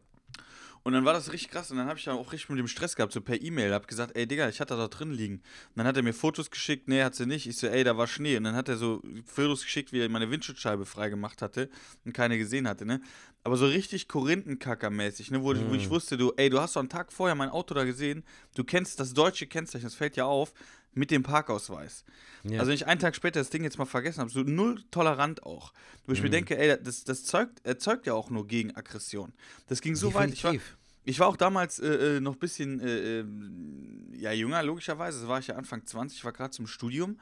Und 0.83 0.95
dann 0.95 1.05
war 1.05 1.13
das 1.13 1.33
richtig 1.33 1.51
krass 1.51 1.71
und 1.71 1.77
dann 1.77 1.89
habe 1.89 1.99
ich 1.99 2.05
dann 2.05 2.17
auch 2.17 2.33
richtig 2.33 2.49
mit 2.49 2.59
dem 2.59 2.69
Stress 2.69 2.97
gehabt, 2.97 3.13
so 3.13 3.21
per 3.21 3.41
E-Mail, 3.41 3.75
hab 3.75 3.87
gesagt, 3.87 4.17
ey 4.17 4.27
Digga, 4.27 4.49
ich 4.49 4.61
hatte 4.61 4.77
da 4.77 4.89
drin 4.89 5.13
liegen. 5.13 5.35
Und 5.35 5.77
dann 5.77 5.87
hat 5.87 5.97
er 5.97 6.03
mir 6.03 6.15
Fotos 6.15 6.51
geschickt, 6.51 6.89
nee, 6.89 7.03
hat 7.03 7.15
sie 7.15 7.27
nicht. 7.27 7.47
Ich 7.47 7.59
so, 7.59 7.67
ey, 7.67 7.85
da 7.85 7.97
war 7.97 8.07
Schnee. 8.07 8.37
Und 8.37 8.45
dann 8.45 8.55
hat 8.55 8.69
er 8.69 8.77
so 8.77 9.03
Fotos 9.27 9.63
geschickt, 9.63 9.93
wie 9.93 10.01
er 10.01 10.09
meine 10.09 10.31
Windschutzscheibe 10.31 10.87
freigemacht 10.87 11.43
hatte 11.43 11.69
und 12.05 12.13
keine 12.13 12.39
gesehen 12.39 12.67
hatte, 12.67 12.87
ne? 12.87 13.01
Aber 13.43 13.57
so 13.57 13.67
richtig 13.67 14.09
Korinthenkackermäßig, 14.09 15.31
ne? 15.31 15.43
Wo, 15.43 15.55
wo 15.55 15.75
ich 15.75 15.89
wusste, 15.91 16.17
du, 16.17 16.33
ey, 16.37 16.51
du 16.51 16.61
hast 16.61 16.77
doch 16.77 16.81
einen 16.81 16.89
Tag 16.89 17.13
vorher 17.13 17.35
mein 17.35 17.51
Auto 17.51 17.75
da 17.75 17.85
gesehen, 17.85 18.25
du 18.55 18.65
kennst 18.65 19.01
das 19.01 19.15
deutsche 19.15 19.47
Kennzeichen, 19.47 19.85
das 19.85 19.95
fällt 19.95 20.17
ja 20.17 20.25
auf, 20.25 20.53
mit 20.93 21.11
dem 21.11 21.23
Parkausweis. 21.23 22.05
Ja. 22.43 22.59
Also 22.59 22.69
wenn 22.69 22.75
ich 22.75 22.87
einen 22.87 23.01
Tag 23.01 23.15
später 23.15 23.41
das 23.41 23.51
Ding 23.51 23.63
jetzt 23.63 23.79
mal 23.79 23.85
vergessen 23.85 24.21
habe, 24.21 24.31
so 24.31 24.41
null 24.41 24.83
tolerant 24.91 25.45
auch. 25.45 25.73
Wo 26.07 26.13
ich 26.13 26.23
mir 26.23 26.31
denke, 26.31 26.59
ey, 26.59 26.77
das, 26.83 27.05
das 27.05 27.25
zeugt, 27.25 27.65
erzeugt 27.65 28.07
ja 28.07 28.15
auch 28.15 28.31
nur 28.31 28.47
gegen 28.47 28.75
Aggression. 28.75 29.33
Das 29.69 29.81
ging 29.81 29.95
so 29.95 30.15
weit, 30.15 30.33
ich 30.33 30.43
war, 30.43 30.53
Definitiv. 30.53 30.79
ich 31.05 31.21
war 31.21 31.29
auch 31.29 31.37
damals 31.37 31.79
äh, 31.79 32.17
äh, 32.17 32.21
noch 32.21 32.35
ein 32.35 32.39
bisschen 32.39 32.81
äh, 32.81 33.21
ähm, 33.21 34.13
ja, 34.15 34.33
jünger, 34.33 34.63
logischerweise. 34.63 35.21
Das 35.21 35.29
war 35.29 35.39
ich 35.39 35.47
ja 35.47 35.57
Anfang 35.57 35.87
20, 35.87 36.19
ich 36.19 36.25
war 36.25 36.33
gerade 36.33 36.51
zum 36.51 36.67
Studium. 36.67 37.21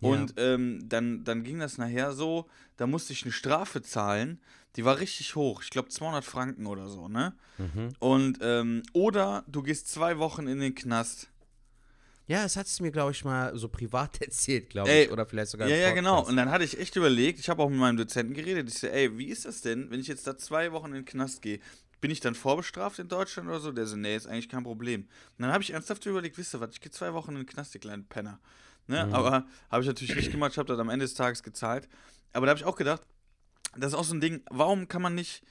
Ja. 0.00 0.08
Und 0.08 0.34
ähm, 0.38 0.88
dann, 0.88 1.24
dann 1.24 1.44
ging 1.44 1.58
das 1.58 1.78
nachher 1.78 2.12
so, 2.12 2.48
da 2.76 2.86
musste 2.86 3.12
ich 3.12 3.22
eine 3.22 3.32
Strafe 3.32 3.82
zahlen, 3.82 4.40
die 4.76 4.84
war 4.84 4.98
richtig 4.98 5.36
hoch. 5.36 5.62
Ich 5.62 5.70
glaube 5.70 5.88
200 5.88 6.24
Franken 6.24 6.66
oder 6.66 6.88
so, 6.88 7.08
ne? 7.08 7.34
Mhm. 7.58 7.90
Und, 8.00 8.38
ähm, 8.40 8.82
oder 8.92 9.44
du 9.46 9.62
gehst 9.62 9.88
zwei 9.88 10.18
Wochen 10.18 10.48
in 10.48 10.58
den 10.58 10.74
Knast. 10.74 11.28
Ja, 12.26 12.44
es 12.44 12.56
hat 12.56 12.66
es 12.66 12.80
mir, 12.80 12.90
glaube 12.90 13.12
ich, 13.12 13.24
mal 13.24 13.56
so 13.56 13.68
privat 13.68 14.20
erzählt, 14.22 14.70
glaube 14.70 14.90
ich. 14.90 15.10
Oder 15.10 15.26
vielleicht 15.26 15.50
sogar 15.50 15.68
Ja, 15.68 15.76
ja, 15.76 15.92
genau. 15.92 16.24
Und 16.24 16.36
dann 16.36 16.50
hatte 16.50 16.64
ich 16.64 16.78
echt 16.78 16.96
überlegt, 16.96 17.38
ich 17.38 17.48
habe 17.48 17.62
auch 17.62 17.68
mit 17.68 17.78
meinem 17.78 17.96
Dozenten 17.96 18.34
geredet. 18.34 18.68
Ich 18.68 18.78
so, 18.78 18.86
ey, 18.86 19.16
wie 19.18 19.26
ist 19.26 19.44
das 19.44 19.60
denn, 19.60 19.90
wenn 19.90 20.00
ich 20.00 20.06
jetzt 20.06 20.26
da 20.26 20.36
zwei 20.36 20.72
Wochen 20.72 20.88
in 20.88 20.94
den 20.94 21.04
Knast 21.04 21.42
gehe? 21.42 21.60
Bin 22.00 22.10
ich 22.10 22.20
dann 22.20 22.34
vorbestraft 22.34 22.98
in 22.98 23.08
Deutschland 23.08 23.48
oder 23.48 23.60
so? 23.60 23.72
Der 23.72 23.86
so, 23.86 23.96
nee, 23.96 24.16
ist 24.16 24.26
eigentlich 24.26 24.48
kein 24.48 24.62
Problem. 24.62 25.02
Und 25.02 25.42
dann 25.42 25.52
habe 25.52 25.62
ich 25.62 25.72
ernsthaft 25.72 26.04
überlegt, 26.06 26.38
wisst 26.38 26.54
ihr 26.54 26.60
was, 26.60 26.70
ich 26.72 26.80
gehe 26.80 26.90
zwei 26.90 27.12
Wochen 27.12 27.30
in 27.32 27.38
den 27.38 27.46
Knast, 27.46 27.74
ihr 27.74 27.80
kleinen 27.80 28.06
Penner. 28.06 28.40
Ne? 28.86 29.08
Aber 29.12 29.46
habe 29.70 29.82
ich 29.82 29.86
natürlich 29.86 30.14
nicht 30.14 30.30
gemacht, 30.30 30.52
ich 30.52 30.58
habe 30.58 30.68
das 30.68 30.78
am 30.78 30.90
Ende 30.90 31.04
des 31.04 31.14
Tages 31.14 31.42
gezahlt. 31.42 31.88
Aber 32.32 32.46
da 32.46 32.50
habe 32.50 32.60
ich 32.60 32.66
auch 32.66 32.76
gedacht, 32.76 33.02
das 33.76 33.92
ist 33.92 33.98
auch 33.98 34.04
so 34.04 34.14
ein 34.14 34.20
Ding, 34.20 34.42
warum 34.50 34.88
kann 34.88 35.02
man 35.02 35.14
nicht. 35.14 35.42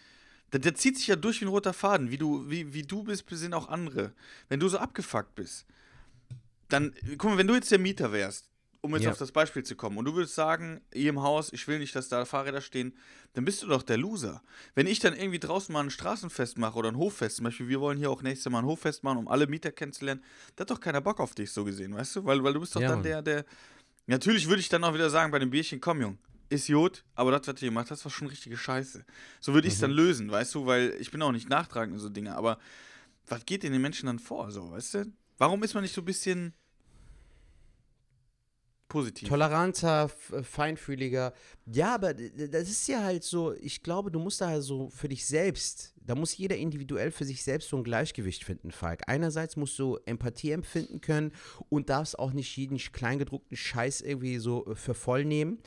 Der, 0.51 0.59
der 0.59 0.75
zieht 0.75 0.97
sich 0.97 1.07
ja 1.07 1.15
durch 1.15 1.41
wie 1.41 1.45
ein 1.45 1.49
roter 1.49 1.73
Faden. 1.73 2.11
Wie 2.11 2.17
du, 2.17 2.49
wie, 2.49 2.73
wie 2.73 2.83
du 2.83 3.03
bist, 3.03 3.25
sind 3.29 3.53
auch 3.53 3.69
andere. 3.69 4.13
Wenn 4.49 4.59
du 4.59 4.69
so 4.69 4.77
abgefuckt 4.77 5.33
bist, 5.35 5.65
dann, 6.69 6.93
guck 7.17 7.31
mal, 7.31 7.37
wenn 7.37 7.47
du 7.47 7.55
jetzt 7.55 7.71
der 7.71 7.79
Mieter 7.79 8.11
wärst, 8.11 8.49
um 8.81 8.93
jetzt 8.95 9.05
Ja. 9.05 9.11
auf 9.11 9.17
das 9.17 9.31
Beispiel 9.31 9.63
zu 9.63 9.75
kommen, 9.75 9.97
und 9.97 10.05
du 10.05 10.13
würdest 10.13 10.35
sagen, 10.35 10.81
hier 10.93 11.09
im 11.09 11.21
Haus, 11.21 11.53
ich 11.53 11.67
will 11.67 11.79
nicht, 11.79 11.95
dass 11.95 12.09
da 12.09 12.25
Fahrräder 12.25 12.61
stehen, 12.61 12.97
dann 13.33 13.45
bist 13.45 13.63
du 13.63 13.67
doch 13.67 13.81
der 13.81 13.97
Loser. 13.97 14.43
Wenn 14.75 14.87
ich 14.87 14.99
dann 14.99 15.15
irgendwie 15.15 15.39
draußen 15.39 15.71
mal 15.71 15.83
ein 15.83 15.89
Straßenfest 15.89 16.57
mache 16.57 16.77
oder 16.77 16.89
ein 16.89 16.97
Hoffest, 16.97 17.37
zum 17.37 17.45
Beispiel, 17.45 17.69
wir 17.69 17.79
wollen 17.79 17.97
hier 17.97 18.09
auch 18.09 18.21
nächstes 18.21 18.51
Mal 18.51 18.59
ein 18.59 18.65
Hoffest 18.65 19.03
machen, 19.03 19.19
um 19.19 19.27
alle 19.27 19.47
Mieter 19.47 19.71
kennenzulernen, 19.71 20.23
da 20.55 20.61
hat 20.63 20.71
doch 20.71 20.79
keiner 20.81 21.01
Bock 21.01 21.19
auf 21.19 21.33
dich, 21.33 21.51
so 21.51 21.63
gesehen, 21.63 21.95
weißt 21.95 22.17
du? 22.17 22.25
Weil, 22.25 22.43
weil 22.43 22.53
du 22.53 22.59
bist 22.59 22.75
doch 22.75 22.81
Ja, 22.81 22.89
dann 22.89 22.97
Mann. 22.99 23.03
der, 23.03 23.21
der. 23.21 23.45
Natürlich 24.05 24.49
würde 24.49 24.59
ich 24.59 24.67
dann 24.67 24.83
auch 24.83 24.93
wieder 24.93 25.09
sagen, 25.09 25.31
bei 25.31 25.39
dem 25.39 25.49
Bierchen, 25.49 25.79
komm, 25.79 26.01
Jung, 26.01 26.17
ist 26.49 26.67
Jod, 26.67 27.05
aber 27.15 27.31
das, 27.31 27.47
was 27.47 27.55
du 27.55 27.65
gemacht 27.65 27.89
hast, 27.89 28.03
war 28.03 28.11
schon 28.11 28.27
richtige 28.27 28.57
Scheiße. 28.57 29.05
So 29.39 29.53
würde 29.53 29.67
ich 29.69 29.75
es 29.75 29.79
dann 29.79 29.91
lösen, 29.91 30.29
weißt 30.29 30.53
du, 30.55 30.65
weil 30.65 30.93
ich 30.99 31.09
bin 31.09 31.21
auch 31.21 31.31
nicht 31.31 31.47
nachtragend 31.47 31.93
in 31.95 31.99
so 31.99 32.09
Dinge, 32.09 32.35
aber 32.35 32.59
was 33.27 33.45
geht 33.45 33.63
in 33.63 33.71
den 33.71 33.81
Menschen 33.81 34.07
dann 34.07 34.19
vor, 34.19 34.51
so, 34.51 34.71
weißt 34.71 34.93
du? 34.95 35.13
Warum 35.37 35.63
ist 35.63 35.73
man 35.73 35.83
nicht 35.83 35.93
so 35.93 36.01
ein 36.01 36.05
bisschen 36.05 36.53
positiv? 38.87 39.27
Toleranter, 39.27 40.09
feinfühliger. 40.09 41.33
Ja, 41.65 41.95
aber 41.95 42.13
das 42.13 42.69
ist 42.69 42.87
ja 42.87 43.03
halt 43.03 43.23
so, 43.23 43.53
ich 43.53 43.81
glaube, 43.81 44.11
du 44.11 44.19
musst 44.19 44.41
da 44.41 44.47
halt 44.47 44.63
so 44.63 44.89
für 44.89 45.09
dich 45.09 45.25
selbst, 45.25 45.93
da 45.95 46.15
muss 46.15 46.37
jeder 46.37 46.57
individuell 46.57 47.11
für 47.11 47.25
sich 47.25 47.43
selbst 47.43 47.69
so 47.69 47.77
ein 47.77 47.83
Gleichgewicht 47.83 48.43
finden, 48.43 48.71
Falk. 48.71 49.01
Einerseits 49.07 49.55
musst 49.55 49.79
du 49.79 49.97
Empathie 50.05 50.51
empfinden 50.51 51.01
können 51.01 51.31
und 51.69 51.89
darfst 51.89 52.19
auch 52.19 52.33
nicht 52.33 52.55
jeden 52.55 52.77
kleingedruckten 52.77 53.57
Scheiß 53.57 54.01
irgendwie 54.01 54.37
so 54.37 54.65
äh, 54.67 54.75
für 54.75 54.93
voll 54.93 55.25
nehmen. 55.25 55.59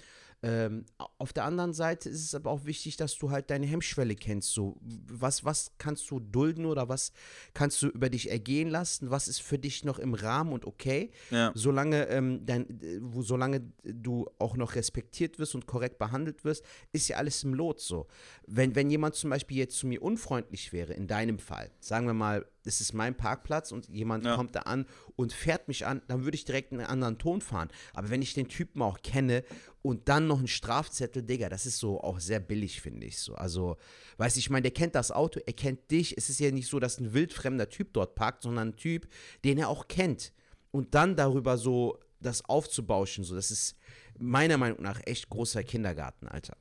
Ähm, 0.47 0.85
auf 1.19 1.33
der 1.33 1.45
anderen 1.45 1.73
Seite 1.73 2.09
ist 2.09 2.23
es 2.23 2.35
aber 2.35 2.53
auch 2.53 2.67
wichtig, 2.67 2.97
dass 2.97 3.19
du 3.19 3.31
halt 3.33 3.51
deine 3.51 3.67
Hemmschwelle 3.67 4.15
kennst. 4.15 4.53
So, 4.53 4.77
was, 4.81 5.45
was 5.45 5.73
kannst 5.79 6.09
du 6.11 6.21
dulden 6.21 6.67
oder 6.67 6.89
was 6.89 7.11
kannst 7.53 7.83
du 7.83 7.89
über 7.89 8.11
dich 8.11 8.31
ergehen 8.31 8.69
lassen? 8.69 9.11
Was 9.11 9.27
ist 9.27 9.43
für 9.43 9.59
dich 9.59 9.85
noch 9.85 9.99
im 9.99 10.15
Rahmen 10.15 10.53
und 10.53 10.65
okay? 10.65 11.11
Ja. 11.31 11.51
Solange, 11.55 12.07
ähm, 12.09 12.47
dein, 12.47 12.81
äh, 12.81 13.01
wo, 13.01 13.23
solange 13.23 13.73
du 13.83 14.29
auch 14.39 14.57
noch 14.57 14.77
respektiert 14.77 15.41
wirst 15.41 15.57
und 15.57 15.67
korrekt 15.67 15.99
behandelt 15.99 16.45
wirst, 16.45 16.65
ist 16.93 17.09
ja 17.09 17.17
alles 17.17 17.43
im 17.43 17.53
Lot 17.53 17.81
so. 17.81 18.07
Wenn, 18.47 18.77
wenn 18.77 18.89
jemand 18.89 19.17
zum 19.17 19.31
Beispiel 19.31 19.57
jetzt 19.57 19.77
zu 19.77 19.89
mir 19.89 20.01
unfreundlich 20.01 20.73
wäre, 20.73 20.93
in 20.93 21.09
deinem 21.09 21.41
Fall, 21.41 21.73
sagen 21.81 22.07
wir 22.07 22.15
mal, 22.15 22.47
es 22.67 22.81
ist 22.81 22.93
mein 22.93 23.17
Parkplatz 23.17 23.73
und 23.73 23.89
jemand 23.89 24.25
Ja. 24.25 24.37
kommt 24.37 24.55
da 24.55 24.61
an 24.61 24.87
und 25.17 25.33
fährt 25.33 25.69
mich 25.69 25.87
an, 25.87 26.03
dann 26.09 26.25
würde 26.25 26.35
ich 26.37 26.45
direkt 26.45 26.73
einen 26.73 26.87
anderen 26.87 27.19
Ton 27.19 27.41
fahren. 27.41 27.69
Aber 27.95 28.11
wenn 28.11 28.23
ich 28.23 28.35
den 28.35 28.49
Typen 28.49 28.83
auch 28.83 29.03
kenne 29.03 29.45
und 29.83 30.09
dann 30.09 30.27
noch 30.27 30.39
einen 30.39 30.49
Strafzettel, 30.49 31.23
Digga, 31.23 31.49
das 31.49 31.67
ist 31.67 31.79
so 31.79 32.01
auch 32.01 32.21
sehr 32.21 32.41
billig, 32.41 32.81
finde 32.81 33.07
ich 33.07 33.19
so. 33.19 33.35
Also, 33.35 33.77
weißt 34.19 34.37
du, 34.37 34.41
ich 34.41 34.51
meine, 34.51 34.63
der 34.63 34.73
kennt 34.73 34.95
das 34.95 35.11
Auto, 35.13 35.41
er 35.47 35.53
kennt 35.53 35.91
dich. 35.91 36.17
Es 36.19 36.29
ist 36.29 36.41
ja 36.41 36.51
nicht 36.51 36.69
so, 36.69 36.81
dass 36.81 36.99
ein 36.99 37.13
wildfremder 37.13 37.69
Typ 37.69 37.93
dort 37.93 38.15
parkt, 38.15 38.43
sondern 38.43 38.69
ein 38.71 38.77
Typ, 38.77 39.09
den 39.45 39.59
er 39.59 39.69
auch 39.69 39.89
kennt. 39.89 40.33
Und 40.73 40.95
dann 40.95 41.17
darüber 41.17 41.57
so 41.59 41.99
das 42.21 42.45
aufzubauschen, 42.45 43.25
so, 43.25 43.35
das 43.35 43.51
ist 43.51 43.77
meiner 44.19 44.57
Meinung 44.57 44.83
nach 44.83 45.01
echt 45.05 45.29
großer 45.29 45.63
Kindergarten, 45.63 46.27
Alter. 46.29 46.57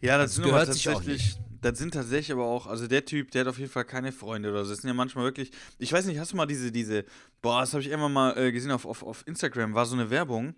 Ja, 0.00 0.18
das, 0.18 0.26
Das 0.30 0.34
sind 0.36 0.44
aber 0.44 0.52
gehört 0.52 0.68
auch 0.68 0.72
tatsächlich, 0.74 1.36
das 1.60 1.78
sind 1.78 1.94
tatsächlich 1.94 2.32
aber 2.32 2.44
auch, 2.44 2.66
also 2.66 2.86
der 2.86 3.04
Typ, 3.04 3.30
der 3.30 3.42
hat 3.42 3.48
auf 3.48 3.58
jeden 3.58 3.70
Fall 3.70 3.84
keine 3.84 4.12
Freunde 4.12 4.50
oder 4.50 4.64
so. 4.64 4.70
Das 4.70 4.80
sind 4.80 4.88
ja 4.88 4.94
manchmal 4.94 5.24
wirklich, 5.24 5.50
ich 5.78 5.92
weiß 5.92 6.06
nicht, 6.06 6.18
hast 6.18 6.32
du 6.32 6.36
mal 6.36 6.46
diese, 6.46 6.72
diese, 6.72 7.04
boah, 7.42 7.60
das 7.60 7.72
habe 7.72 7.82
ich 7.82 7.90
immer 7.90 8.08
mal 8.08 8.36
äh, 8.38 8.52
gesehen 8.52 8.70
auf, 8.70 8.86
auf, 8.86 9.02
auf 9.02 9.26
Instagram, 9.26 9.74
war 9.74 9.86
so 9.86 9.94
eine 9.94 10.10
Werbung. 10.10 10.54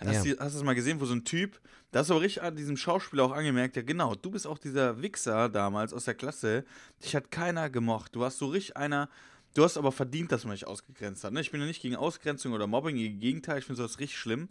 Hast, 0.00 0.24
Ja. 0.26 0.34
du, 0.34 0.40
hast 0.40 0.54
du 0.54 0.58
das 0.58 0.64
mal 0.64 0.74
gesehen, 0.74 1.00
wo 1.00 1.04
so 1.04 1.14
ein 1.14 1.24
Typ, 1.24 1.60
da 1.92 2.00
hast 2.00 2.10
du 2.10 2.14
aber 2.14 2.22
richtig 2.22 2.42
an 2.42 2.56
diesem 2.56 2.76
Schauspieler 2.76 3.22
auch 3.24 3.30
angemerkt, 3.32 3.76
ja 3.76 3.82
genau, 3.82 4.14
du 4.16 4.30
bist 4.32 4.46
auch 4.46 4.58
dieser 4.58 5.00
Wichser 5.00 5.48
damals 5.48 5.92
aus 5.92 6.04
der 6.06 6.14
Klasse, 6.14 6.64
dich 7.04 7.14
hat 7.14 7.30
keiner 7.30 7.70
gemocht. 7.70 8.14
Du 8.16 8.20
warst 8.20 8.38
so 8.38 8.46
richtig 8.46 8.76
einer, 8.76 9.08
du 9.54 9.64
hast 9.64 9.76
aber 9.76 9.92
verdient, 9.92 10.32
dass 10.32 10.44
man 10.44 10.52
dich 10.54 10.66
ausgegrenzt 10.66 11.24
hat. 11.24 11.32
Ne? 11.32 11.40
Ich 11.40 11.50
bin 11.50 11.60
ja 11.60 11.66
nicht 11.66 11.82
gegen 11.82 11.96
Ausgrenzung 11.96 12.52
oder 12.52 12.66
Mobbing, 12.66 12.96
im 12.96 13.20
Gegenteil, 13.20 13.58
ich 13.58 13.64
finde 13.64 13.78
sowas 13.78 13.98
richtig 13.98 14.18
schlimm. 14.18 14.48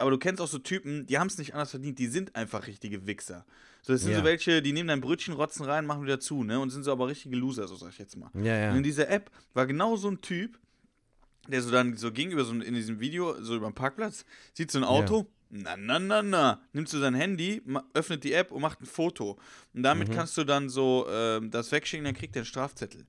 Aber 0.00 0.10
du 0.12 0.18
kennst 0.18 0.40
auch 0.40 0.46
so 0.48 0.58
Typen, 0.58 1.06
die 1.06 1.18
haben 1.18 1.26
es 1.26 1.38
nicht 1.38 1.54
anders 1.54 1.70
verdient, 1.70 1.98
die 1.98 2.06
sind 2.06 2.36
einfach 2.36 2.66
richtige 2.68 3.06
Wichser. 3.06 3.44
So, 3.82 3.92
das 3.92 4.02
sind 4.02 4.12
Ja. 4.12 4.18
so 4.18 4.24
welche, 4.24 4.62
die 4.62 4.72
nehmen 4.72 4.88
dein 4.88 5.00
Brötchen, 5.00 5.34
rotzen 5.34 5.64
rein, 5.64 5.86
machen 5.86 6.02
wieder 6.04 6.20
zu, 6.20 6.44
ne? 6.44 6.60
Und 6.60 6.70
sind 6.70 6.84
so 6.84 6.92
aber 6.92 7.08
richtige 7.08 7.34
Loser, 7.36 7.66
so 7.66 7.74
sag 7.74 7.90
ich 7.90 7.98
jetzt 7.98 8.16
mal. 8.16 8.30
Ja, 8.34 8.56
ja. 8.56 8.70
Und 8.70 8.76
in 8.76 8.82
dieser 8.84 9.08
App 9.08 9.30
war 9.54 9.66
genau 9.66 9.96
so 9.96 10.08
ein 10.08 10.20
Typ, 10.20 10.58
der 11.48 11.62
so 11.62 11.70
dann 11.72 11.96
so 11.96 12.12
gegenüber 12.12 12.44
so 12.44 12.52
in 12.52 12.74
diesem 12.74 13.00
Video, 13.00 13.42
so 13.42 13.56
über 13.56 13.68
den 13.68 13.74
Parkplatz, 13.74 14.24
sieht 14.54 14.70
so 14.70 14.78
ein 14.78 14.84
Auto, 14.84 15.26
na, 15.50 15.76
na, 15.76 15.98
na, 15.98 16.22
na, 16.22 16.62
nimmt 16.74 16.88
so 16.88 17.00
sein 17.00 17.14
Handy, 17.14 17.62
öffnet 17.94 18.22
die 18.22 18.34
App 18.34 18.52
und 18.52 18.60
macht 18.60 18.80
ein 18.82 18.86
Foto. 18.86 19.32
Und 19.72 19.80
Mhm. 19.80 19.82
damit 19.82 20.12
kannst 20.12 20.36
du 20.36 20.44
dann 20.44 20.68
so 20.68 21.06
ähm, 21.10 21.50
das 21.50 21.72
wegschicken, 21.72 22.04
dann 22.04 22.14
kriegt 22.14 22.36
er 22.36 22.40
einen 22.40 22.46
Strafzettel. 22.46 23.06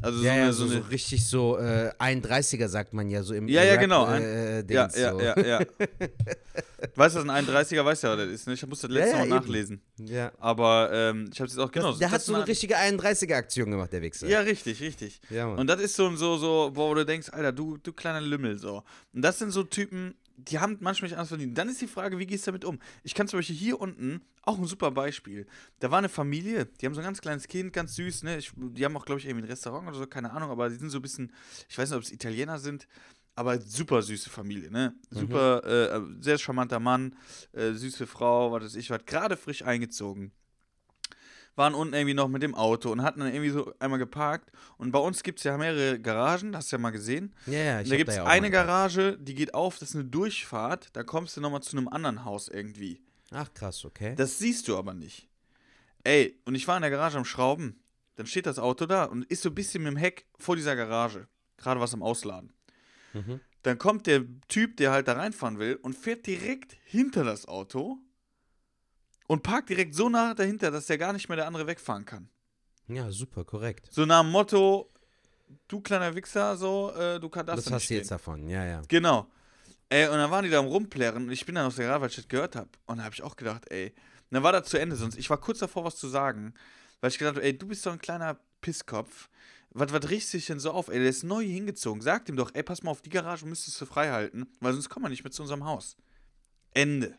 Also 0.00 0.22
Ja, 0.22 0.22
so, 0.22 0.36
ja, 0.38 0.42
eine, 0.44 0.52
so, 0.52 0.66
so 0.66 0.72
so 0.72 0.76
eine. 0.78 0.90
richtig 0.90 1.26
so 1.26 1.58
äh, 1.58 1.90
31er 1.98 2.68
sagt 2.68 2.94
man 2.94 3.08
ja 3.08 3.22
so 3.22 3.34
im 3.34 3.48
Ja, 3.48 3.64
ja, 3.64 3.72
Rap, 3.72 3.80
genau, 3.80 4.04
ein- 4.04 4.22
Äh, 4.22 4.72
ja, 4.72 4.88
ja, 4.96 5.20
ja, 5.20 5.46
ja. 5.46 5.58
weißt 6.94 7.16
du, 7.16 7.20
was 7.20 7.28
ein 7.28 7.46
31er 7.46 7.84
weiß 7.84 8.02
ja, 8.02 8.14
das 8.16 8.28
ist, 8.28 8.46
ne? 8.46 8.54
Ich 8.54 8.66
muss 8.66 8.80
das 8.80 8.90
letzte 8.90 9.12
ja, 9.16 9.18
Mal 9.24 9.28
nachlesen. 9.28 9.80
ja. 9.98 10.30
Aber 10.38 10.90
ähm, 10.92 11.28
ich 11.32 11.40
habe 11.40 11.48
jetzt 11.48 11.58
auch 11.58 11.70
genau. 11.72 11.92
der 11.92 12.10
hat 12.10 12.16
das 12.18 12.26
so 12.26 12.34
eine 12.34 12.44
ein- 12.44 12.48
richtige 12.48 12.76
31er-Aktion 12.76 13.70
gemacht, 13.70 13.92
der 13.92 14.02
Wichser. 14.02 14.28
Ja, 14.28 14.40
richtig, 14.40 14.80
richtig. 14.80 15.20
Ja. 15.30 15.46
Und 15.46 15.66
das 15.66 15.80
ist 15.80 15.96
so, 15.96 16.14
so, 16.16 16.36
so, 16.38 16.70
wo 16.74 16.94
du 16.94 17.04
denkst, 17.04 17.30
Alter, 17.32 17.52
du, 17.52 17.76
du 17.78 17.92
kleiner 17.92 18.20
Lümmel, 18.20 18.58
so. 18.58 18.82
Und 19.12 19.22
das 19.22 19.38
sind 19.38 19.50
so 19.50 19.64
Typen, 19.64 20.14
die 20.38 20.58
haben 20.58 20.76
manchmal 20.80 21.08
nicht 21.08 21.16
anders 21.16 21.28
verdient. 21.28 21.58
Dann 21.58 21.68
ist 21.68 21.80
die 21.80 21.86
Frage, 21.86 22.18
wie 22.18 22.26
gehst 22.26 22.46
du 22.46 22.52
damit 22.52 22.64
um? 22.64 22.78
Ich 23.02 23.14
kann 23.14 23.26
zum 23.26 23.38
Beispiel 23.38 23.56
hier 23.56 23.80
unten, 23.80 24.22
auch 24.42 24.56
ein 24.58 24.64
super 24.64 24.90
Beispiel, 24.90 25.46
da 25.80 25.90
war 25.90 25.98
eine 25.98 26.08
Familie, 26.08 26.66
die 26.66 26.86
haben 26.86 26.94
so 26.94 27.00
ein 27.00 27.04
ganz 27.04 27.20
kleines 27.20 27.48
Kind, 27.48 27.72
ganz 27.72 27.96
süß, 27.96 28.22
ne? 28.22 28.38
Ich, 28.38 28.52
die 28.56 28.84
haben 28.84 28.96
auch, 28.96 29.04
glaube 29.04 29.20
ich, 29.20 29.26
irgendwie 29.26 29.46
ein 29.46 29.50
Restaurant 29.50 29.88
oder 29.88 29.98
so, 29.98 30.06
keine 30.06 30.30
Ahnung, 30.30 30.50
aber 30.50 30.68
die 30.70 30.76
sind 30.76 30.90
so 30.90 30.98
ein 30.98 31.02
bisschen, 31.02 31.32
ich 31.68 31.76
weiß 31.76 31.90
nicht, 31.90 31.96
ob 31.96 32.02
es 32.02 32.12
Italiener 32.12 32.58
sind, 32.58 32.86
aber 33.34 33.60
super 33.60 34.00
süße 34.00 34.30
Familie, 34.30 34.70
ne? 34.70 34.94
Super, 35.10 35.64
äh, 35.64 36.00
sehr 36.22 36.38
charmanter 36.38 36.80
Mann, 36.80 37.14
äh, 37.52 37.72
süße 37.72 38.06
Frau, 38.06 38.52
was 38.52 38.64
weiß 38.64 38.74
ich, 38.76 38.90
was 38.90 39.04
gerade 39.04 39.36
frisch 39.36 39.62
eingezogen 39.62 40.32
waren 41.58 41.74
unten 41.74 41.92
irgendwie 41.92 42.14
noch 42.14 42.28
mit 42.28 42.42
dem 42.42 42.54
Auto 42.54 42.90
und 42.90 43.02
hatten 43.02 43.20
dann 43.20 43.34
irgendwie 43.34 43.50
so 43.50 43.74
einmal 43.80 43.98
geparkt. 43.98 44.50
Und 44.78 44.92
bei 44.92 44.98
uns 44.98 45.22
gibt 45.22 45.40
es 45.40 45.44
ja 45.44 45.58
mehrere 45.58 45.98
Garagen, 46.00 46.56
hast 46.56 46.70
du 46.70 46.76
ja 46.76 46.80
mal 46.80 46.90
gesehen. 46.90 47.34
ja, 47.46 47.58
ja, 47.58 47.80
ich 47.80 47.88
da 47.88 47.96
gibt 47.96 48.10
es 48.10 48.16
ja 48.16 48.24
eine 48.24 48.50
Garage, 48.50 49.18
die 49.18 49.34
geht 49.34 49.54
auf, 49.54 49.78
das 49.78 49.90
ist 49.90 49.96
eine 49.96 50.04
Durchfahrt, 50.04 50.88
da 50.94 51.02
kommst 51.02 51.36
du 51.36 51.40
nochmal 51.40 51.62
zu 51.62 51.76
einem 51.76 51.88
anderen 51.88 52.24
Haus 52.24 52.48
irgendwie. 52.48 53.02
Ach, 53.32 53.52
krass, 53.52 53.84
okay. 53.84 54.14
Das 54.16 54.38
siehst 54.38 54.68
du 54.68 54.78
aber 54.78 54.94
nicht. 54.94 55.28
Ey, 56.04 56.40
und 56.46 56.54
ich 56.54 56.66
war 56.68 56.76
in 56.76 56.82
der 56.82 56.90
Garage 56.90 57.18
am 57.18 57.24
Schrauben, 57.24 57.82
dann 58.14 58.26
steht 58.26 58.46
das 58.46 58.58
Auto 58.58 58.86
da 58.86 59.04
und 59.04 59.24
ist 59.24 59.42
so 59.42 59.50
ein 59.50 59.54
bisschen 59.54 59.82
mit 59.82 59.92
dem 59.92 59.96
Heck 59.96 60.26
vor 60.38 60.56
dieser 60.56 60.76
Garage. 60.76 61.26
Gerade 61.56 61.80
was 61.80 61.92
am 61.92 62.02
Ausladen. 62.02 62.52
Mhm. 63.12 63.40
Dann 63.62 63.78
kommt 63.78 64.06
der 64.06 64.22
Typ, 64.46 64.76
der 64.76 64.92
halt 64.92 65.08
da 65.08 65.14
reinfahren 65.14 65.58
will 65.58 65.76
und 65.82 65.94
fährt 65.94 66.26
direkt 66.26 66.76
hinter 66.84 67.24
das 67.24 67.46
Auto 67.48 67.98
und 69.28 69.44
parkt 69.44 69.68
direkt 69.68 69.94
so 69.94 70.08
nah 70.08 70.34
dahinter, 70.34 70.72
dass 70.72 70.86
der 70.86 70.98
gar 70.98 71.12
nicht 71.12 71.28
mehr 71.28 71.36
der 71.36 71.46
andere 71.46 71.68
wegfahren 71.68 72.04
kann. 72.04 72.28
Ja, 72.88 73.10
super, 73.12 73.44
korrekt. 73.44 73.88
So 73.92 74.04
nach 74.06 74.22
dem 74.22 74.32
Motto, 74.32 74.90
du 75.68 75.80
kleiner 75.80 76.14
Wichser, 76.14 76.56
so, 76.56 76.92
äh, 76.96 77.20
du 77.20 77.28
kannst 77.28 77.48
das 77.50 77.64
Das 77.64 77.72
hast 77.72 77.90
du 77.90 77.94
jetzt 77.94 78.10
davon, 78.10 78.48
ja, 78.48 78.64
ja. 78.64 78.82
Genau. 78.88 79.28
Ey, 79.90 80.06
und 80.08 80.16
dann 80.16 80.30
waren 80.30 80.44
die 80.44 80.50
da 80.50 80.58
am 80.58 80.66
Rumplärren 80.66 81.26
und 81.26 81.32
ich 81.32 81.46
bin 81.46 81.54
dann 81.54 81.66
aus 81.66 81.76
der 81.76 81.86
Garage, 81.86 82.00
weil 82.02 82.10
ich 82.10 82.16
das 82.16 82.28
gehört 82.28 82.56
habe. 82.56 82.68
Und 82.86 82.96
dann 82.96 83.04
habe 83.04 83.14
ich 83.14 83.22
auch 83.22 83.36
gedacht, 83.36 83.70
ey, 83.70 83.90
und 83.90 84.34
dann 84.34 84.42
war 84.42 84.52
das 84.52 84.68
zu 84.68 84.78
Ende, 84.78 84.96
sonst 84.96 85.16
ich 85.16 85.30
war 85.30 85.38
kurz 85.38 85.58
davor, 85.58 85.84
was 85.84 85.96
zu 85.96 86.08
sagen, 86.08 86.54
weil 87.00 87.10
ich 87.10 87.18
gedacht 87.18 87.36
habe, 87.36 87.44
ey, 87.44 87.56
du 87.56 87.68
bist 87.68 87.84
doch 87.86 87.92
ein 87.92 87.98
kleiner 87.98 88.38
Pisskopf. 88.60 89.28
Was, 89.70 89.92
was 89.92 90.08
riechst 90.08 90.32
du 90.32 90.38
dich 90.38 90.46
denn 90.46 90.60
so 90.60 90.72
auf? 90.72 90.88
Ey, 90.88 90.98
der 90.98 91.08
ist 91.10 91.24
neu 91.24 91.44
hingezogen. 91.44 92.00
Sag 92.00 92.28
ihm 92.28 92.36
doch, 92.36 92.50
ey, 92.54 92.62
pass 92.62 92.82
mal 92.82 92.90
auf, 92.90 93.02
die 93.02 93.10
Garage 93.10 93.46
müsstest 93.46 93.80
du 93.80 93.86
frei 93.86 94.10
halten, 94.10 94.46
weil 94.60 94.72
sonst 94.72 94.88
kommen 94.88 95.04
wir 95.04 95.10
nicht 95.10 95.24
mehr 95.24 95.30
zu 95.30 95.42
unserem 95.42 95.64
Haus. 95.64 95.96
Ende. 96.72 97.16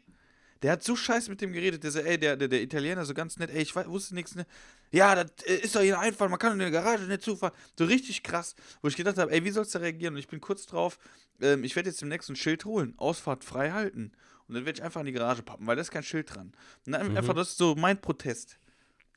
Der 0.62 0.74
hat 0.74 0.84
so 0.84 0.96
scheiße 0.96 1.30
mit 1.30 1.40
dem 1.42 1.54
geredet, 1.54 1.84
der 1.84 1.92
so, 1.92 2.00
ey, 2.00 2.18
der, 2.18 2.36
der, 2.36 2.50
der 2.50 2.62
Italiener 2.62 3.06
so 3.06 3.14
ganz 3.14 3.38
nett, 3.38 3.50
ey, 3.50 3.62
ich 3.62 3.76
weiß, 3.76 3.88
wusste 3.88 4.14
nichts, 4.14 4.36
ne? 4.36 4.46
Ja, 4.92 5.16
das 5.16 5.32
äh, 5.46 5.56
ist 5.56 5.76
doch 5.76 5.82
hier 5.82 5.98
ein 5.98 6.08
Einfall, 6.08 6.30
man 6.30 6.40
kann 6.40 6.54
in 6.54 6.60
der 6.60 6.72
Garage 6.72 7.06
nicht 7.06 7.22
zufahren. 7.22 7.54
So 7.78 7.86
richtig 7.86 8.24
krass, 8.24 8.56
wo 8.82 8.90
ich 8.90 8.98
gedacht 8.98 9.18
habe, 9.18 9.32
ey, 9.32 9.44
wie 9.44 9.52
sollst 9.52 9.74
du 9.76 9.80
reagieren? 9.80 10.16
Und 10.16 10.20
ich 10.20 10.28
bin 10.28 10.42
kurz 10.42 10.66
drauf, 10.66 11.00
ähm, 11.42 11.64
ich 11.64 11.76
werde 11.76 11.90
jetzt 11.90 12.02
demnächst 12.02 12.30
ein 12.30 12.36
Schild 12.36 12.66
holen, 12.66 12.94
Ausfahrt 12.98 13.46
frei 13.46 13.72
halten. 13.72 14.12
Und 14.48 14.56
dann 14.56 14.66
werde 14.66 14.80
ich 14.80 14.84
einfach 14.84 15.00
in 15.02 15.06
die 15.06 15.12
Garage 15.14 15.44
pappen, 15.44 15.68
weil 15.68 15.76
da 15.76 15.82
ist 15.82 15.92
kein 15.92 16.04
Schild 16.04 16.34
dran. 16.34 16.52
Und 16.86 16.92
dann 16.92 17.16
einfach, 17.16 17.36
das 17.36 17.50
ist 17.50 17.58
so 17.58 17.76
mein 17.76 18.02
Protest. 18.02 18.58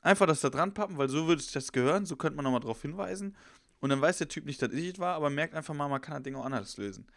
Einfach 0.01 0.27
das 0.27 0.41
da 0.41 0.49
dran 0.49 0.73
pappen, 0.73 0.97
weil 0.97 1.09
so 1.09 1.27
würde 1.27 1.41
sich 1.41 1.51
das 1.51 1.71
gehören, 1.71 2.05
so 2.05 2.15
könnte 2.15 2.35
man 2.35 2.43
nochmal 2.43 2.59
drauf 2.59 2.81
hinweisen. 2.81 3.35
Und 3.79 3.89
dann 3.89 3.99
weiß 3.99 4.19
der 4.19 4.27
Typ 4.27 4.45
nicht, 4.45 4.61
dass 4.61 4.71
ich 4.71 4.93
es 4.93 4.99
war, 4.99 5.15
aber 5.15 5.29
merkt 5.29 5.55
einfach 5.55 5.73
mal, 5.73 5.87
man 5.87 6.01
kann 6.01 6.15
das 6.15 6.23
Ding 6.23 6.35
auch 6.35 6.45
anders 6.45 6.77
lösen. 6.77 7.07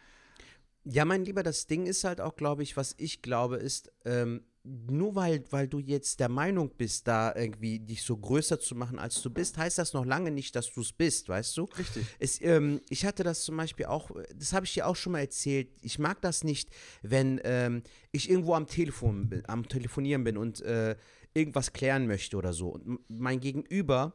Ja, 0.89 1.05
mein 1.05 1.25
Lieber, 1.25 1.43
das 1.43 1.67
Ding 1.67 1.85
ist 1.85 2.03
halt 2.03 2.21
auch, 2.21 2.35
glaube 2.35 2.63
ich, 2.63 2.77
was 2.77 2.95
ich 2.97 3.21
glaube, 3.21 3.57
ist, 3.57 3.91
ähm, 4.05 4.41
nur 4.63 5.15
weil, 5.15 5.43
weil 5.49 5.67
du 5.67 5.79
jetzt 5.79 6.19
der 6.19 6.29
Meinung 6.29 6.71
bist, 6.77 7.07
da 7.07 7.33
irgendwie 7.35 7.79
dich 7.79 8.03
so 8.03 8.17
größer 8.17 8.59
zu 8.59 8.75
machen, 8.75 8.99
als 8.99 9.21
du 9.21 9.29
bist, 9.29 9.57
heißt 9.57 9.77
das 9.77 9.93
noch 9.93 10.05
lange 10.05 10.31
nicht, 10.31 10.55
dass 10.55 10.71
du 10.71 10.81
es 10.81 10.91
bist, 10.91 11.29
weißt 11.29 11.57
du? 11.57 11.63
Richtig. 11.77 12.05
Es, 12.19 12.41
ähm, 12.41 12.81
ich 12.89 13.05
hatte 13.05 13.23
das 13.23 13.43
zum 13.43 13.55
Beispiel 13.57 13.85
auch, 13.85 14.11
das 14.35 14.53
habe 14.53 14.65
ich 14.65 14.73
dir 14.73 14.87
auch 14.87 14.95
schon 14.95 15.13
mal 15.13 15.19
erzählt. 15.19 15.69
Ich 15.81 15.99
mag 15.99 16.21
das 16.21 16.43
nicht, 16.43 16.69
wenn 17.01 17.39
ähm, 17.43 17.83
ich 18.11 18.29
irgendwo 18.29 18.55
am 18.55 18.67
Telefon 18.67 19.29
bin, 19.29 19.43
am 19.47 19.67
Telefonieren 19.67 20.23
bin 20.23 20.37
und 20.37 20.61
äh, 20.61 20.95
irgendwas 21.33 21.71
klären 21.71 22.07
möchte 22.07 22.35
oder 22.35 22.51
so. 22.53 22.69
Und 22.69 22.99
mein 23.09 23.39
Gegenüber 23.39 24.13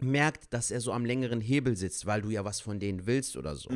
merkt, 0.00 0.52
dass 0.52 0.70
er 0.70 0.80
so 0.80 0.92
am 0.92 1.04
längeren 1.04 1.40
Hebel 1.40 1.76
sitzt, 1.76 2.06
weil 2.06 2.22
du 2.22 2.30
ja 2.30 2.44
was 2.44 2.60
von 2.60 2.78
denen 2.78 3.06
willst 3.06 3.36
oder 3.36 3.56
so. 3.56 3.70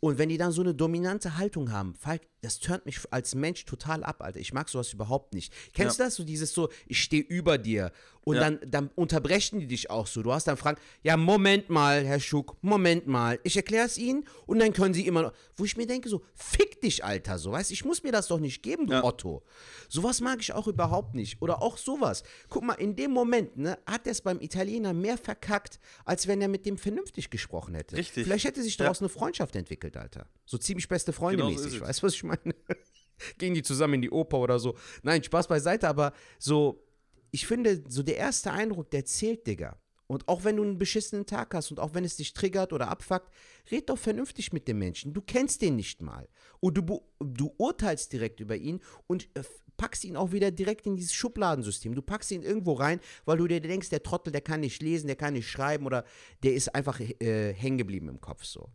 Und 0.00 0.18
wenn 0.18 0.28
die 0.28 0.38
dann 0.38 0.52
so 0.52 0.62
eine 0.62 0.74
dominante 0.74 1.36
Haltung 1.36 1.72
haben, 1.72 1.94
Falk, 1.94 2.22
das 2.42 2.58
turnt 2.58 2.86
mich 2.86 3.00
als 3.10 3.34
Mensch 3.34 3.64
total 3.64 4.04
ab, 4.04 4.22
Alter. 4.22 4.38
Ich 4.40 4.52
mag 4.52 4.68
sowas 4.68 4.92
überhaupt 4.92 5.34
nicht. 5.34 5.52
Kennst 5.74 5.98
du 5.98 6.04
das? 6.04 6.14
So 6.16 6.24
dieses 6.24 6.52
so, 6.52 6.68
ich 6.86 7.00
stehe 7.02 7.22
über 7.22 7.58
dir. 7.58 7.92
Und 8.22 8.36
Ja. 8.36 8.40
dann, 8.42 8.58
dann 8.66 8.90
unterbrechen 8.96 9.60
die 9.60 9.68
dich 9.68 9.88
auch 9.88 10.06
so. 10.08 10.20
Du 10.22 10.32
hast 10.32 10.48
dann 10.48 10.56
Fragen, 10.56 10.80
ja, 11.02 11.16
Moment 11.16 11.70
mal, 11.70 12.04
Herr 12.04 12.18
Schuck, 12.18 12.56
Moment 12.60 13.06
mal. 13.06 13.38
Ich 13.44 13.56
erkläre 13.56 13.86
es 13.86 13.98
Ihnen 13.98 14.24
und 14.46 14.58
dann 14.58 14.72
können 14.72 14.94
Sie 14.94 15.06
immer 15.06 15.22
noch. 15.22 15.32
Wo 15.54 15.64
ich 15.64 15.76
mir 15.76 15.86
denke, 15.86 16.08
so, 16.08 16.22
fick 16.34 16.80
dich, 16.80 17.04
Alter, 17.04 17.38
so, 17.38 17.52
weißt 17.52 17.70
Ich 17.70 17.84
muss 17.84 18.02
mir 18.02 18.10
das 18.12 18.26
doch 18.26 18.40
nicht 18.40 18.62
geben, 18.64 18.86
du 18.88 18.94
Ja. 18.94 19.04
Otto. 19.04 19.44
Sowas 19.88 20.20
mag 20.20 20.40
ich 20.40 20.52
auch 20.52 20.66
überhaupt 20.66 21.14
nicht. 21.14 21.40
Oder 21.40 21.62
auch 21.62 21.78
sowas. 21.78 22.24
Guck 22.48 22.64
mal, 22.64 22.74
in 22.74 22.96
dem 22.96 23.12
Moment, 23.12 23.56
ne, 23.56 23.78
hat 23.86 24.06
er 24.06 24.12
es 24.12 24.20
beim 24.20 24.40
Italiener 24.40 24.92
mehr 24.92 25.18
verkackt, 25.18 25.78
als 26.04 26.26
wenn 26.26 26.40
er 26.42 26.48
mit 26.48 26.66
dem 26.66 26.78
vernünftig 26.78 27.30
gesprochen 27.30 27.76
hätte. 27.76 27.96
Richtig. 27.96 28.24
Vielleicht 28.24 28.44
hätte 28.44 28.60
sich 28.62 28.76
Ja. 28.76 28.84
daraus 28.86 29.00
eine 29.00 29.08
Freundschaft 29.08 29.54
entwickelt, 29.54 29.96
Alter. 29.96 30.26
So 30.44 30.58
ziemlich 30.58 30.88
beste 30.88 31.12
Freunde 31.12 31.36
Genau 31.44 31.48
so 31.50 31.54
mäßig. 31.62 31.66
ist 31.76 31.82
es. 31.82 31.88
weißt 31.88 32.02
du, 32.02 32.06
was 32.06 32.14
ich 32.14 32.24
meine? 32.26 32.54
Gehen 33.38 33.54
die 33.54 33.62
zusammen 33.62 33.94
in 33.94 34.02
die 34.02 34.10
Oper 34.10 34.38
oder 34.38 34.58
so. 34.58 34.76
Nein, 35.02 35.22
Spaß 35.22 35.48
beiseite, 35.48 35.88
aber 35.88 36.12
so, 36.38 36.84
ich 37.30 37.46
finde, 37.46 37.82
so 37.88 38.02
der 38.02 38.16
erste 38.16 38.52
Eindruck, 38.52 38.90
der 38.90 39.04
zählt, 39.04 39.46
Digga. 39.46 39.78
Und 40.06 40.28
auch 40.28 40.44
wenn 40.44 40.56
du 40.56 40.62
einen 40.62 40.78
beschissenen 40.78 41.26
Tag 41.26 41.52
hast 41.54 41.70
und 41.70 41.80
auch 41.80 41.94
wenn 41.94 42.04
es 42.04 42.16
dich 42.16 42.32
triggert 42.32 42.72
oder 42.72 42.88
abfuckt, 42.88 43.32
red 43.70 43.88
doch 43.88 43.98
vernünftig 43.98 44.52
mit 44.52 44.68
dem 44.68 44.78
Menschen. 44.78 45.12
Du 45.12 45.20
kennst 45.20 45.62
den 45.62 45.76
nicht 45.76 46.00
mal. 46.00 46.28
Und 46.60 46.78
du, 46.78 47.02
du 47.18 47.52
urteilst 47.56 48.12
direkt 48.12 48.38
über 48.40 48.56
ihn 48.56 48.80
und 49.08 49.28
äh, 49.34 49.42
packst 49.76 50.04
ihn 50.04 50.16
auch 50.16 50.32
wieder 50.32 50.50
direkt 50.50 50.86
in 50.86 50.96
dieses 50.96 51.12
Schubladensystem. 51.14 51.94
Du 51.94 52.02
packst 52.02 52.30
ihn 52.30 52.42
irgendwo 52.42 52.74
rein, 52.74 53.00
weil 53.24 53.38
du 53.38 53.48
dir 53.48 53.60
denkst, 53.60 53.90
der 53.90 54.02
Trottel, 54.02 54.32
der 54.32 54.40
kann 54.40 54.60
nicht 54.60 54.80
lesen, 54.80 55.08
der 55.08 55.16
kann 55.16 55.34
nicht 55.34 55.50
schreiben 55.50 55.86
oder 55.86 56.04
der 56.44 56.54
ist 56.54 56.74
einfach 56.74 57.00
äh, 57.00 57.52
hängen 57.52 57.78
geblieben 57.78 58.08
im 58.08 58.20
Kopf 58.20 58.44
so. 58.44 58.70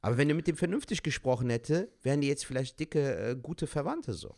Aber 0.00 0.16
wenn 0.16 0.28
du 0.28 0.34
mit 0.34 0.46
dem 0.46 0.56
vernünftig 0.56 1.02
gesprochen 1.02 1.50
hätte, 1.50 1.90
wären 2.02 2.20
die 2.20 2.28
jetzt 2.28 2.46
vielleicht 2.46 2.78
dicke, 2.78 3.16
äh, 3.16 3.36
gute 3.36 3.66
Verwandte 3.66 4.12
so. 4.12 4.36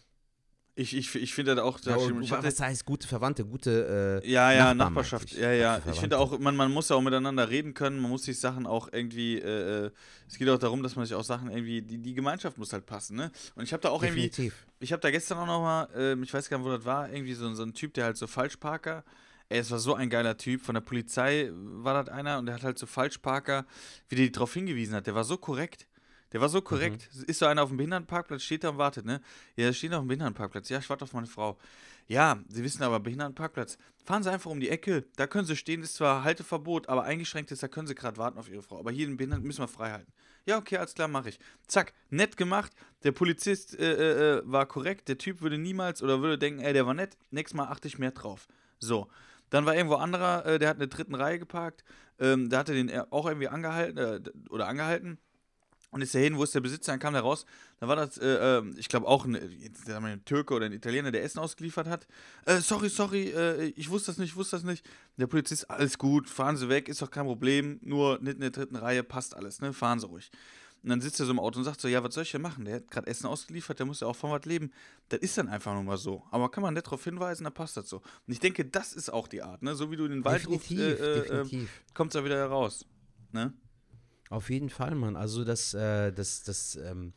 Ich, 0.76 0.96
ich, 0.96 1.14
ich 1.14 1.34
finde 1.34 1.54
das 1.54 1.64
auch. 1.64 1.78
Ja, 1.80 1.96
und, 1.96 2.30
was 2.30 2.60
heißt 2.60 2.86
gute 2.86 3.06
Verwandte, 3.06 3.44
gute 3.44 4.22
äh, 4.24 4.30
Ja, 4.30 4.50
ja, 4.52 4.72
Nachbarschaft. 4.72 5.32
Ja, 5.32 5.52
ja. 5.52 5.82
Ich 5.90 6.00
finde 6.00 6.18
auch, 6.18 6.38
man, 6.38 6.56
man 6.56 6.72
muss 6.72 6.88
ja 6.88 6.96
auch 6.96 7.02
miteinander 7.02 7.50
reden 7.50 7.74
können, 7.74 8.00
man 8.00 8.10
muss 8.10 8.24
sich 8.24 8.40
Sachen 8.40 8.66
auch 8.66 8.88
irgendwie. 8.90 9.38
Äh, 9.38 9.86
äh, 9.86 9.90
es 10.26 10.38
geht 10.38 10.48
auch 10.48 10.58
darum, 10.58 10.82
dass 10.82 10.96
man 10.96 11.04
sich 11.04 11.14
auch 11.14 11.24
Sachen 11.24 11.50
irgendwie. 11.50 11.82
Die, 11.82 11.98
die 11.98 12.14
Gemeinschaft 12.14 12.56
muss 12.56 12.72
halt 12.72 12.86
passen, 12.86 13.16
ne? 13.16 13.30
Und 13.56 13.64
ich 13.64 13.72
habe 13.72 13.82
da 13.82 13.90
auch 13.90 14.00
Definitiv. 14.00 14.38
irgendwie. 14.38 14.84
Ich 14.84 14.92
habe 14.92 15.00
da 15.00 15.10
gestern 15.10 15.38
auch 15.38 15.46
nochmal, 15.46 15.88
äh, 15.94 16.22
ich 16.22 16.32
weiß 16.32 16.48
gar 16.48 16.58
nicht, 16.58 16.66
wo 16.66 16.70
das 16.70 16.84
war, 16.84 17.12
irgendwie 17.12 17.34
so, 17.34 17.52
so 17.52 17.62
ein 17.62 17.74
Typ, 17.74 17.92
der 17.94 18.04
halt 18.04 18.16
so 18.16 18.26
Falschparker. 18.26 19.04
Ey, 19.50 19.58
es 19.58 19.70
war 19.72 19.80
so 19.80 19.94
ein 19.94 20.08
geiler 20.08 20.36
Typ. 20.36 20.62
Von 20.62 20.76
der 20.76 20.80
Polizei 20.80 21.50
war 21.52 22.04
das 22.04 22.08
einer 22.08 22.38
und 22.38 22.46
der 22.46 22.54
hat 22.54 22.62
halt 22.62 22.78
so 22.78 22.86
Falschparker, 22.86 23.66
wie 24.08 24.14
der 24.14 24.26
die 24.26 24.32
darauf 24.32 24.54
hingewiesen 24.54 24.94
hat. 24.94 25.08
Der 25.08 25.16
war 25.16 25.24
so 25.24 25.36
korrekt. 25.36 25.88
Der 26.32 26.40
war 26.40 26.48
so 26.48 26.62
korrekt. 26.62 27.08
Mhm. 27.12 27.24
Ist 27.24 27.40
so 27.40 27.46
einer 27.46 27.64
auf 27.64 27.70
dem 27.70 27.76
Behindertenparkplatz, 27.76 28.44
steht 28.44 28.62
da 28.62 28.68
und 28.68 28.78
wartet, 28.78 29.04
ne? 29.04 29.20
Ja, 29.56 29.66
der 29.66 29.72
steht 29.72 29.92
auf 29.92 30.04
dem 30.04 30.06
Behindertenparkplatz. 30.06 30.68
Ja, 30.68 30.78
ich 30.78 30.88
warte 30.88 31.02
auf 31.02 31.12
meine 31.12 31.26
Frau. 31.26 31.58
Ja, 32.06 32.38
Sie 32.48 32.62
wissen 32.62 32.84
aber, 32.84 33.00
Behindertenparkplatz. 33.00 33.76
Fahren 34.04 34.22
Sie 34.22 34.30
einfach 34.30 34.52
um 34.52 34.60
die 34.60 34.68
Ecke. 34.68 35.04
Da 35.16 35.26
können 35.26 35.46
Sie 35.46 35.56
stehen, 35.56 35.82
ist 35.82 35.96
zwar 35.96 36.22
Halteverbot, 36.22 36.88
aber 36.88 37.02
eingeschränkt 37.02 37.50
ist, 37.50 37.64
da 37.64 37.68
können 37.68 37.88
Sie 37.88 37.96
gerade 37.96 38.18
warten 38.18 38.38
auf 38.38 38.48
Ihre 38.48 38.62
Frau. 38.62 38.78
Aber 38.78 38.92
hier 38.92 39.06
den 39.06 39.16
Behinderten 39.16 39.44
müssen 39.44 39.64
wir 39.64 39.68
frei 39.68 39.90
halten. 39.90 40.12
Ja, 40.46 40.58
okay, 40.58 40.76
alles 40.76 40.94
klar, 40.94 41.08
mache 41.08 41.30
ich. 41.30 41.40
Zack, 41.66 41.92
nett 42.08 42.36
gemacht. 42.36 42.70
Der 43.02 43.10
Polizist 43.10 43.76
äh, 43.76 43.92
äh, 43.92 44.38
äh, 44.38 44.42
war 44.44 44.66
korrekt. 44.66 45.08
Der 45.08 45.18
Typ 45.18 45.40
würde 45.40 45.58
niemals 45.58 46.04
oder 46.04 46.20
würde 46.20 46.38
denken, 46.38 46.60
ey, 46.60 46.72
der 46.72 46.86
war 46.86 46.94
nett. 46.94 47.16
Nächstes 47.32 47.56
Mal 47.56 47.66
achte 47.66 47.88
ich 47.88 47.98
mehr 47.98 48.12
drauf. 48.12 48.46
So. 48.78 49.08
Dann 49.50 49.66
war 49.66 49.74
irgendwo 49.74 49.96
anderer, 49.96 50.46
äh, 50.46 50.58
der 50.58 50.68
hat 50.68 50.76
in 50.76 50.80
der 50.80 50.88
dritten 50.88 51.14
Reihe 51.14 51.38
geparkt. 51.38 51.84
Ähm, 52.18 52.48
da 52.48 52.58
hat 52.58 52.68
er 52.68 52.74
den 52.74 52.90
auch 53.10 53.26
irgendwie 53.26 53.48
angehalten 53.48 53.98
äh, 53.98 54.20
oder 54.50 54.68
angehalten 54.68 55.18
und 55.90 56.02
ist 56.02 56.14
er 56.14 56.20
hin, 56.20 56.36
wo 56.36 56.44
ist 56.44 56.54
der 56.54 56.60
Besitzer? 56.60 56.92
Dann 56.92 57.00
kam 57.00 57.14
der 57.14 57.22
raus. 57.22 57.44
Dann 57.80 57.88
war 57.88 57.96
das, 57.96 58.16
äh, 58.18 58.58
ähm, 58.58 58.74
ich 58.78 58.88
glaube, 58.88 59.08
auch 59.08 59.24
ein, 59.24 59.34
ein, 59.36 60.24
Türke 60.24 60.54
oder 60.54 60.66
ein 60.66 60.72
Italiener, 60.72 61.10
der 61.10 61.24
Essen 61.24 61.40
ausgeliefert 61.40 61.88
hat. 61.88 62.06
Äh, 62.46 62.58
sorry, 62.60 62.88
sorry, 62.88 63.30
äh, 63.30 63.72
ich 63.76 63.90
wusste 63.90 64.12
das 64.12 64.18
nicht, 64.18 64.30
ich 64.30 64.36
wusste 64.36 64.56
das 64.56 64.64
nicht. 64.64 64.88
Der 65.16 65.26
Polizist, 65.26 65.68
alles 65.68 65.98
gut, 65.98 66.28
fahren 66.28 66.56
Sie 66.56 66.68
weg, 66.68 66.88
ist 66.88 67.02
doch 67.02 67.10
kein 67.10 67.24
Problem. 67.24 67.80
Nur 67.82 68.18
nicht 68.20 68.34
in 68.34 68.40
der 68.40 68.50
dritten 68.50 68.76
Reihe, 68.76 69.02
passt 69.02 69.34
alles, 69.34 69.60
ne? 69.60 69.72
Fahren 69.72 69.98
Sie 69.98 70.06
ruhig. 70.06 70.30
Und 70.82 70.88
dann 70.88 71.00
sitzt 71.00 71.20
er 71.20 71.26
so 71.26 71.32
im 71.32 71.38
Auto 71.38 71.58
und 71.58 71.64
sagt 71.64 71.80
so, 71.80 71.88
ja, 71.88 72.02
was 72.02 72.14
soll 72.14 72.22
ich 72.22 72.32
denn 72.32 72.40
machen? 72.40 72.64
Der 72.64 72.76
hat 72.76 72.90
gerade 72.90 73.06
Essen 73.06 73.26
ausgeliefert, 73.26 73.78
der 73.78 73.86
muss 73.86 74.00
ja 74.00 74.06
auch 74.06 74.16
von 74.16 74.30
was 74.30 74.44
leben. 74.46 74.72
Das 75.10 75.20
ist 75.20 75.36
dann 75.36 75.48
einfach 75.48 75.74
nur 75.74 75.82
mal 75.82 75.98
so. 75.98 76.22
Aber 76.30 76.50
kann 76.50 76.62
man 76.62 76.72
nicht 76.72 76.86
darauf 76.86 77.04
hinweisen, 77.04 77.44
dann 77.44 77.52
passt 77.52 77.76
das 77.76 77.88
so. 77.88 77.98
Und 77.98 78.32
ich 78.32 78.40
denke, 78.40 78.64
das 78.64 78.94
ist 78.94 79.12
auch 79.12 79.28
die 79.28 79.42
Art, 79.42 79.62
ne? 79.62 79.74
So 79.74 79.90
wie 79.90 79.96
du 79.96 80.06
in 80.06 80.12
den 80.12 80.24
Wald 80.24 80.48
rufst, 80.48 80.70
äh, 80.70 81.42
äh, 81.42 81.66
kommt 81.92 82.14
es 82.14 82.20
da 82.20 82.24
wieder 82.24 82.36
heraus, 82.36 82.86
ne? 83.32 83.52
Auf 84.30 84.48
jeden 84.48 84.70
Fall, 84.70 84.94
Mann. 84.94 85.16
Also 85.16 85.44
das, 85.44 85.74
äh, 85.74 86.12
das, 86.12 86.44
das, 86.44 86.76
ähm, 86.76 87.12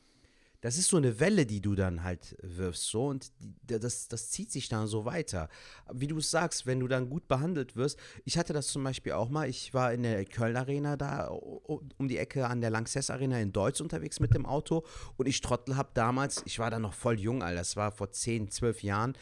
das 0.63 0.77
ist 0.77 0.87
so 0.87 0.95
eine 0.95 1.19
Welle, 1.19 1.45
die 1.45 1.59
du 1.59 1.75
dann 1.75 2.03
halt 2.03 2.37
wirfst, 2.41 2.85
so 2.85 3.07
und 3.07 3.33
das, 3.67 4.07
das 4.07 4.31
zieht 4.31 4.49
sich 4.49 4.69
dann 4.69 4.87
so 4.87 5.03
weiter. 5.03 5.49
Wie 5.91 6.07
du 6.07 6.19
es 6.19 6.31
sagst, 6.31 6.65
wenn 6.65 6.79
du 6.79 6.87
dann 6.87 7.09
gut 7.09 7.27
behandelt 7.27 7.75
wirst. 7.75 7.99
Ich 8.23 8.37
hatte 8.37 8.53
das 8.53 8.67
zum 8.67 8.81
Beispiel 8.81 9.11
auch 9.11 9.27
mal. 9.27 9.49
Ich 9.49 9.73
war 9.73 9.91
in 9.91 10.03
der 10.03 10.23
Köln 10.23 10.55
Arena 10.55 10.95
da 10.95 11.27
um 11.27 12.07
die 12.07 12.17
Ecke 12.17 12.47
an 12.47 12.61
der 12.61 12.69
Lanxess 12.69 13.09
Arena 13.09 13.41
in 13.41 13.51
Deutsch 13.51 13.81
unterwegs 13.81 14.21
mit 14.21 14.33
dem 14.33 14.45
Auto 14.45 14.85
und 15.17 15.27
ich 15.27 15.41
Trottel 15.41 15.75
habe 15.75 15.89
damals, 15.93 16.41
ich 16.45 16.59
war 16.59 16.71
da 16.71 16.79
noch 16.79 16.93
voll 16.93 17.19
jung, 17.19 17.43
Alter. 17.43 17.59
Das 17.59 17.75
war 17.75 17.91
vor 17.91 18.11
10, 18.11 18.49
12 18.49 18.83
Jahren. 18.83 19.17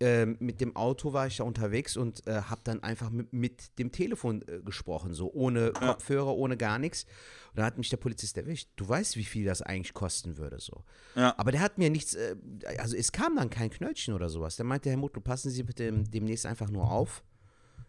Ähm, 0.00 0.36
mit 0.40 0.60
dem 0.60 0.74
Auto 0.74 1.12
war 1.12 1.26
ich 1.28 1.36
da 1.36 1.44
unterwegs 1.44 1.96
und 1.96 2.26
äh, 2.26 2.42
habe 2.42 2.60
dann 2.64 2.82
einfach 2.82 3.10
mit, 3.10 3.32
mit 3.32 3.78
dem 3.78 3.92
Telefon 3.92 4.42
äh, 4.48 4.60
gesprochen, 4.60 5.14
so 5.14 5.32
ohne 5.32 5.66
ja. 5.66 5.70
Kopfhörer, 5.72 6.34
ohne 6.34 6.56
gar 6.56 6.78
nichts. 6.78 7.04
Und 7.50 7.58
da 7.58 7.64
hat 7.64 7.78
mich 7.78 7.90
der 7.90 7.96
Polizist 7.98 8.36
erwischt. 8.36 8.68
Du 8.76 8.88
weißt, 8.88 9.16
wie 9.16 9.24
viel 9.24 9.44
das 9.44 9.62
eigentlich 9.62 9.94
kosten 9.94 10.36
würde, 10.36 10.58
so. 10.58 10.84
Ja. 11.14 11.34
Aber 11.38 11.52
der 11.52 11.60
hat 11.60 11.78
mir 11.78 11.90
nichts, 11.90 12.14
äh, 12.14 12.36
also 12.78 12.96
es 12.96 13.12
kam 13.12 13.36
dann 13.36 13.50
kein 13.50 13.70
Knöllchen 13.70 14.14
oder 14.14 14.28
sowas. 14.28 14.56
Der 14.56 14.64
meinte, 14.64 14.90
Herr 14.90 14.96
Mutlu, 14.96 15.20
passen 15.20 15.50
Sie 15.50 15.62
bitte 15.62 15.92
demnächst 15.92 16.46
einfach 16.46 16.70
nur 16.70 16.90
auf. 16.90 17.22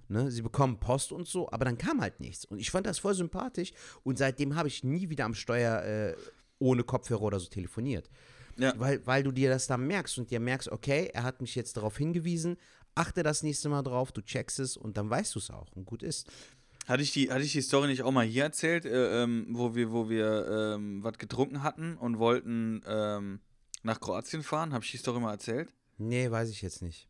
Ne, 0.08 0.30
sie 0.30 0.44
bekommen 0.44 0.80
Post 0.80 1.12
und 1.12 1.28
so, 1.28 1.52
aber 1.52 1.66
dann 1.66 1.80
kam 1.80 2.00
halt 2.00 2.20
nichts. 2.20 2.46
Und 2.46 2.60
ich 2.60 2.70
fand 2.70 2.86
das 2.86 3.00
voll 3.00 3.16
sympathisch 3.16 3.74
und 4.04 4.20
seitdem 4.20 4.56
habe 4.56 4.68
ich 4.68 4.84
nie 4.84 5.10
wieder 5.10 5.26
am 5.26 5.34
Steuer 5.34 5.82
äh, 5.82 6.16
ohne 6.60 6.84
Kopfhörer 6.84 7.24
oder 7.24 7.40
so 7.40 7.48
telefoniert. 7.50 8.12
Ja. 8.58 8.74
Weil, 8.78 9.06
weil 9.06 9.24
du 9.24 9.32
dir 9.32 9.50
das 9.50 9.68
dann 9.68 9.86
merkst 9.86 10.18
und 10.18 10.32
dir 10.32 10.40
merkst, 10.40 10.70
okay, 10.70 11.10
er 11.14 11.24
hat 11.24 11.42
mich 11.42 11.56
jetzt 11.56 11.78
darauf 11.78 11.98
hingewiesen, 11.98 12.58
achte 12.96 13.24
das 13.24 13.44
nächste 13.44 13.70
Mal 13.70 13.84
drauf, 13.84 14.12
du 14.12 14.22
checkst 14.22 14.60
es 14.60 14.78
und 14.78 14.98
dann 14.98 15.10
weißt 15.10 15.36
du 15.36 15.40
es 15.40 15.50
auch 15.50 15.72
und 15.74 15.86
gut 15.86 16.04
ist. 16.04 16.28
Hatte 16.88 17.02
ich, 17.02 17.12
die, 17.12 17.32
hatte 17.32 17.42
ich 17.42 17.52
die 17.52 17.62
Story 17.62 17.88
nicht 17.88 18.04
auch 18.04 18.12
mal 18.12 18.26
hier 18.26 18.44
erzählt, 18.44 18.86
äh, 18.86 19.24
ähm, 19.24 19.48
wo 19.50 19.76
wir, 19.76 19.92
wo 19.92 20.08
wir 20.08 20.76
ähm, 20.76 21.04
was 21.04 21.18
getrunken 21.18 21.64
hatten 21.64 21.98
und 21.98 22.20
wollten 22.20 22.84
ähm, 22.88 23.40
nach 23.82 24.00
Kroatien 24.00 24.44
fahren? 24.44 24.72
Habe 24.72 24.86
ich 24.86 24.92
die 24.92 24.98
Story 24.98 25.20
mal 25.20 25.32
erzählt? 25.32 25.74
Nee, 25.98 26.30
weiß 26.30 26.50
ich 26.50 26.62
jetzt 26.62 26.82
nicht. 26.82 27.10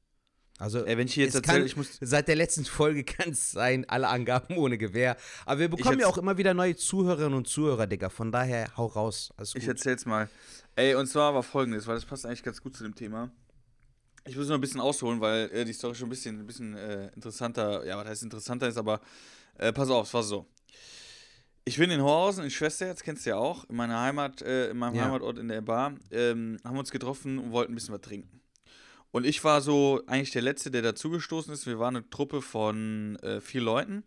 Also, 0.57 0.85
Ey, 0.85 0.97
wenn 0.97 1.07
ich 1.07 1.15
jetzt 1.17 1.35
erzähle, 1.35 1.65
ich 1.65 1.75
muss. 1.75 1.97
Seit 1.99 2.29
der 2.29 2.35
letzten 2.35 2.63
Folge 2.63 3.03
kann 3.03 3.31
es 3.31 3.51
sein, 3.51 3.85
alle 3.89 4.07
Angaben 4.07 4.57
ohne 4.57 4.77
Gewehr. 4.77 5.17
Aber 5.45 5.59
wir 5.59 5.69
bekommen 5.69 5.99
ja 5.99 6.07
auch 6.07 6.17
immer 6.17 6.37
wieder 6.37 6.53
neue 6.53 6.75
Zuhörerinnen 6.75 7.33
und 7.33 7.47
Zuhörer, 7.47 7.87
Digga. 7.87 8.09
Von 8.09 8.31
daher, 8.31 8.69
hau 8.77 8.85
raus. 8.85 9.33
Ich 9.53 9.67
erzähl's 9.67 10.05
mal. 10.05 10.29
Ey, 10.75 10.95
und 10.95 11.07
zwar 11.07 11.33
war 11.33 11.43
folgendes, 11.43 11.87
weil 11.87 11.95
das 11.95 12.05
passt 12.05 12.25
eigentlich 12.25 12.43
ganz 12.43 12.61
gut 12.61 12.75
zu 12.75 12.83
dem 12.83 12.95
Thema. 12.95 13.31
Ich 14.27 14.35
muss 14.35 14.47
nur 14.47 14.57
ein 14.57 14.61
bisschen 14.61 14.81
ausholen, 14.81 15.21
weil 15.21 15.51
äh, 15.51 15.65
die 15.65 15.73
Story 15.73 15.93
schon 15.93 16.07
ein 16.07 16.09
bisschen, 16.09 16.39
ein 16.39 16.47
bisschen 16.47 16.75
äh, 16.75 17.07
interessanter, 17.15 17.85
ja, 17.85 17.95
was 17.97 18.07
heißt 18.07 18.23
interessanter 18.23 18.67
ist, 18.67 18.77
aber 18.77 18.99
äh, 19.57 19.71
pass 19.71 19.89
auf, 19.89 20.07
es 20.07 20.13
war 20.13 20.23
so. 20.23 20.47
Ich 21.63 21.77
bin 21.77 21.91
in 21.91 22.01
Horhausen, 22.01 22.43
in 22.43 22.49
Schwesterherz, 22.49 23.03
kennst 23.03 23.25
du 23.25 23.31
ja 23.31 23.37
auch, 23.37 23.69
in 23.69 23.75
meiner 23.75 23.99
Heimat, 23.99 24.41
äh, 24.41 24.69
in 24.71 24.77
meinem 24.77 24.95
ja. 24.95 25.05
Heimatort 25.05 25.37
in 25.37 25.47
der 25.47 25.61
Bar, 25.61 25.95
ähm, 26.11 26.57
haben 26.63 26.75
wir 26.75 26.79
uns 26.79 26.91
getroffen 26.91 27.37
und 27.37 27.51
wollten 27.51 27.73
ein 27.73 27.75
bisschen 27.75 27.93
was 27.93 28.01
trinken. 28.01 28.41
Und 29.15 29.25
ich 29.25 29.45
war 29.45 29.61
so 29.61 30.01
eigentlich 30.07 30.31
der 30.31 30.41
Letzte, 30.41 30.71
der 30.71 30.81
dazugestoßen 30.81 31.53
ist. 31.53 31.65
Wir 31.65 31.79
waren 31.79 31.95
eine 31.95 32.09
Truppe 32.09 32.41
von 32.41 33.15
äh, 33.21 33.39
vier 33.39 33.61
Leuten. 33.61 34.03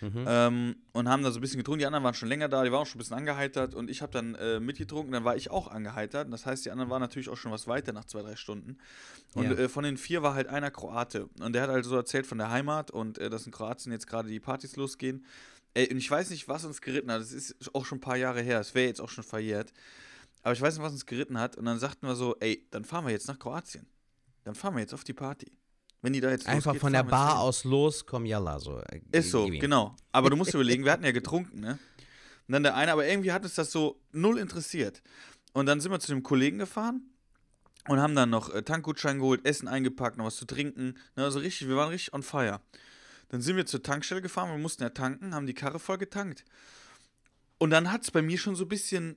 Mhm. 0.00 0.24
Ähm, 0.26 0.76
und 0.90 1.08
haben 1.08 1.22
da 1.22 1.30
so 1.30 1.38
ein 1.38 1.40
bisschen 1.40 1.58
getrunken. 1.58 1.78
Die 1.78 1.86
anderen 1.86 2.02
waren 2.02 2.14
schon 2.14 2.28
länger 2.28 2.48
da, 2.48 2.64
die 2.64 2.72
waren 2.72 2.80
auch 2.80 2.86
schon 2.86 2.96
ein 2.96 2.98
bisschen 2.98 3.16
angeheitert 3.16 3.76
und 3.76 3.88
ich 3.88 4.02
habe 4.02 4.10
dann 4.10 4.34
äh, 4.34 4.58
mitgetrunken, 4.58 5.12
dann 5.12 5.22
war 5.22 5.36
ich 5.36 5.52
auch 5.52 5.68
angeheitert. 5.68 6.32
Das 6.32 6.46
heißt, 6.46 6.64
die 6.64 6.72
anderen 6.72 6.90
waren 6.90 7.00
natürlich 7.00 7.28
auch 7.28 7.36
schon 7.36 7.52
was 7.52 7.68
weiter 7.68 7.92
nach 7.92 8.06
zwei, 8.06 8.22
drei 8.22 8.34
Stunden. 8.34 8.78
Und 9.34 9.44
ja. 9.44 9.52
äh, 9.52 9.68
von 9.68 9.84
den 9.84 9.96
vier 9.96 10.24
war 10.24 10.34
halt 10.34 10.48
einer 10.48 10.72
Kroate. 10.72 11.28
Und 11.38 11.52
der 11.52 11.62
hat 11.62 11.70
halt 11.70 11.84
so 11.84 11.94
erzählt 11.94 12.26
von 12.26 12.38
der 12.38 12.50
Heimat 12.50 12.90
und 12.90 13.18
äh, 13.18 13.30
dass 13.30 13.46
in 13.46 13.52
Kroatien 13.52 13.92
jetzt 13.92 14.08
gerade 14.08 14.28
die 14.28 14.40
Partys 14.40 14.74
losgehen. 14.74 15.24
Ey, 15.74 15.88
und 15.92 15.98
ich 15.98 16.10
weiß 16.10 16.28
nicht, 16.30 16.48
was 16.48 16.64
uns 16.64 16.80
geritten 16.80 17.12
hat. 17.12 17.20
Das 17.20 17.30
ist 17.30 17.72
auch 17.72 17.84
schon 17.84 17.98
ein 17.98 18.00
paar 18.00 18.16
Jahre 18.16 18.42
her. 18.42 18.58
Es 18.58 18.74
wäre 18.74 18.88
jetzt 18.88 19.00
auch 19.00 19.10
schon 19.10 19.22
verjährt. 19.22 19.72
Aber 20.42 20.54
ich 20.54 20.60
weiß 20.60 20.74
nicht, 20.74 20.82
was 20.82 20.92
uns 20.92 21.06
geritten 21.06 21.38
hat. 21.38 21.56
Und 21.56 21.66
dann 21.66 21.78
sagten 21.78 22.08
wir 22.08 22.16
so, 22.16 22.34
ey, 22.40 22.66
dann 22.72 22.84
fahren 22.84 23.04
wir 23.04 23.12
jetzt 23.12 23.28
nach 23.28 23.38
Kroatien. 23.38 23.86
Dann 24.44 24.54
fahren 24.54 24.74
wir 24.74 24.80
jetzt 24.80 24.94
auf 24.94 25.04
die 25.04 25.12
Party. 25.12 25.50
Wenn 26.02 26.12
die 26.14 26.20
da 26.20 26.30
jetzt 26.30 26.46
Einfach 26.46 26.72
losgeht, 26.72 26.80
von 26.80 26.92
der 26.92 27.02
Bar 27.02 27.40
aus 27.40 27.64
los, 27.64 28.06
komm 28.06 28.24
yalla, 28.24 28.58
so. 28.58 28.78
Äh, 28.78 29.02
ist 29.12 29.30
so, 29.30 29.46
genau. 29.46 29.94
Aber 30.12 30.30
du 30.30 30.36
musst 30.36 30.54
überlegen, 30.54 30.84
wir 30.84 30.92
hatten 30.92 31.04
ja 31.04 31.12
getrunken, 31.12 31.60
ne? 31.60 31.78
Und 32.48 32.52
dann 32.52 32.62
der 32.62 32.74
eine, 32.74 32.92
aber 32.92 33.06
irgendwie 33.06 33.32
hat 33.32 33.44
uns 33.44 33.54
das 33.54 33.70
so 33.70 34.00
null 34.12 34.38
interessiert. 34.38 35.02
Und 35.52 35.66
dann 35.66 35.80
sind 35.80 35.92
wir 35.92 36.00
zu 36.00 36.08
dem 36.08 36.22
Kollegen 36.22 36.58
gefahren 36.58 37.02
und 37.86 38.00
haben 38.00 38.14
dann 38.14 38.30
noch 38.30 38.52
äh, 38.52 38.62
Tankgutschein 38.62 39.18
geholt, 39.18 39.44
Essen 39.44 39.68
eingepackt, 39.68 40.16
noch 40.16 40.24
was 40.24 40.36
zu 40.36 40.46
trinken. 40.46 40.96
Ne, 41.16 41.24
also 41.24 41.38
richtig, 41.38 41.68
wir 41.68 41.76
waren 41.76 41.90
richtig 41.90 42.14
on 42.14 42.22
fire. 42.22 42.60
Dann 43.28 43.40
sind 43.40 43.56
wir 43.56 43.66
zur 43.66 43.82
Tankstelle 43.82 44.22
gefahren, 44.22 44.50
wir 44.50 44.58
mussten 44.58 44.82
ja 44.82 44.90
tanken, 44.90 45.34
haben 45.34 45.46
die 45.46 45.54
Karre 45.54 45.78
voll 45.78 45.98
getankt. 45.98 46.44
Und 47.58 47.70
dann 47.70 47.92
hat 47.92 48.02
es 48.02 48.10
bei 48.10 48.22
mir 48.22 48.38
schon 48.38 48.56
so 48.56 48.64
ein 48.64 48.68
bisschen 48.68 49.16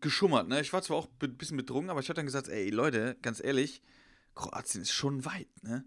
geschummert. 0.00 0.48
Ne? 0.48 0.60
Ich 0.60 0.72
war 0.72 0.82
zwar 0.82 0.96
auch 0.96 1.08
ein 1.22 1.36
bisschen 1.36 1.56
betrunken, 1.56 1.90
aber 1.90 2.00
ich 2.00 2.08
habe 2.08 2.16
dann 2.16 2.26
gesagt, 2.26 2.48
ey 2.48 2.70
Leute, 2.70 3.16
ganz 3.22 3.42
ehrlich, 3.42 3.82
Kroatien 4.34 4.82
ist 4.82 4.92
schon 4.92 5.24
weit, 5.24 5.48
ne? 5.62 5.84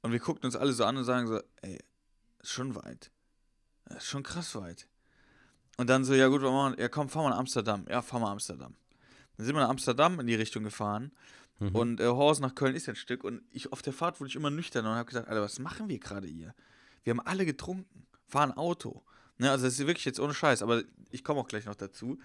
Und 0.00 0.12
wir 0.12 0.20
guckten 0.20 0.46
uns 0.46 0.56
alle 0.56 0.72
so 0.72 0.84
an 0.84 0.96
und 0.96 1.04
sagen 1.04 1.26
so, 1.26 1.40
ey, 1.62 1.78
ist 2.40 2.52
schon 2.52 2.74
weit. 2.76 3.10
Ist 3.96 4.06
schon 4.06 4.22
krass 4.22 4.54
weit. 4.54 4.86
Und 5.76 5.88
dann 5.88 6.04
so, 6.04 6.14
ja 6.14 6.28
gut, 6.28 6.42
wir 6.42 6.74
ja 6.78 6.88
komm, 6.88 7.08
fahren 7.08 7.24
wir 7.24 7.30
nach 7.30 7.38
Amsterdam. 7.38 7.84
Ja, 7.88 8.02
fahren 8.02 8.22
wir 8.22 8.26
nach 8.26 8.32
Amsterdam. 8.32 8.74
Dann 9.36 9.46
sind 9.46 9.54
wir 9.54 9.62
nach 9.62 9.70
Amsterdam 9.70 10.20
in 10.20 10.26
die 10.26 10.34
Richtung 10.34 10.64
gefahren. 10.64 11.12
Mhm. 11.58 11.74
Und 11.74 12.00
äh, 12.00 12.06
Horst 12.06 12.40
nach 12.40 12.54
Köln 12.54 12.74
ist 12.74 12.88
ein 12.88 12.96
Stück. 12.96 13.24
Und 13.24 13.42
ich 13.50 13.72
auf 13.72 13.82
der 13.82 13.92
Fahrt 13.92 14.20
wurde 14.20 14.28
ich 14.28 14.36
immer 14.36 14.50
nüchtern 14.50 14.86
und 14.86 14.92
habe 14.92 15.06
gesagt, 15.06 15.28
Alter, 15.28 15.42
was 15.42 15.58
machen 15.58 15.88
wir 15.88 15.98
gerade 15.98 16.26
hier? 16.26 16.54
Wir 17.02 17.12
haben 17.12 17.20
alle 17.20 17.44
getrunken, 17.46 18.06
fahren 18.26 18.52
Auto. 18.52 19.04
Ne, 19.38 19.50
also 19.50 19.64
das 19.64 19.74
ist 19.74 19.86
wirklich 19.86 20.04
jetzt 20.04 20.20
ohne 20.20 20.34
Scheiß, 20.34 20.62
aber 20.62 20.82
ich 21.10 21.22
komme 21.22 21.40
auch 21.40 21.48
gleich 21.48 21.64
noch 21.64 21.76
dazu. 21.76 22.18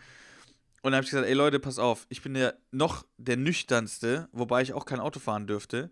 Und 0.83 0.91
dann 0.91 0.95
habe 0.97 1.05
ich 1.05 1.11
gesagt, 1.11 1.27
ey 1.27 1.33
Leute, 1.33 1.59
pass 1.59 1.79
auf, 1.79 2.05
ich 2.09 2.21
bin 2.21 2.33
der 2.35 2.55
noch 2.71 3.05
der 3.17 3.37
nüchternste, 3.37 4.27
wobei 4.33 4.61
ich 4.61 4.73
auch 4.73 4.85
kein 4.85 4.99
Auto 4.99 5.19
fahren 5.19 5.47
dürfte. 5.47 5.89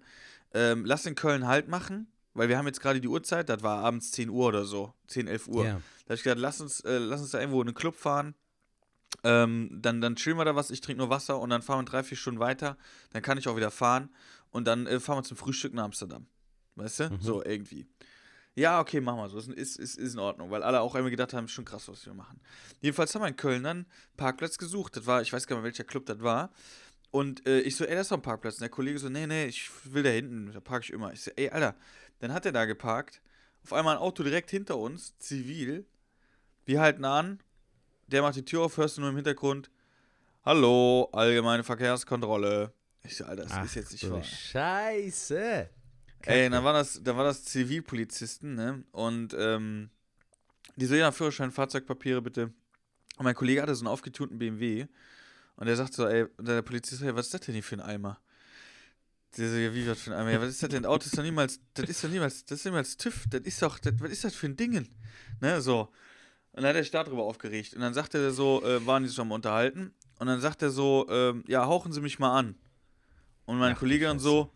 Ähm, 0.53 0.85
lass 0.85 1.05
in 1.05 1.15
Köln 1.15 1.47
Halt 1.47 1.67
machen. 1.69 2.07
weil 2.33 2.49
wir 2.49 2.57
haben 2.57 2.67
jetzt 2.67 2.81
gerade 2.81 3.01
die 3.01 3.07
Uhrzeit, 3.07 3.49
das 3.49 3.63
war 3.63 3.83
abends 3.83 4.11
10 4.11 4.29
Uhr 4.29 4.47
oder 4.47 4.65
so, 4.65 4.93
10, 5.07 5.27
11 5.27 5.47
Uhr. 5.47 5.65
Ja. 5.65 5.71
Da 5.71 6.05
habe 6.05 6.15
ich 6.15 6.23
gedacht, 6.23 6.39
lass 6.39 6.61
uns, 6.61 6.81
äh, 6.81 6.97
lass 6.97 7.21
uns 7.21 7.31
da 7.31 7.39
irgendwo 7.39 7.61
in 7.61 7.69
einen 7.69 7.75
Club 7.75 7.95
fahren. 7.95 8.35
Ähm, 9.23 9.69
dann, 9.81 10.01
dann 10.01 10.15
chillen 10.15 10.37
wir 10.37 10.45
da 10.45 10.55
was, 10.55 10.71
ich 10.71 10.81
trinke 10.81 10.99
nur 10.99 11.09
Wasser 11.09 11.39
und 11.39 11.49
dann 11.49 11.61
fahren 11.61 11.79
wir 11.85 11.89
drei, 11.89 12.03
vier 12.03 12.17
Stunden 12.17 12.39
weiter. 12.39 12.77
Dann 13.11 13.21
kann 13.21 13.37
ich 13.37 13.47
auch 13.47 13.55
wieder 13.57 13.71
fahren 13.71 14.09
und 14.51 14.65
dann 14.65 14.87
äh, 14.87 14.99
fahren 14.99 15.19
wir 15.19 15.23
zum 15.23 15.37
Frühstück 15.37 15.73
nach 15.73 15.85
Amsterdam. 15.85 16.27
Weißt 16.75 17.01
du? 17.01 17.17
So 17.21 17.43
irgendwie. 17.43 17.85
Ja, 18.55 18.81
okay, 18.81 18.99
machen 18.99 19.19
wir 19.19 19.29
so. 19.29 19.37
Ist, 19.37 19.77
ist, 19.77 19.97
ist, 19.97 20.13
in 20.13 20.19
Ordnung, 20.19 20.51
weil 20.51 20.61
alle 20.61 20.81
auch 20.81 20.93
einmal 20.95 21.09
gedacht 21.09 21.33
haben, 21.33 21.45
ist 21.45 21.51
schon 21.51 21.65
krass, 21.65 21.87
was 21.87 22.05
wir 22.05 22.13
machen. 22.13 22.41
Jedenfalls 22.81 23.15
haben 23.15 23.21
wir 23.21 23.29
in 23.29 23.37
Köln 23.37 23.63
dann 23.63 23.85
Parkplatz 24.17 24.57
gesucht. 24.57 24.97
Das 24.97 25.05
war, 25.05 25.21
ich 25.21 25.31
weiß 25.31 25.47
gar 25.47 25.55
nicht 25.55 25.63
mehr, 25.63 25.71
welcher 25.71 25.85
Club 25.85 26.05
das 26.05 26.21
war. 26.21 26.51
Und 27.11 27.45
äh, 27.47 27.59
ich 27.61 27.75
so, 27.75 27.85
ey, 27.85 27.95
das 27.95 28.07
ist 28.07 28.11
doch 28.11 28.17
ein 28.17 28.21
Parkplatz. 28.21 28.55
Und 28.55 28.61
der 28.61 28.69
Kollege 28.69 28.99
so, 28.99 29.09
nee, 29.09 29.25
nee, 29.25 29.45
ich 29.45 29.69
will 29.85 30.03
da 30.03 30.09
hinten, 30.09 30.51
da 30.51 30.59
parke 30.59 30.85
ich 30.85 30.91
immer. 30.91 31.13
Ich 31.13 31.21
so, 31.21 31.31
ey, 31.35 31.49
Alter, 31.49 31.75
dann 32.19 32.33
hat 32.33 32.45
er 32.45 32.51
da 32.51 32.65
geparkt. 32.65 33.21
Auf 33.63 33.73
einmal 33.73 33.95
ein 33.95 34.01
Auto 34.01 34.23
direkt 34.23 34.49
hinter 34.49 34.77
uns, 34.77 35.17
zivil. 35.17 35.85
Wir 36.65 36.81
halten 36.81 37.05
an. 37.05 37.39
Der 38.07 38.21
macht 38.21 38.35
die 38.35 38.43
Tür 38.43 38.63
auf, 38.63 38.75
hörst 38.75 38.97
du 38.97 39.01
nur 39.01 39.11
im 39.11 39.15
Hintergrund. 39.15 39.71
Hallo, 40.43 41.09
allgemeine 41.13 41.63
Verkehrskontrolle. 41.63 42.73
Ich 43.03 43.15
so, 43.15 43.25
Alter, 43.25 43.43
das 43.43 43.65
ist 43.65 43.75
jetzt 43.75 43.91
nicht 43.93 44.09
wahr. 44.09 44.23
Scheiße. 44.23 45.69
Ey, 46.25 46.49
dann 46.49 46.63
war 46.63 46.73
das, 46.73 47.01
dann 47.03 47.17
war 47.17 47.23
das 47.23 47.43
Zivilpolizisten, 47.45 48.55
ne? 48.55 48.83
Und 48.91 49.35
ähm, 49.37 49.89
die 50.75 50.85
so, 50.85 50.95
ja, 50.95 51.11
Führerschein, 51.11 51.51
Fahrzeugpapiere 51.51 52.21
bitte. 52.21 52.53
Und 53.17 53.23
mein 53.25 53.35
Kollege 53.35 53.61
hatte 53.61 53.75
so 53.75 53.81
einen 53.81 53.87
aufgetunten 53.93 54.39
BMW. 54.39 54.87
Und 55.55 55.67
der 55.67 55.75
sagt 55.75 55.93
so, 55.93 56.07
ey, 56.07 56.25
und 56.37 56.47
der 56.47 56.61
Polizist 56.61 57.01
ja, 57.01 57.15
was 57.15 57.27
ist 57.27 57.33
das 57.33 57.41
denn 57.41 57.53
hier 57.53 57.63
für 57.63 57.75
ein 57.75 57.81
Eimer? 57.81 58.19
Der 59.37 59.49
so, 59.49 59.55
ja, 59.55 59.73
wie 59.73 59.87
was 59.87 60.01
für 60.01 60.11
ein 60.11 60.19
Eimer? 60.19 60.31
Ja, 60.31 60.41
was 60.41 60.49
ist 60.49 60.63
das 60.63 60.69
denn? 60.69 60.85
Auto 60.85 61.05
ist 61.05 61.17
doch 61.17 61.23
niemals, 61.23 61.59
das 61.73 61.89
ist 61.89 62.03
doch 62.03 62.09
niemals, 62.09 62.45
das 62.45 62.59
ist 62.59 62.65
niemals 62.65 62.97
TÜV, 62.97 63.25
das 63.29 63.41
ist 63.41 63.61
doch, 63.61 63.79
das, 63.79 63.93
was 63.99 64.11
ist 64.11 64.23
das 64.23 64.35
für 64.35 64.47
ein 64.47 64.57
Dingen? 64.57 64.89
Ne, 65.39 65.61
so. 65.61 65.91
Und 66.53 66.63
dann 66.63 66.69
hat 66.69 66.75
er 66.75 66.83
sich 66.83 66.91
darüber 66.91 67.23
aufgeregt. 67.23 67.73
Und 67.73 67.81
dann 67.81 67.93
sagte 67.93 68.17
er 68.17 68.31
so, 68.31 68.63
äh, 68.63 68.85
waren 68.85 69.03
die 69.03 69.09
sich 69.09 69.19
am 69.19 69.31
Unterhalten. 69.31 69.93
Und 70.19 70.27
dann 70.27 70.41
sagt 70.41 70.61
er 70.61 70.69
so, 70.69 71.07
ähm, 71.09 71.43
ja, 71.47 71.65
hauchen 71.65 71.93
Sie 71.93 72.01
mich 72.01 72.19
mal 72.19 72.37
an. 72.37 72.55
Und 73.45 73.57
mein 73.57 73.75
Ach, 73.75 73.79
Kollege 73.79 74.05
dann 74.05 74.19
so, 74.19 74.51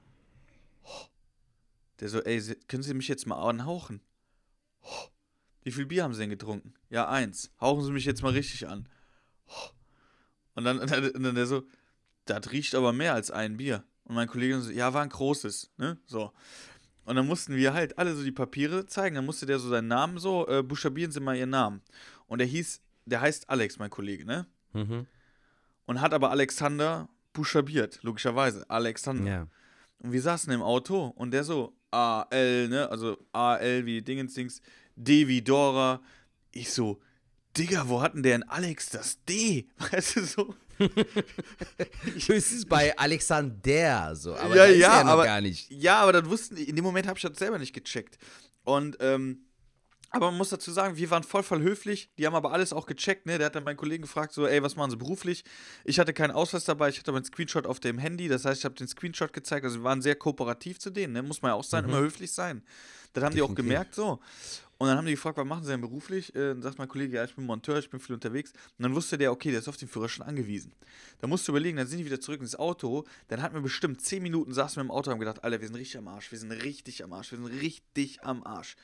der 1.99 2.09
so, 2.09 2.21
ey, 2.21 2.41
können 2.67 2.83
Sie 2.83 2.93
mich 2.93 3.07
jetzt 3.07 3.27
mal 3.27 3.41
anhauchen? 3.41 4.01
Wie 5.63 5.71
viel 5.71 5.85
Bier 5.85 6.03
haben 6.03 6.13
Sie 6.13 6.21
denn 6.21 6.29
getrunken? 6.29 6.73
Ja, 6.89 7.09
eins. 7.09 7.51
Hauchen 7.59 7.83
Sie 7.83 7.91
mich 7.91 8.05
jetzt 8.05 8.21
mal 8.21 8.33
richtig 8.33 8.67
an. 8.67 8.87
Und 10.53 10.63
dann, 10.63 10.79
und 10.79 10.91
dann, 10.91 11.09
und 11.09 11.23
dann 11.23 11.35
der 11.35 11.47
so, 11.47 11.63
das 12.25 12.51
riecht 12.51 12.75
aber 12.75 12.93
mehr 12.93 13.13
als 13.13 13.31
ein 13.31 13.57
Bier. 13.57 13.83
Und 14.03 14.15
mein 14.15 14.27
Kollege 14.27 14.61
so, 14.61 14.71
ja, 14.71 14.93
war 14.93 15.01
ein 15.01 15.09
großes, 15.09 15.71
ne? 15.77 15.97
So. 16.05 16.31
Und 17.05 17.15
dann 17.15 17.27
mussten 17.27 17.55
wir 17.55 17.73
halt 17.73 17.97
alle 17.97 18.15
so 18.15 18.23
die 18.23 18.31
Papiere 18.31 18.85
zeigen. 18.87 19.15
Dann 19.15 19.25
musste 19.25 19.45
der 19.45 19.59
so 19.59 19.69
seinen 19.69 19.87
Namen 19.87 20.17
so, 20.17 20.47
äh, 20.47 20.63
buchstabieren 20.63 21.11
Sie 21.11 21.19
mal 21.19 21.35
Ihren 21.35 21.51
Namen. 21.51 21.81
Und 22.27 22.39
der 22.39 22.47
hieß, 22.47 22.81
der 23.05 23.21
heißt 23.21 23.49
Alex, 23.49 23.77
mein 23.77 23.89
Kollege, 23.89 24.25
ne? 24.25 24.47
Mhm. 24.73 25.05
Und 25.85 26.01
hat 26.01 26.13
aber 26.13 26.31
Alexander 26.31 27.09
buchstabiert, 27.33 27.99
logischerweise. 28.01 28.67
Alexander. 28.69 29.31
Ja. 29.31 29.47
Und 29.99 30.11
wir 30.11 30.21
saßen 30.21 30.51
im 30.51 30.63
Auto 30.63 31.07
und 31.07 31.31
der 31.31 31.43
so, 31.43 31.75
A-L, 31.95 32.67
ne? 32.67 32.89
Also 32.89 33.17
A-L 33.31 33.85
wie 33.85 34.01
Dingensdings, 34.01 34.61
D 34.95 35.27
wie 35.27 35.41
Dora. 35.41 36.01
Ich 36.51 36.71
so, 36.73 36.99
Digga, 37.57 37.87
wo 37.87 38.01
hatten 38.01 38.21
der 38.21 38.37
denn 38.39 38.49
Alex 38.49 38.89
das 38.89 39.23
D? 39.23 39.67
Weißt 39.91 40.17
du 40.17 40.25
so? 40.25 40.55
Höchstens 42.27 42.65
bei 42.65 42.97
Alexander 42.97 44.13
so, 44.15 44.35
aber 44.35 44.55
Ja, 44.55 44.65
ja, 44.65 45.03
noch 45.03 45.11
aber- 45.11 45.25
gar 45.25 45.39
nicht. 45.41 45.69
Ja, 45.71 46.01
aber 46.01 46.11
das 46.13 46.25
wussten, 46.29 46.57
in 46.57 46.75
dem 46.75 46.83
Moment 46.83 47.07
habe 47.07 47.17
ich 47.17 47.23
das 47.23 47.37
selber 47.37 47.57
nicht 47.59 47.73
gecheckt. 47.73 48.17
Und, 48.63 48.97
ähm, 48.99 49.45
aber 50.15 50.27
man 50.31 50.37
muss 50.37 50.49
dazu 50.49 50.71
sagen, 50.71 50.97
wir 50.97 51.09
waren 51.09 51.23
voll, 51.23 51.43
voll 51.43 51.61
höflich. 51.61 52.09
Die 52.17 52.25
haben 52.25 52.35
aber 52.35 52.51
alles 52.51 52.73
auch 52.73 52.85
gecheckt, 52.85 53.25
ne? 53.25 53.37
Der 53.37 53.47
hat 53.47 53.55
dann 53.55 53.63
meinen 53.63 53.77
Kollegen 53.77 54.03
gefragt, 54.03 54.33
so, 54.33 54.47
ey, 54.47 54.63
was 54.63 54.75
machen 54.75 54.91
sie 54.91 54.97
beruflich? 54.97 55.43
Ich 55.83 55.99
hatte 55.99 56.13
keinen 56.13 56.31
Ausweis 56.31 56.63
dabei, 56.63 56.89
ich 56.89 56.97
hatte 56.99 57.11
aber 57.11 57.17
einen 57.17 57.25
Screenshot 57.25 57.65
auf 57.67 57.79
dem 57.79 57.97
Handy. 57.97 58.27
Das 58.27 58.45
heißt, 58.45 58.59
ich 58.61 58.65
habe 58.65 58.75
den 58.75 58.87
Screenshot 58.87 59.33
gezeigt. 59.33 59.65
Also 59.65 59.79
wir 59.79 59.83
waren 59.83 60.01
sehr 60.01 60.15
kooperativ 60.15 60.79
zu 60.79 60.89
denen, 60.89 61.13
ne? 61.13 61.21
Muss 61.21 61.41
man 61.41 61.49
ja 61.49 61.55
auch 61.55 61.63
sein, 61.63 61.83
immer 61.83 61.99
höflich 61.99 62.31
sein. 62.31 62.63
Das 63.13 63.23
haben 63.23 63.35
die 63.35 63.41
auch 63.41 63.49
Mhm. 63.49 63.55
Gemerkt, 63.55 63.95
so. 63.95 64.19
Und 64.77 64.87
dann 64.89 64.97
haben 64.97 65.05
die 65.05 65.13
gefragt, 65.13 65.37
was 65.37 65.45
machen 65.45 65.63
sie 65.63 65.71
denn 65.71 65.79
beruflich? 65.79 66.35
Äh, 66.35 66.49
dann 66.49 66.61
sagt 66.61 66.77
mein 66.77 66.89
Kollege, 66.89 67.15
ja, 67.15 67.23
ich 67.23 67.33
bin 67.33 67.45
Monteur, 67.45 67.77
ich 67.79 67.89
bin 67.89 67.99
viel 68.01 68.13
unterwegs. 68.13 68.51
Und 68.77 68.83
dann 68.83 68.93
wusste 68.93 69.17
der, 69.17 69.31
okay, 69.31 69.49
der 69.51 69.59
ist 69.59 69.69
auf 69.69 69.77
den 69.77 69.87
Führerschein 69.87 70.27
angewiesen. 70.27 70.73
Da 71.19 71.27
musst 71.27 71.47
du 71.47 71.53
überlegen, 71.53 71.77
dann 71.77 71.87
sind 71.87 71.99
die 71.99 72.05
wieder 72.05 72.19
zurück 72.19 72.41
ins 72.41 72.57
Auto. 72.57 73.05
Dann 73.29 73.41
hatten 73.41 73.55
wir 73.55 73.61
bestimmt 73.61 74.01
10 74.01 74.21
Minuten, 74.21 74.53
saßen 74.53 74.75
wir 74.77 74.81
im 74.83 74.91
Auto 74.91 75.09
und 75.09 75.13
haben 75.13 75.19
gedacht, 75.19 75.43
Alter, 75.45 75.61
wir 75.61 75.67
sind 75.67 75.77
richtig 75.77 75.97
am 75.97 76.09
Arsch, 76.09 76.29
wir 76.31 76.39
sind 76.39 76.51
richtig 76.51 77.03
am 77.05 77.13
Arsch, 77.13 77.31
wir 77.31 77.37
sind 77.37 77.47
richtig 77.61 78.23
am 78.23 78.43
Arsch. 78.43 78.75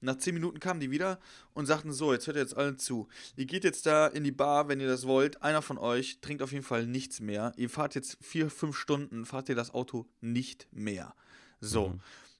Nach 0.00 0.16
10 0.16 0.34
Minuten 0.34 0.60
kamen 0.60 0.80
die 0.80 0.90
wieder 0.90 1.18
und 1.52 1.66
sagten 1.66 1.92
so, 1.92 2.12
jetzt 2.12 2.26
hört 2.26 2.36
ihr 2.36 2.42
jetzt 2.42 2.56
allen 2.56 2.78
zu. 2.78 3.08
Ihr 3.36 3.46
geht 3.46 3.64
jetzt 3.64 3.86
da 3.86 4.06
in 4.06 4.24
die 4.24 4.32
Bar, 4.32 4.68
wenn 4.68 4.80
ihr 4.80 4.88
das 4.88 5.06
wollt. 5.06 5.42
Einer 5.42 5.62
von 5.62 5.78
euch 5.78 6.20
trinkt 6.20 6.42
auf 6.42 6.52
jeden 6.52 6.64
Fall 6.64 6.86
nichts 6.86 7.20
mehr. 7.20 7.52
Ihr 7.56 7.68
fahrt 7.70 7.94
jetzt 7.94 8.16
4, 8.22 8.50
5 8.50 8.76
Stunden, 8.76 9.26
fahrt 9.26 9.48
ihr 9.48 9.54
das 9.54 9.74
Auto 9.74 10.06
nicht 10.20 10.68
mehr. 10.72 11.14
So, 11.60 11.94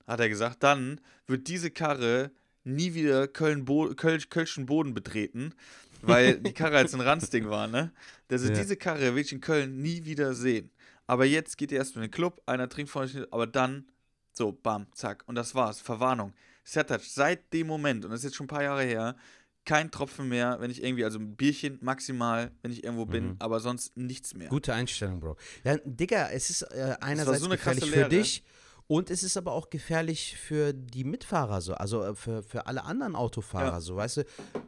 hat 0.07 0.21
er 0.21 0.29
gesagt. 0.29 0.63
Dann 0.63 1.01
wird 1.27 1.49
diese 1.49 1.71
Karre 1.71 2.31
nie 2.65 2.95
wieder 2.95 3.29
Köln 3.29 3.65
-Bo 3.67 3.95
Köln 3.95 4.23
Kölschen 4.31 4.67
Boden 4.67 4.95
betreten, 4.95 5.55
weil 6.03 6.39
die 6.41 6.53
Karre 6.53 6.79
als 6.79 6.95
ein 6.95 7.01
Ranzding 7.01 7.49
war, 7.51 7.67
ne? 7.67 7.93
Also 8.31 8.49
Ja. 8.49 8.55
diese 8.55 8.77
Karre 8.77 9.15
will 9.15 9.23
ich 9.23 9.33
in 9.33 9.41
Köln 9.41 9.83
nie 9.83 10.05
wieder 10.05 10.35
sehen. 10.35 10.71
Aber 11.07 11.25
jetzt 11.25 11.59
geht 11.59 11.73
ihr 11.73 11.79
erst 11.79 11.97
in 11.97 12.03
den 12.03 12.11
Club, 12.11 12.41
einer 12.47 12.69
trinkt 12.69 12.91
von 12.91 13.03
euch 13.03 13.15
nicht, 13.15 13.33
aber 13.33 13.47
dann 13.47 13.91
so, 14.33 14.53
bam, 14.53 14.87
zack. 14.93 15.25
Und 15.27 15.35
das 15.35 15.55
war's. 15.55 15.81
Verwarnung. 15.81 16.33
Sertac, 16.65 17.01
seit 17.03 17.53
dem 17.53 17.67
Moment, 17.67 18.05
und 18.05 18.11
das 18.11 18.21
ist 18.21 18.25
jetzt 18.25 18.37
schon 18.37 18.45
ein 18.45 18.49
paar 18.49 18.63
Jahre 18.63 18.83
her, 18.83 19.17
kein 19.65 19.91
Tropfen 19.91 20.29
mehr, 20.29 20.57
wenn 20.61 20.71
ich 20.71 20.83
irgendwie, 20.83 21.05
also 21.05 21.19
ein 21.19 21.37
Bierchen 21.37 21.79
maximal, 21.83 22.51
wenn 22.63 22.73
ich 22.73 22.83
irgendwo 22.83 23.07
bin, 23.07 23.37
aber 23.39 23.61
sonst 23.61 23.97
nichts 23.97 24.35
mehr. 24.35 24.49
Gute 24.49 24.73
Einstellung, 24.73 25.21
Bro. 25.21 25.37
Ja, 25.65 25.77
Digga, 25.85 26.31
es 26.31 26.51
ist 26.51 26.63
äh, 26.63 26.97
einerseits 27.01 27.41
so 27.41 27.47
eine 27.47 27.57
gefährlich 27.57 27.91
für 27.91 28.09
dich 28.09 28.43
und 28.91 29.09
es 29.09 29.23
ist 29.23 29.37
aber 29.37 29.53
auch 29.53 29.71
gefährlich 29.71 30.37
für 30.37 30.73
die 30.73 31.05
Mitfahrer 31.05 31.61
so, 31.61 31.75
also 31.75 32.03
äh, 32.03 32.15
für, 32.17 32.43
für 32.43 32.67
alle 32.67 32.83
anderen 32.85 33.15
Autofahrer 33.15 33.75
Ja. 33.75 33.81
so, 33.81 33.95
weißt 33.95 34.17
du? 34.17 34.25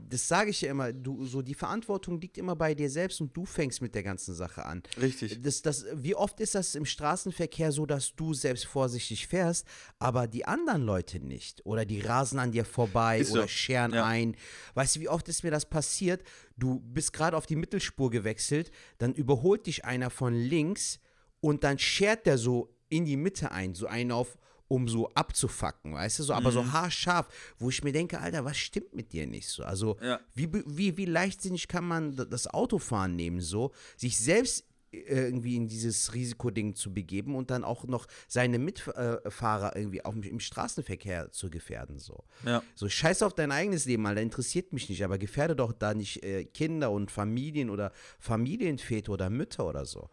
Das 0.08 0.28
sage 0.28 0.50
ich 0.50 0.60
ja 0.60 0.70
immer, 0.70 0.92
du 0.92 1.26
so 1.26 1.42
die 1.42 1.54
Verantwortung 1.54 2.20
liegt 2.20 2.38
immer 2.38 2.54
bei 2.54 2.72
dir 2.76 2.88
selbst 2.88 3.20
und 3.20 3.36
du 3.36 3.44
fängst 3.44 3.82
mit 3.82 3.96
der 3.96 4.04
ganzen 4.04 4.32
Sache 4.34 4.64
an. 4.64 4.84
Richtig. 5.00 5.42
Das, 5.42 5.62
das, 5.62 5.86
wie 5.94 6.14
oft 6.14 6.38
ist 6.38 6.54
das 6.54 6.76
im 6.76 6.84
Straßenverkehr 6.84 7.72
so, 7.72 7.84
dass 7.84 8.14
du 8.14 8.32
selbst 8.32 8.66
vorsichtig 8.66 9.26
fährst, 9.26 9.66
aber 9.98 10.28
die 10.28 10.44
anderen 10.44 10.82
Leute 10.82 11.18
nicht? 11.18 11.66
Oder 11.66 11.84
die 11.84 12.00
rasen 12.00 12.38
an 12.38 12.52
dir 12.52 12.64
vorbei 12.64 13.18
Ist 13.18 13.28
so. 13.30 13.34
oder 13.40 13.48
scheren 13.48 13.92
Ja. 13.92 14.04
ein. 14.04 14.36
Weißt 14.74 14.94
du, 14.94 15.00
wie 15.00 15.08
oft 15.08 15.28
ist 15.28 15.42
mir 15.42 15.50
das 15.50 15.68
passiert? 15.68 16.22
Du 16.56 16.78
bist 16.78 17.12
gerade 17.12 17.36
auf 17.36 17.46
die 17.46 17.56
Mittelspur 17.56 18.10
gewechselt, 18.10 18.70
dann 18.98 19.14
überholt 19.14 19.66
dich 19.66 19.84
einer 19.84 20.10
von 20.10 20.32
links 20.32 21.00
und 21.40 21.64
dann 21.64 21.76
schert 21.80 22.26
der 22.26 22.38
so 22.38 22.68
in 22.92 23.04
die 23.04 23.16
Mitte 23.16 23.50
ein, 23.52 23.74
so 23.74 23.86
einen 23.86 24.12
auf, 24.12 24.36
um 24.68 24.88
so 24.88 25.08
abzufacken, 25.14 25.94
weißt 25.94 26.18
du, 26.20 26.22
so, 26.22 26.32
aber 26.34 26.50
Mhm. 26.50 26.54
so 26.54 26.72
haarscharf, 26.72 27.28
wo 27.58 27.68
ich 27.70 27.82
mir 27.84 27.92
denke, 27.92 28.20
Alter, 28.20 28.44
was 28.44 28.56
stimmt 28.58 28.94
mit 28.94 29.12
dir 29.12 29.26
nicht 29.26 29.48
so? 29.48 29.64
Also, 29.64 29.96
Ja. 30.00 30.20
wie, 30.34 30.48
wie, 30.66 30.96
wie 30.96 31.04
leichtsinnig 31.06 31.68
kann 31.68 31.84
man 31.86 32.16
das 32.16 32.46
Autofahren 32.46 33.14
nehmen, 33.16 33.40
so, 33.40 33.72
sich 33.96 34.16
selbst 34.18 34.64
äh, 34.92 34.98
irgendwie 35.24 35.56
in 35.56 35.68
dieses 35.68 36.12
Risikoding 36.14 36.74
zu 36.74 36.92
begeben 36.92 37.34
und 37.34 37.50
dann 37.50 37.64
auch 37.64 37.84
noch 37.84 38.06
seine 38.28 38.58
Mitfahrer 38.58 39.74
irgendwie 39.76 40.04
auch 40.04 40.14
im 40.14 40.40
Straßenverkehr 40.40 41.32
zu 41.32 41.48
gefährden, 41.50 41.98
so. 41.98 42.24
Ja. 42.44 42.62
So, 42.74 42.88
scheiß 42.88 43.22
auf 43.22 43.34
dein 43.34 43.52
eigenes 43.52 43.84
Leben, 43.86 44.06
Alter, 44.06 44.20
interessiert 44.22 44.72
mich 44.72 44.88
nicht, 44.88 45.02
aber 45.04 45.16
gefährde 45.18 45.56
doch 45.56 45.72
da 45.72 45.92
nicht 45.94 46.22
äh, 46.22 46.44
Kinder 46.44 46.90
und 46.90 47.10
Familien 47.10 47.68
oder 47.70 47.90
Familienväter 48.18 49.12
oder 49.12 49.28
Mütter 49.30 49.66
oder 49.66 49.84
so. 49.84 50.08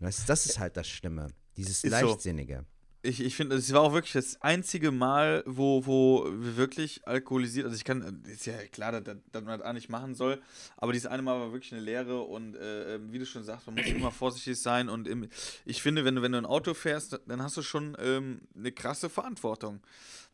Du, 0.00 0.06
das 0.26 0.46
ist 0.46 0.58
halt 0.58 0.76
das 0.76 0.88
Schlimme, 0.88 1.28
dieses 1.56 1.84
Ist 1.84 1.98
so. 1.98 2.06
Leichtsinnige. 2.06 2.64
Ich, 3.04 3.20
ich 3.20 3.34
finde, 3.34 3.56
es 3.56 3.72
war 3.72 3.80
auch 3.80 3.92
wirklich 3.94 4.12
das 4.12 4.40
einzige 4.42 4.92
Mal, 4.92 5.42
wo, 5.44 5.84
wo 5.86 6.24
wir 6.24 6.56
wirklich 6.56 7.04
alkoholisiert, 7.04 7.64
also 7.64 7.76
ich 7.76 7.82
kann, 7.82 8.22
ist 8.26 8.46
ja 8.46 8.54
klar, 8.70 8.92
dass, 8.92 9.16
dass 9.32 9.42
man 9.42 9.58
das 9.58 9.66
auch 9.66 9.72
nicht 9.72 9.88
machen 9.88 10.14
soll, 10.14 10.40
aber 10.76 10.92
dieses 10.92 11.08
eine 11.08 11.20
Mal 11.20 11.40
war 11.40 11.52
wirklich 11.52 11.72
eine 11.72 11.80
Lehre 11.80 12.22
und 12.22 12.54
äh, 12.54 12.94
ähm, 12.94 13.12
wie 13.12 13.18
du 13.18 13.26
schon 13.26 13.42
sagst, 13.42 13.66
man 13.66 13.74
muss 13.74 13.86
immer 13.86 14.12
vorsichtig 14.12 14.60
sein 14.60 14.88
und 14.88 15.08
im, 15.08 15.28
ich 15.64 15.82
finde, 15.82 16.04
wenn 16.04 16.14
du, 16.14 16.22
wenn 16.22 16.30
du 16.30 16.38
ein 16.38 16.46
Auto 16.46 16.74
fährst, 16.74 17.20
dann 17.26 17.42
hast 17.42 17.56
du 17.56 17.62
schon 17.62 17.96
ähm, 17.98 18.42
eine 18.54 18.70
krasse 18.70 19.10
Verantwortung. 19.10 19.80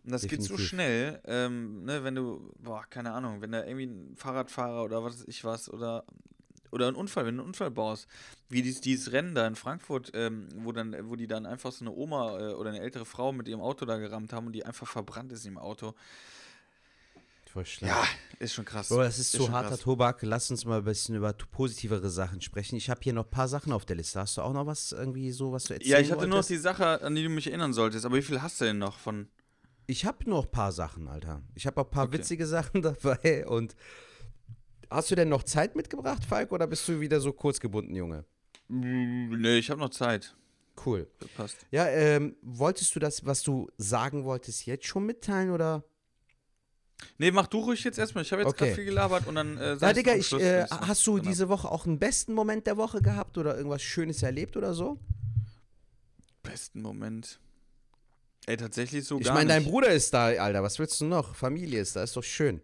Und 0.05 0.13
das 0.13 0.23
geht 0.23 0.43
so 0.43 0.57
Definitiv. 0.57 0.69
schnell, 0.69 1.21
ähm, 1.25 1.85
ne, 1.85 2.05
wenn 2.05 2.15
du, 2.15 2.53
boah, 2.59 2.85
keine 2.89 3.13
Ahnung, 3.13 3.41
wenn 3.41 3.53
da 3.53 3.65
irgendwie 3.65 3.87
ein 3.87 4.15
Fahrradfahrer 4.15 4.85
oder 4.85 5.03
was 5.03 5.21
weiß 5.21 5.25
ich 5.27 5.43
was 5.43 5.71
oder 5.71 6.05
oder 6.71 6.89
ein 6.89 6.95
Unfall, 6.95 7.27
wenn 7.27 7.37
du 7.37 7.43
einen 7.43 7.49
Unfall 7.51 7.71
baust, 7.71 8.07
wie 8.49 8.63
dieses, 8.63 8.81
dieses 8.81 9.13
Rennen 9.13 9.35
da 9.35 9.47
in 9.47 9.57
Frankfurt, 9.57 10.11
ähm, 10.15 10.49
wo 10.57 10.73
dann, 10.73 10.95
wo 11.09 11.17
die 11.17 11.27
dann 11.27 11.47
einfach 11.47 11.73
so 11.73 11.85
eine 11.85 11.93
Oma 11.95 12.39
äh, 12.39 12.53
oder 12.55 12.71
eine 12.71 12.81
ältere 12.81 13.05
Frau 13.05 13.33
mit 13.33 13.49
ihrem 13.49 13.61
Auto 13.61 13.85
da 13.87 13.97
gerammt 13.99 14.33
haben 14.33 14.47
und 14.47 14.53
die 14.53 14.65
einfach 14.65 14.87
verbrannt 14.87 15.33
ist 15.33 15.47
im 15.47 15.59
Auto. 15.59 15.95
Ja, 17.81 18.05
ist 18.39 18.53
schon 18.55 18.65
krass. 18.65 18.89
Bro, 18.89 18.99
das 19.03 19.19
ist 19.19 19.33
so 19.33 19.39
schon 19.47 19.53
harter 19.53 19.71
krass. 19.71 19.81
Tobak. 19.81 20.23
Lass 20.23 20.51
uns 20.51 20.65
mal 20.65 20.79
ein 20.79 20.85
bisschen 20.85 21.17
über 21.17 21.33
positivere 21.33 22.09
Sachen 22.09 22.41
sprechen. 22.41 22.77
Ich 22.77 22.89
habe 22.89 23.01
hier 23.03 23.13
noch 23.13 23.25
ein 23.25 23.31
paar 23.31 23.49
Sachen 23.49 23.73
auf 23.73 23.85
der 23.85 23.97
Liste. 23.97 24.21
Hast 24.21 24.37
du 24.37 24.43
auch 24.43 24.53
noch 24.53 24.67
was 24.67 24.93
irgendwie 24.93 25.33
so, 25.33 25.51
was 25.51 25.65
du 25.65 25.75
erzählen 25.75 25.91
Ja, 25.93 25.99
ich 25.99 26.11
hatte 26.13 26.21
nur 26.21 26.29
noch 26.29 26.35
wolltest? 26.37 26.51
die 26.51 26.57
Sache, 26.59 27.03
an 27.03 27.15
die 27.17 27.25
du 27.25 27.31
mich 27.31 27.47
erinnern 27.49 27.73
solltest, 27.73 28.05
aber 28.05 28.17
wie 28.17 28.23
viel 28.23 28.43
hast 28.43 28.61
du 28.61 28.67
denn 28.67 28.79
noch 28.79 28.99
von? 28.99 29.29
Ich 29.87 30.05
habe 30.05 30.29
noch 30.29 30.45
ein 30.45 30.51
paar 30.51 30.71
Sachen, 30.73 31.09
Alter. 31.09 31.43
Ich 31.55 31.67
habe 31.67 31.81
auch 31.81 31.87
ein 31.87 31.91
paar 31.91 32.05
Okay. 32.05 32.19
witzige 32.19 32.47
Sachen 32.47 32.83
dabei. 32.83 33.47
Und 33.49 33.75
hast 34.91 35.11
du 35.11 35.15
denn 35.15 35.29
noch 35.29 35.43
Zeit 35.43 35.77
mitgebracht, 35.77 36.25
Falk, 36.25 36.53
oder 36.53 36.67
bist 36.67 36.89
du 36.89 37.01
wieder 37.01 37.21
so 37.21 37.33
kurz 37.33 37.61
gebunden, 37.61 37.95
Junge? 37.95 38.25
Nee, 38.69 39.59
ich 39.59 39.71
habe 39.71 39.81
noch 39.81 39.91
Zeit. 39.91 40.35
Cool. 40.85 41.09
Das 41.19 41.29
passt. 41.31 41.57
Ja, 41.71 41.87
ähm, 41.89 42.37
wolltest 42.43 42.95
du 42.95 43.01
das, 43.01 43.25
was 43.27 43.43
du 43.43 43.69
sagen 43.79 44.25
wolltest, 44.25 44.67
jetzt 44.67 44.87
schon 44.87 45.07
mitteilen 45.07 45.51
oder? 45.51 45.85
Nee, 47.17 47.31
mach 47.31 47.47
du 47.47 47.61
ruhig 47.61 47.83
jetzt 47.85 47.99
erstmal. 47.99 48.23
Ich 48.23 48.33
habe 48.33 48.43
jetzt 48.43 48.51
Okay. 48.51 48.65
gerade 48.65 48.75
viel 48.75 48.85
gelabert 48.85 49.27
und 49.27 49.35
dann 49.37 49.57
äh, 49.57 49.77
sag 49.77 49.95
Digga, 49.95 50.15
ich, 50.15 50.33
äh, 50.33 50.67
hast 50.69 51.07
du 51.07 51.15
genau. 51.15 51.29
diese 51.29 51.49
Woche 51.49 51.71
auch 51.71 51.87
einen 51.87 51.99
besten 51.99 52.33
Moment 52.33 52.67
der 52.67 52.77
Woche 52.77 53.01
gehabt 53.03 53.39
oder 53.39 53.57
irgendwas 53.57 53.83
Schönes 53.83 54.23
erlebt 54.23 54.57
oder 54.57 54.75
so? 54.75 54.99
besten 56.43 56.81
Moment? 56.81 57.39
Ey, 58.47 58.57
tatsächlich 58.57 59.05
so 59.05 59.19
Ich 59.19 59.27
gar 59.27 59.35
meine, 59.35 59.49
dein. 59.49 59.65
Bruder 59.65 59.89
ist 59.91 60.15
da, 60.15 60.27
Alter. 60.29 60.63
Was 60.63 60.79
willst 60.79 61.01
du 61.01 61.05
noch? 61.05 61.35
Familie 61.35 61.81
ist 61.81 61.95
da, 61.97 62.03
ist 62.03 62.17
doch 62.17 62.25
schön. 62.25 62.61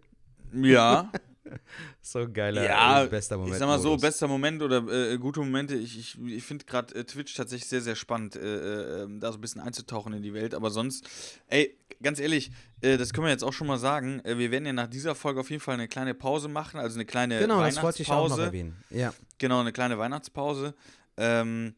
Ja, 0.53 1.13
So 2.03 2.21
ein 2.21 2.33
geiler 2.33 2.65
ja. 2.65 3.05
äh, 3.05 3.09
bester 3.09 3.37
Moment. 3.37 3.55
ich 3.55 3.59
sag 3.59 3.67
mal 3.67 3.79
so, 3.79 3.97
bester 3.97 4.29
Moment 4.29 4.63
oder 4.63 4.87
äh, 4.89 5.17
gute 5.19 5.41
Momente. 5.41 5.75
Ich, 5.75 5.99
ich, 5.99 6.19
ich 6.23 6.45
finde 6.45 6.65
gerade 6.65 6.95
äh, 6.95 7.05
Twitch 7.05 7.35
tatsächlich 7.35 7.69
sehr, 7.69 7.81
sehr 7.81 7.97
spannend, 7.97 8.37
äh, 8.37 9.03
äh, 9.05 9.07
da 9.19 9.33
so 9.33 9.39
ein 9.39 9.41
bisschen 9.41 9.61
einzutauchen 9.61 10.13
in 10.13 10.23
die 10.23 10.35
Welt. 10.35 10.55
Aber 10.55 10.71
sonst, 10.71 11.09
ey, 11.49 11.77
ganz 12.03 12.21
ehrlich, 12.21 12.51
äh, 12.83 12.97
das 12.97 13.13
können 13.13 13.27
wir 13.27 13.31
jetzt 13.31 13.45
auch 13.45 13.53
schon 13.53 13.67
mal 13.67 13.79
sagen. 13.79 14.21
Äh, 14.25 14.39
wir 14.39 14.51
werden 14.51 14.67
ja 14.67 14.73
nach 14.73 14.89
dieser 14.89 15.15
Folge 15.15 15.41
auf 15.41 15.51
jeden 15.51 15.63
Fall 15.63 15.75
eine 15.75 15.89
kleine 15.89 16.15
Pause 16.15 16.49
machen, 16.49 16.79
also 16.79 16.97
eine 16.97 17.07
kleine 17.07 17.39
Genau, 17.39 17.63
das 17.63 17.83
wollte 17.83 18.03
ich 18.03 18.09
auch 18.11 18.29
noch 18.29 18.37
Weihnachtspause. 18.37 18.43
erwähnen. 18.45 18.85
Ja. 18.91 19.15
Genau, 19.39 19.61
eine 19.61 19.73
kleine 19.73 19.99
Weihnachtspause. 19.99 20.75
Ähm, 21.17 21.75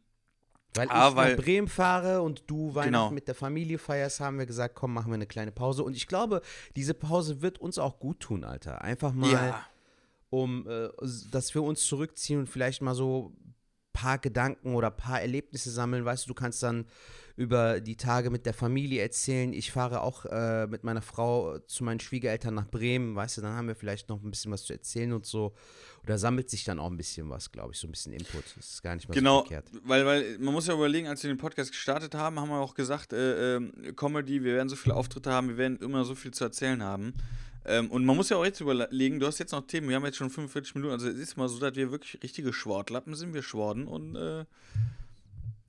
Weil 0.76 0.88
Ah, 0.90 1.08
ich 1.10 1.16
weil- 1.16 1.36
nach 1.36 1.42
Bremen 1.42 1.68
fahre 1.68 2.22
und 2.22 2.44
du 2.46 2.74
Weihnachten 2.74 2.92
Genau. 2.92 3.10
mit 3.10 3.28
der 3.28 3.34
Familie 3.34 3.78
feierst, 3.78 4.20
haben 4.20 4.38
wir 4.38 4.46
gesagt, 4.46 4.74
komm, 4.74 4.92
machen 4.94 5.08
wir 5.10 5.14
eine 5.14 5.26
kleine 5.26 5.52
Pause. 5.52 5.82
Und 5.84 5.96
ich 5.96 6.06
glaube, 6.06 6.42
diese 6.76 6.94
Pause 6.94 7.42
wird 7.42 7.58
uns 7.58 7.78
auch 7.78 7.98
gut 7.98 8.20
tun, 8.20 8.44
Alter. 8.44 8.82
Einfach 8.82 9.12
mal, 9.12 9.30
ja. 9.32 9.66
um, 10.30 10.66
äh, 10.68 10.88
dass 11.30 11.54
wir 11.54 11.62
uns 11.62 11.84
zurückziehen 11.86 12.40
und 12.40 12.46
vielleicht 12.48 12.82
mal 12.82 12.94
so 12.94 13.32
paar 13.92 14.18
Gedanken 14.18 14.74
oder 14.74 14.90
paar 14.90 15.20
Erlebnisse 15.20 15.70
sammeln. 15.70 16.04
Weißt 16.04 16.24
du, 16.26 16.28
du 16.28 16.34
kannst 16.34 16.62
dann 16.62 16.84
über 17.36 17.80
die 17.80 17.96
Tage 17.96 18.30
mit 18.30 18.46
der 18.46 18.54
Familie 18.54 19.02
erzählen. 19.02 19.52
Ich 19.52 19.70
fahre 19.70 20.00
auch 20.00 20.24
äh, 20.24 20.66
mit 20.66 20.84
meiner 20.84 21.02
Frau 21.02 21.58
zu 21.66 21.84
meinen 21.84 22.00
Schwiegereltern 22.00 22.54
nach 22.54 22.66
Bremen. 22.66 23.14
Weißt 23.14 23.36
du, 23.36 23.42
dann 23.42 23.52
haben 23.52 23.68
wir 23.68 23.74
vielleicht 23.76 24.08
noch 24.08 24.22
ein 24.22 24.30
bisschen 24.30 24.50
was 24.52 24.64
zu 24.64 24.72
erzählen 24.72 25.12
und 25.12 25.26
so. 25.26 25.52
Oder 26.02 26.16
sammelt 26.16 26.48
sich 26.48 26.64
dann 26.64 26.78
auch 26.78 26.90
ein 26.90 26.96
bisschen 26.96 27.28
was, 27.28 27.52
glaube 27.52 27.72
ich, 27.74 27.78
so 27.78 27.86
ein 27.86 27.90
bisschen 27.90 28.14
Input. 28.14 28.42
Das 28.56 28.66
ist 28.70 28.82
gar 28.82 28.94
nicht 28.94 29.06
mal 29.08 29.14
Genau, 29.14 29.40
so 29.40 29.46
verkehrt. 29.48 29.70
weil, 29.84 30.06
weil 30.06 30.38
man 30.38 30.54
muss 30.54 30.66
ja 30.66 30.72
überlegen, 30.74 31.08
als 31.08 31.22
wir 31.22 31.28
den 31.28 31.36
Podcast 31.38 31.72
gestartet 31.72 32.14
haben, 32.14 32.40
haben 32.40 32.48
wir 32.48 32.58
auch 32.58 32.74
gesagt, 32.74 33.12
äh, 33.12 33.56
ähm, 33.56 33.72
Comedy, 33.96 34.42
wir 34.42 34.54
werden 34.54 34.70
so 34.70 34.76
viele 34.76 34.94
Auftritte 34.94 35.30
haben, 35.30 35.48
wir 35.48 35.58
werden 35.58 35.76
immer 35.80 36.04
so 36.06 36.14
viel 36.14 36.30
zu 36.32 36.42
erzählen 36.44 36.82
haben. 36.82 37.12
Ähm, 37.66 37.90
und 37.90 38.04
man 38.06 38.16
muss 38.16 38.30
ja 38.30 38.36
auch 38.38 38.44
jetzt 38.46 38.60
überlegen, 38.60 39.18
du 39.20 39.26
hast 39.26 39.40
jetzt 39.40 39.52
noch 39.52 39.66
Themen, 39.66 39.88
wir 39.90 39.96
haben 39.96 40.04
jetzt 40.06 40.16
schon 40.16 40.30
45 40.30 40.76
Minuten, 40.76 40.92
also 40.92 41.08
es 41.08 41.16
ist 41.18 41.36
mal 41.36 41.48
so, 41.48 41.58
dass 41.58 41.74
wir 41.74 41.90
wirklich 41.90 42.22
richtige 42.22 42.52
Schwortlappen 42.52 43.14
sind, 43.14 43.34
wir 43.34 43.42
schworden 43.42 43.86
und 43.88 44.14
äh, 44.16 44.44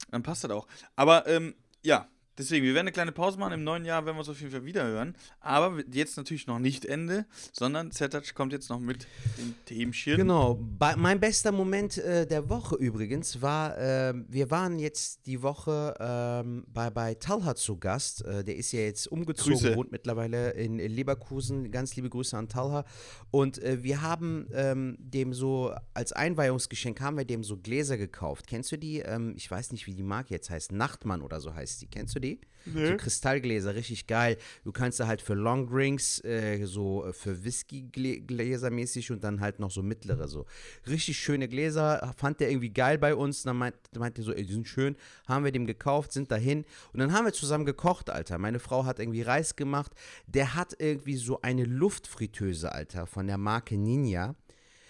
dann 0.10 0.24
passt 0.24 0.44
das 0.44 0.52
auch. 0.52 0.68
Aber 0.96 1.28
ähm, 1.28 1.56
ja, 1.84 2.08
deswegen, 2.38 2.66
wir 2.66 2.74
werden 2.74 2.88
eine 2.88 2.92
kleine 2.92 3.12
Pause 3.12 3.40
machen, 3.40 3.54
im 3.54 3.64
neuen 3.64 3.86
Jahr 3.86 4.06
werden 4.06 4.16
wir 4.16 4.20
uns 4.20 4.30
auf 4.30 4.40
jeden 4.40 4.52
Fall 4.52 4.66
wieder 4.66 4.86
hören. 4.86 5.16
Aber 5.40 5.82
jetzt 5.92 6.18
natürlich 6.18 6.48
noch 6.48 6.60
nicht 6.60 6.86
Ende, 6.86 7.26
sondern 7.52 7.92
Zetouch 7.92 8.34
kommt 8.34 8.54
jetzt 8.54 8.70
noch 8.70 8.80
mit 8.80 9.08
dem 9.38 9.56
Themchen. 9.66 10.18
Genau. 10.18 10.60
Bei, 10.78 10.96
mein 10.96 11.20
bester 11.20 11.52
Moment 11.52 11.98
äh, 11.98 12.28
der 12.28 12.50
Woche 12.50 12.76
übrigens 12.76 13.42
war, 13.42 13.78
ähm, 13.78 14.26
wir 14.30 14.52
waren 14.52 14.80
jetzt 14.80 15.26
die 15.26 15.42
Woche 15.42 15.96
ähm, 16.00 16.66
bei, 16.68 16.90
bei 16.90 17.16
Talha 17.16 17.56
zu 17.56 17.78
Gast. 17.78 18.26
Äh, 18.26 18.44
der 18.44 18.56
ist 18.56 18.72
ja 18.72 18.82
jetzt 18.82 19.08
umgezogen, 19.08 19.54
Grüße. 19.54 19.76
wohnt 19.76 19.92
mittlerweile 19.92 20.52
in 20.52 20.78
Leverkusen. 20.78 21.72
Ganz 21.72 21.96
liebe 21.96 22.10
Grüße 22.10 22.38
an 22.38 22.50
Talha. 22.50 22.86
Und 23.32 23.62
äh, 23.64 23.84
wir 23.84 24.02
haben 24.02 24.48
ähm, 24.54 24.98
dem 25.00 25.34
so, 25.34 25.74
als 25.94 26.12
Einweihungsgeschenk 26.12 27.00
haben 27.02 27.18
wir 27.18 27.26
dem 27.26 27.44
so 27.44 27.58
Gläser 27.58 27.98
gekauft. 27.98 28.48
Kennst 28.48 28.72
du 28.72 28.78
die? 28.78 29.00
Ähm, 29.00 29.34
ich 29.38 29.50
weiß 29.50 29.72
nicht, 29.72 29.88
wie 29.88 29.96
die 29.96 30.04
Marke 30.04 30.34
jetzt 30.34 30.50
heißt. 30.50 30.72
Nachtmann 30.72 31.22
oder 31.22 31.40
so 31.40 31.54
heißt 31.54 31.82
die. 31.82 31.88
Kennst 31.88 32.16
du 32.16 32.20
die? 32.20 32.27
So 32.74 32.98
Kristallgläser, 32.98 33.76
richtig 33.76 34.08
geil. 34.08 34.38
Du 34.64 34.72
kannst 34.72 35.00
da 35.00 35.08
halt 35.08 35.22
für 35.22 35.34
Long 35.34 35.70
Drinks, 35.70 36.24
äh, 36.24 36.66
so 36.66 37.06
äh, 37.06 37.14
für 37.14 37.44
Whisky-Gläser 37.44 38.70
mäßig 38.70 39.12
und 39.12 39.24
dann 39.24 39.40
halt 39.40 39.60
noch 39.60 39.72
so 39.72 39.82
mittlere, 39.82 40.28
so. 40.28 40.46
Richtig 40.88 41.18
schöne 41.18 41.48
Gläser, 41.48 42.14
fand 42.18 42.40
der 42.40 42.50
irgendwie 42.50 42.70
geil 42.70 42.98
bei 42.98 43.16
uns. 43.16 43.44
Dann 43.44 43.58
meint, 43.58 43.76
meinte 43.98 44.22
er 44.22 44.26
so, 44.26 44.34
ey, 44.34 44.46
die 44.46 44.54
sind 44.54 44.68
schön. 44.68 44.96
Haben 45.28 45.46
wir 45.46 45.52
dem 45.52 45.66
gekauft, 45.66 46.12
sind 46.12 46.32
dahin. 46.32 46.66
Und 46.94 47.00
dann 47.00 47.14
haben 47.14 47.26
wir 47.26 47.34
zusammen 47.34 47.66
gekocht, 47.66 48.10
Alter. 48.10 48.38
Meine 48.38 48.60
Frau 48.60 48.86
hat 48.86 49.00
irgendwie 49.00 49.22
Reis 49.22 49.56
gemacht. 49.56 49.94
Der 50.26 50.56
hat 50.56 50.76
irgendwie 50.80 51.16
so 51.16 51.42
eine 51.42 51.64
Luftfritteuse, 51.64 52.72
Alter, 52.72 53.06
von 53.08 53.28
der 53.28 53.38
Marke 53.38 53.78
Ninja. 53.78 54.36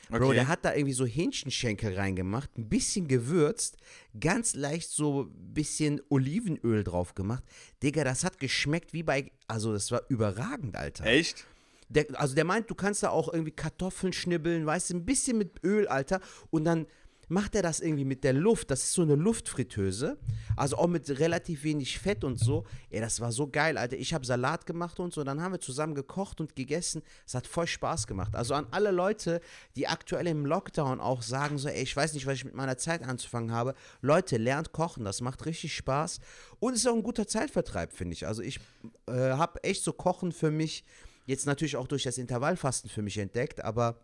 Bro, 0.09 0.27
Okay. 0.27 0.35
der 0.35 0.47
hat 0.47 0.63
da 0.65 0.73
irgendwie 0.73 0.93
so 0.93 1.05
Hähnchenschenkel 1.05 1.95
reingemacht, 1.95 2.57
ein 2.57 2.69
bisschen 2.69 3.07
gewürzt, 3.07 3.77
ganz 4.19 4.53
leicht 4.55 4.89
so 4.89 5.23
ein 5.23 5.53
bisschen 5.53 6.01
Olivenöl 6.09 6.83
drauf 6.83 7.13
gemacht. 7.15 7.43
Digga, 7.83 8.03
das 8.03 8.23
hat 8.23 8.39
geschmeckt 8.39 8.93
wie 8.93 9.03
bei, 9.03 9.31
also 9.47 9.73
das 9.73 9.91
war 9.91 10.01
überragend, 10.09 10.75
Alter. 10.75 11.05
Echt? 11.05 11.45
Der, 11.89 12.05
also 12.19 12.35
der 12.35 12.43
meint, 12.43 12.69
du 12.69 12.75
kannst 12.75 13.03
da 13.03 13.09
auch 13.09 13.31
irgendwie 13.31 13.51
Kartoffeln 13.51 14.11
schnibbeln, 14.11 14.65
weißt 14.65 14.89
du, 14.89 14.95
ein 14.95 15.05
bisschen 15.05 15.37
mit 15.37 15.63
Öl, 15.63 15.87
Alter. 15.87 16.19
Und 16.49 16.65
dann 16.65 16.85
macht 17.27 17.55
er 17.55 17.61
das 17.61 17.79
irgendwie 17.79 18.05
mit 18.05 18.23
der 18.23 18.33
Luft. 18.33 18.71
Das 18.71 18.83
ist 18.83 18.93
so 18.93 19.01
eine 19.01 19.15
Luftfritteuse. 19.15 20.17
Also 20.55 20.77
auch 20.77 20.87
mit 20.87 21.09
relativ 21.19 21.63
wenig 21.63 21.99
Fett 21.99 22.23
und 22.23 22.39
so. 22.39 22.65
Ey, 22.89 23.01
das 23.01 23.19
war 23.19 23.31
so 23.31 23.47
geil, 23.47 23.77
Alter. 23.77 23.97
Ich 23.97 24.13
habe 24.13 24.25
Salat 24.25 24.65
gemacht 24.65 24.99
und 24.99 25.13
so. 25.13 25.23
Dann 25.23 25.41
haben 25.41 25.51
wir 25.51 25.59
zusammen 25.59 25.95
gekocht 25.95 26.39
und 26.39 26.55
gegessen. 26.55 27.01
Es 27.25 27.35
hat 27.35 27.47
voll 27.47 27.67
Spaß 27.67 28.07
gemacht. 28.07 28.35
Also 28.35 28.53
an 28.53 28.67
alle 28.71 28.91
Leute, 28.91 29.41
die 29.75 29.87
aktuell 29.87 30.27
im 30.27 30.45
Lockdown 30.45 30.99
auch 30.99 31.21
sagen 31.21 31.57
so, 31.57 31.67
ey, 31.67 31.83
ich 31.83 31.95
weiß 31.95 32.13
nicht, 32.13 32.25
was 32.25 32.35
ich 32.35 32.45
mit 32.45 32.55
meiner 32.55 32.77
Zeit 32.77 33.03
anzufangen 33.03 33.51
habe. 33.51 33.73
Leute, 34.01 34.37
lernt 34.37 34.71
kochen. 34.71 35.03
Das 35.03 35.21
macht 35.21 35.45
richtig 35.45 35.75
Spaß. 35.75 36.19
Und 36.59 36.73
ist 36.73 36.87
auch 36.87 36.95
ein 36.95 37.03
guter 37.03 37.27
Zeitvertreib, 37.27 37.93
finde 37.93 38.13
ich. 38.13 38.25
Also 38.25 38.41
ich 38.41 38.59
äh, 39.07 39.13
habe 39.13 39.63
echt 39.63 39.83
so 39.83 39.93
Kochen 39.93 40.31
für 40.31 40.51
mich 40.51 40.83
jetzt 41.27 41.45
natürlich 41.45 41.75
auch 41.75 41.87
durch 41.87 42.03
das 42.03 42.17
Intervallfasten 42.17 42.89
für 42.89 43.01
mich 43.01 43.17
entdeckt, 43.17 43.63
aber 43.63 43.99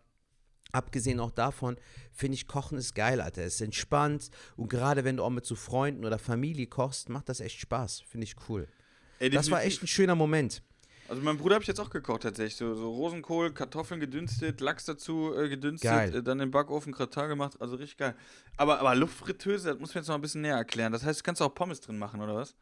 abgesehen 0.74 1.20
auch 1.20 1.30
davon 1.30 1.76
finde 2.12 2.34
ich 2.34 2.46
Kochen 2.46 2.78
ist 2.78 2.94
geil, 2.94 3.20
Alter. 3.20 3.42
Es 3.42 3.54
ist 3.54 3.60
entspannt 3.60 4.30
und 4.56 4.68
gerade 4.68 5.04
wenn 5.04 5.16
du 5.16 5.22
auch 5.24 5.30
mit 5.30 5.46
so 5.46 5.54
Freunden 5.54 6.04
oder 6.04 6.18
Familie 6.18 6.66
kochst, 6.66 7.08
macht 7.08 7.28
das 7.28 7.40
echt 7.40 7.60
Spaß. 7.60 8.02
Finde 8.06 8.24
ich 8.24 8.36
cool. 8.48 8.68
Ey, 9.18 9.30
Das 9.30 9.50
war 9.50 9.62
echt 9.62 9.82
ein 9.82 9.86
schöner 9.86 10.14
Moment. 10.14 10.62
Also 11.06 11.20
mein 11.20 11.36
Bruder 11.36 11.56
habe 11.56 11.62
ich 11.62 11.68
jetzt 11.68 11.80
auch 11.80 11.90
gekocht 11.90 12.22
tatsächlich. 12.22 12.56
So, 12.56 12.74
so 12.74 12.90
Rosenkohl, 12.90 13.52
Kartoffeln 13.52 14.00
gedünstet, 14.00 14.60
Lachs 14.60 14.86
dazu 14.86 15.34
äh, 15.36 15.48
gedünstet, 15.50 16.14
äh, 16.14 16.22
dann 16.22 16.40
im 16.40 16.50
Backofen 16.50 16.92
Gratin 16.92 17.28
gemacht. 17.28 17.60
Also 17.60 17.76
richtig 17.76 17.98
geil. 17.98 18.14
Aber, 18.56 18.80
aber 18.80 18.94
Luftfritteuse, 18.94 19.70
das 19.70 19.78
muss 19.78 19.94
man 19.94 20.02
jetzt 20.02 20.08
noch 20.08 20.14
ein 20.14 20.22
bisschen 20.22 20.40
näher 20.40 20.56
erklären. 20.56 20.92
Das 20.92 21.04
heißt, 21.04 21.20
du 21.20 21.22
kannst 21.22 21.42
auch 21.42 21.54
Pommes 21.54 21.80
drin 21.80 21.98
machen, 21.98 22.20
oder 22.22 22.34
was? 22.34 22.54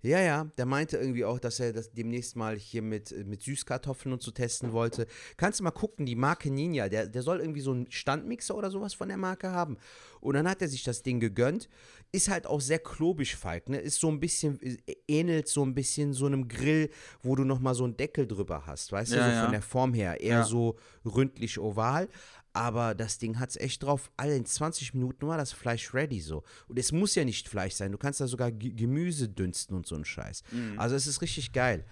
Ja, 0.00 0.20
ja, 0.20 0.44
der 0.56 0.64
meinte 0.64 0.96
irgendwie 0.96 1.24
auch, 1.24 1.40
dass 1.40 1.58
er 1.58 1.72
das 1.72 1.90
demnächst 1.90 2.36
mal 2.36 2.56
hier 2.56 2.82
mit, 2.82 3.12
mit 3.26 3.42
Süßkartoffeln 3.42 4.12
und 4.12 4.22
so 4.22 4.30
testen 4.30 4.72
wollte. 4.72 5.08
Kannst 5.36 5.58
du 5.58 5.64
mal 5.64 5.72
gucken, 5.72 6.06
die 6.06 6.14
Marke 6.14 6.52
Ninja, 6.52 6.88
der, 6.88 7.08
der 7.08 7.22
soll 7.22 7.40
irgendwie 7.40 7.60
so 7.62 7.72
einen 7.72 7.90
Standmixer 7.90 8.54
oder 8.54 8.70
sowas 8.70 8.94
von 8.94 9.08
der 9.08 9.16
Marke 9.16 9.50
haben. 9.50 9.76
Und 10.20 10.34
dann 10.34 10.48
hat 10.48 10.62
er 10.62 10.68
sich 10.68 10.84
das 10.84 11.02
Ding 11.02 11.18
gegönnt. 11.18 11.68
Ist 12.12 12.28
halt 12.30 12.46
auch 12.46 12.60
sehr 12.60 12.78
klobig, 12.78 13.34
Falk, 13.36 13.68
ne? 13.68 13.78
Ist 13.78 14.00
so 14.00 14.08
ein 14.08 14.20
bisschen, 14.20 14.58
äh, 14.62 14.76
ähnelt 15.08 15.48
so 15.48 15.64
ein 15.64 15.74
bisschen 15.74 16.12
so 16.12 16.26
einem 16.26 16.46
Grill, 16.48 16.90
wo 17.22 17.34
du 17.34 17.44
nochmal 17.44 17.74
so 17.74 17.84
einen 17.84 17.96
Deckel 17.96 18.26
drüber 18.26 18.66
hast, 18.66 18.92
weißt 18.92 19.12
du, 19.12 19.16
Ja, 19.16 19.24
so 19.24 19.30
ja. 19.32 19.42
von 19.42 19.52
der 19.52 19.62
Form 19.62 19.94
her. 19.94 20.20
Eher 20.20 20.38
Ja. 20.38 20.44
so 20.44 20.76
ründlich 21.04 21.58
oval. 21.58 22.08
Aber 22.52 22.94
das 22.94 23.18
Ding 23.18 23.38
hat's 23.38 23.56
echt 23.56 23.82
drauf. 23.82 24.10
Alle 24.16 24.34
in 24.36 24.44
20 24.44 24.94
Minuten 24.94 25.26
war 25.26 25.36
das 25.36 25.52
Fleisch 25.52 25.94
ready 25.94 26.20
so. 26.20 26.42
Und 26.66 26.78
es 26.78 26.92
muss 26.92 27.14
ja 27.14 27.24
nicht 27.24 27.48
Fleisch 27.48 27.74
sein. 27.74 27.92
Du 27.92 27.98
kannst 27.98 28.20
da 28.20 28.26
sogar 28.26 28.50
G 28.50 28.70
Gemüse 28.70 29.28
dünsten 29.28 29.76
und 29.76 29.86
so 29.86 29.94
ein 29.94 30.04
Scheiß. 30.04 30.42
Mhm. 30.50 30.78
Also 30.78 30.96
es 30.96 31.06
ist 31.06 31.22
richtig 31.22 31.52
geil. 31.52 31.84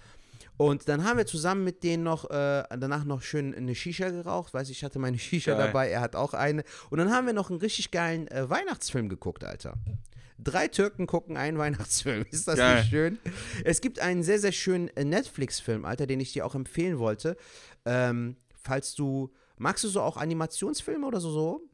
Und 0.57 0.89
dann 0.89 1.03
haben 1.03 1.17
wir 1.17 1.27
zusammen 1.27 1.63
mit 1.63 1.83
denen 1.83 2.03
noch, 2.03 2.29
äh, 2.31 2.63
danach 2.77 3.05
noch 3.05 3.21
schön 3.21 3.53
eine 3.53 3.75
Shisha 3.75 4.09
geraucht. 4.09 4.53
Weiß 4.55 4.69
ich, 4.69 4.83
hatte 4.83 4.97
meine 4.97 5.17
Shisha 5.19 5.53
Geil. 5.53 5.67
dabei, 5.67 5.89
er 5.89 6.01
hat 6.01 6.15
auch 6.15 6.33
eine. 6.33 6.63
Und 6.89 6.97
dann 6.97 7.11
haben 7.11 7.27
wir 7.27 7.33
noch 7.33 7.49
einen 7.51 7.59
richtig 7.59 7.91
geilen 7.91 8.27
äh, 8.29 8.49
Weihnachtsfilm 8.49 9.07
geguckt, 9.07 9.43
Alter. 9.43 9.75
Drei 10.39 10.67
Türken 10.67 11.05
gucken 11.05 11.37
einen 11.37 11.57
Weihnachtsfilm. 11.59 12.25
Ist 12.31 12.47
das 12.47 12.57
Geil. 12.57 12.79
nicht 12.79 12.89
schön? 12.89 13.19
Es 13.63 13.81
gibt 13.81 13.99
einen 13.99 14.23
sehr, 14.23 14.39
sehr 14.39 14.51
schönen 14.51 14.87
äh, 14.97 15.05
Netflix-Film, 15.05 15.85
Alter, 15.85 16.07
den 16.07 16.19
ich 16.19 16.33
dir 16.33 16.45
auch 16.45 16.55
empfehlen 16.55 16.97
wollte. 16.97 17.37
Ähm, 17.85 18.35
falls 18.55 18.95
du, 18.95 19.31
magst 19.57 19.83
du 19.83 19.89
so 19.89 20.01
auch 20.01 20.17
Animationsfilme 20.17 21.05
oder 21.05 21.19
so? 21.19 21.31
so? 21.31 21.69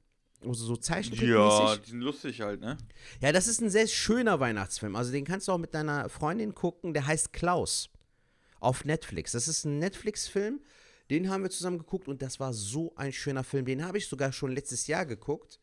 Also 0.46 0.66
so 0.66 0.76
Zeichentrickmäßig? 0.76 1.82
die 1.84 1.90
sind 1.92 2.02
lustig 2.02 2.42
halt, 2.42 2.60
ne? 2.60 2.78
Ja, 3.22 3.32
das 3.32 3.48
ist 3.48 3.62
ein 3.62 3.70
sehr 3.70 3.88
schöner 3.88 4.40
Weihnachtsfilm. 4.40 4.96
Also 4.96 5.12
den 5.12 5.26
kannst 5.26 5.48
du 5.48 5.54
auch 5.54 5.58
mit 5.58 5.74
deiner 5.74 6.10
Freundin 6.10 6.54
gucken. 6.54 6.94
Der 6.94 7.08
heißt 7.08 7.34
Klaus. 7.34 7.90
Auf 8.60 8.86
Netflix. 8.86 9.34
Das 9.34 9.48
ist 9.48 9.66
ein 9.66 9.80
Netflix-Film. 9.80 10.62
Den 11.10 11.30
haben 11.30 11.44
wir 11.44 11.50
zusammen 11.50 11.78
geguckt 11.78 12.08
und 12.08 12.22
das 12.22 12.40
war 12.40 12.54
so 12.54 12.94
ein 12.96 13.12
schöner 13.12 13.44
Film. 13.44 13.66
Den 13.66 13.86
habe 13.86 13.98
ich 13.98 14.08
sogar 14.08 14.32
schon 14.32 14.52
letztes 14.54 14.88
Jahr 14.88 15.06
geguckt. 15.06 15.60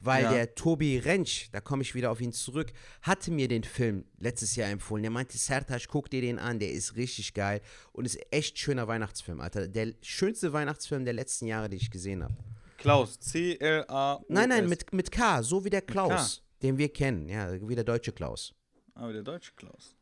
Weil 0.00 0.24
Ja. 0.24 0.32
der 0.32 0.54
Tobi 0.54 0.98
Rentsch, 0.98 1.48
da 1.52 1.60
komme 1.60 1.82
ich 1.82 1.94
wieder 1.94 2.10
auf 2.10 2.20
ihn 2.20 2.32
zurück, 2.32 2.72
hatte 3.02 3.30
mir 3.30 3.48
den 3.48 3.62
Film 3.64 4.04
letztes 4.18 4.56
Jahr 4.56 4.70
empfohlen. 4.70 5.02
Der 5.02 5.10
meinte, 5.10 5.36
Sertac, 5.38 5.86
guck 5.88 6.10
dir 6.10 6.20
den 6.22 6.38
an, 6.38 6.58
der 6.58 6.72
ist 6.72 6.96
richtig 6.96 7.34
geil 7.34 7.60
und 7.92 8.04
ist 8.06 8.18
echt 8.30 8.58
schöner 8.58 8.88
Weihnachtsfilm, 8.88 9.40
Alter. 9.40 9.68
Der 9.68 9.92
schönste 10.02 10.52
Weihnachtsfilm 10.52 11.04
der 11.04 11.14
letzten 11.14 11.46
Jahre, 11.46 11.68
die 11.68 11.76
ich 11.76 11.90
gesehen 11.90 12.24
habe. 12.24 12.34
Klaus, 12.78 13.18
C-L-A. 13.20 14.20
Nein, 14.28 14.48
nein, 14.48 14.68
mit, 14.68 14.92
mit 14.92 15.10
K, 15.12 15.42
so 15.42 15.64
wie 15.64 15.70
der. 15.70 15.82
Klaus, 15.82 16.42
den 16.62 16.78
wir 16.78 16.88
kennen, 16.90 17.28
ja, 17.28 17.52
wie 17.68 17.74
der 17.74 17.84
deutsche 17.84 18.12
Klaus. 18.12 18.54
Aber 18.94 19.12
der 19.12 19.22
deutsche 19.22 19.52
Klaus. 19.54 19.96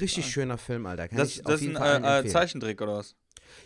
Richtig 0.00 0.24
schöner 0.26 0.56
Film, 0.56 0.86
Alter. 0.86 1.08
Kann 1.08 1.18
Das, 1.18 1.28
ich 1.36 1.42
das 1.42 1.60
auf 1.60 1.62
ist 1.68 1.76
ein 1.76 2.04
äh, 2.04 2.20
äh. 2.20 2.26
Zeichentrick 2.26 2.80
oder 2.80 2.94
was? 2.98 3.14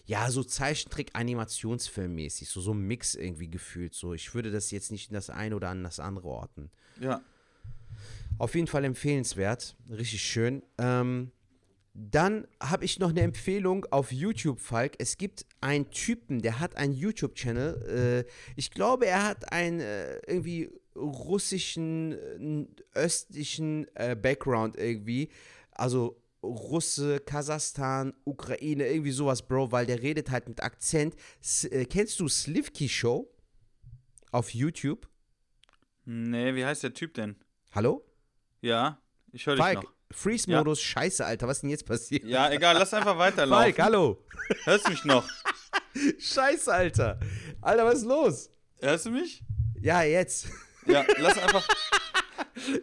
Ja, 0.05 0.31
so 0.31 0.43
Zeichentrick-Animationsfilm-mäßig, 0.43 2.49
so, 2.49 2.61
so 2.61 2.73
ein 2.73 2.81
Mix 2.81 3.15
irgendwie 3.15 3.49
gefühlt. 3.49 3.95
So, 3.95 4.15
ich 4.15 4.35
würde 4.35 4.51
das 4.51 4.71
jetzt 4.71 4.91
nicht 4.91 5.11
in 5.11 5.15
das 5.15 5.31
eine 5.31 5.57
oder 5.57 5.71
an 5.71 5.83
das 5.83 6.01
andere 6.01 6.29
orten. 6.29 6.71
Ja. 7.01 7.23
Auf 8.39 8.55
jeden 8.55 8.67
Fall 8.67 8.85
empfehlenswert, 8.85 9.77
richtig 9.89 10.23
schön. 10.23 10.63
Ähm, 10.79 11.33
dann 11.95 12.47
habe 12.61 12.85
ich 12.85 12.99
noch 12.99 13.09
eine 13.09 13.23
Empfehlung 13.23 13.87
auf 13.91 14.13
YouTube, 14.13 14.61
Falk. 14.61 14.97
Es 14.99 15.17
gibt 15.17 15.47
einen 15.63 15.91
Typen, 15.91 16.43
der 16.43 16.61
hat 16.61 16.77
einen 16.77 16.93
YouTube-Channel. 16.93 18.27
Äh, 18.27 18.31
ich 18.55 18.71
glaube, 18.71 19.07
er 19.07 19.25
hat 19.25 19.51
einen 19.51 19.81
äh, 19.81 20.19
irgendwie 20.27 20.69
russischen, 20.95 22.13
äh, 22.13 22.99
östlichen 22.99 23.87
äh, 23.95 24.15
Background 24.15 24.77
irgendwie. 24.77 25.31
Also 25.71 26.21
Russe, 26.47 27.21
Kasachstan, 27.21 28.15
Ukraine, 28.25 28.87
irgendwie 28.87 29.11
sowas, 29.11 29.47
Bro, 29.47 29.73
weil 29.73 29.87
der 29.87 30.03
redet 30.03 30.31
halt 30.31 30.49
mit 30.49 30.63
Akzent. 30.63 31.17
S 31.41 31.65
äh, 31.65 31.85
kennst 31.85 32.21
du 32.21 32.29
Slivki 32.29 32.89
Show 32.89 33.31
auf 34.33 34.55
YouTube? 34.55 35.09
Nee, 36.05 36.55
wie 36.55 36.65
heißt 36.65 36.83
der 36.83 36.95
Typ 36.95 37.15
denn? 37.15 37.37
Hallo? 37.73 38.05
Ja, 38.61 39.01
ich 39.33 39.47
höre 39.47 39.57
dich 39.57 39.75
noch. 39.75 39.93
Freeze-Modus, 40.13 40.81
scheiße, 40.81 41.27
Alter, 41.27 41.49
was 41.49 41.57
ist 41.59 41.63
denn 41.63 41.71
jetzt 41.71 41.85
passiert? 41.85 42.25
Ja, 42.25 42.51
egal, 42.53 42.77
lass 42.79 42.95
einfach 42.95 43.19
weiterlaufen. 43.19 43.65
Falk, 43.65 43.79
hallo. 43.81 44.25
Hörst 44.65 44.87
du 44.87 44.91
mich 44.91 45.05
noch? 45.05 45.29
Scheiße, 46.19 46.73
Alter. 46.73 47.19
Alter, 47.61 47.85
was 47.85 47.97
ist 47.97 48.05
los? 48.05 48.51
Hörst 48.81 49.07
du 49.07 49.11
mich? 49.11 49.43
Ja, 49.81 50.03
jetzt. 50.03 50.47
Ja, 50.87 51.05
lass 51.19 51.39
einfach. 51.39 51.67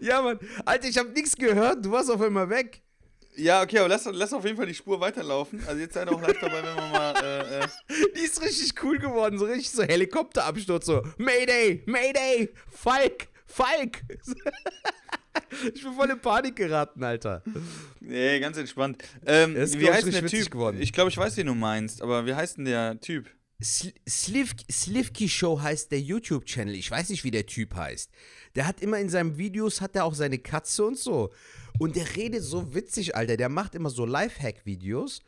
Ja, 0.02 0.22
Mann. 0.22 0.40
Alter, 0.66 0.88
ich 0.88 0.98
habe 0.98 1.10
nichts 1.10 1.36
gehört. 1.36 1.84
Du 1.84 1.92
warst 1.92 2.10
auf 2.12 2.22
einmal 2.22 2.48
weg. 2.50 2.83
Ja, 3.36 3.62
okay, 3.62 3.80
aber 3.80 3.90
lass, 3.90 4.08
lass 4.12 4.34
auf 4.34 4.44
jeden 4.46 4.58
Fall 4.58 4.68
die 4.68 4.74
Spur 4.74 5.00
weiterlaufen. 5.00 5.64
Also 5.68 5.80
jetzt 5.80 5.94
seid 5.94 6.08
auch 6.08 6.22
live 6.22 6.40
dabei, 6.40 6.64
wenn 6.64 6.76
wir 6.76 6.88
mal. 6.88 7.16
Äh, 7.24 7.64
äh, 7.64 7.68
Die 8.16 8.22
ist 8.22 8.42
richtig 8.42 8.74
cool 8.84 9.00
geworden. 9.00 9.40
So 9.40 9.46
richtig 9.46 9.72
so 9.72 9.84
Helikopterabsturz. 9.84 10.86
So, 10.86 11.04
Mayday, 11.18 11.84
Mayday, 11.86 12.50
Falk, 12.70 13.28
Falk. 13.46 14.02
ich 15.74 15.84
bin 15.84 15.94
voll 15.94 16.10
in 16.10 16.20
Panik 16.20 16.56
geraten, 16.56 17.04
Alter. 17.04 17.42
nee, 18.00 18.40
ganz 18.40 18.58
entspannt. 18.58 19.04
Ähm, 19.26 19.56
ist, 19.56 19.80
wie 19.80 19.90
heißt 19.90 20.06
denn 20.06 20.14
der 20.14 20.28
Typ? 20.28 20.52
geworden. 20.52 20.78
Ich 20.80 20.94
glaube, 20.94 21.10
ich 21.10 21.18
weiß, 21.18 21.36
den 21.36 21.48
du 21.48 21.56
meinst, 21.56 22.02
aber 22.02 22.26
wie 22.26 22.36
heißt 22.36 22.58
denn 22.58 22.66
der 22.66 23.00
Typ? 23.00 23.30
Sl 23.64 23.94
Sliv 24.08 24.56
Slivki 24.70 25.30
Show 25.30 25.62
heißt 25.62 25.92
der 25.92 26.02
YouTube-Channel. 26.02 26.76
Ich 26.76 26.92
weiß 26.92 27.10
nicht, 27.10 27.24
wie 27.24 27.32
der 27.32 27.46
Typ 27.46 27.76
heißt. 27.76 28.12
Der 28.56 28.68
hat 28.68 28.82
immer 28.82 29.00
in 29.00 29.10
seinen 29.10 29.38
Videos, 29.38 29.80
hat 29.80 29.96
er 29.96 30.06
auch 30.06 30.16
seine 30.16 30.38
Katze 30.38 30.86
und 30.86 30.98
so. 30.98 31.32
Und 31.80 31.96
der 31.96 32.16
redet 32.16 32.44
so 32.44 32.74
witzig, 32.74 33.16
Alter. 33.16 33.38
Der 33.38 33.50
macht 33.50 33.76
immer 33.76 33.90
so 33.90 34.06
Lifehack-Videos. 34.06 35.22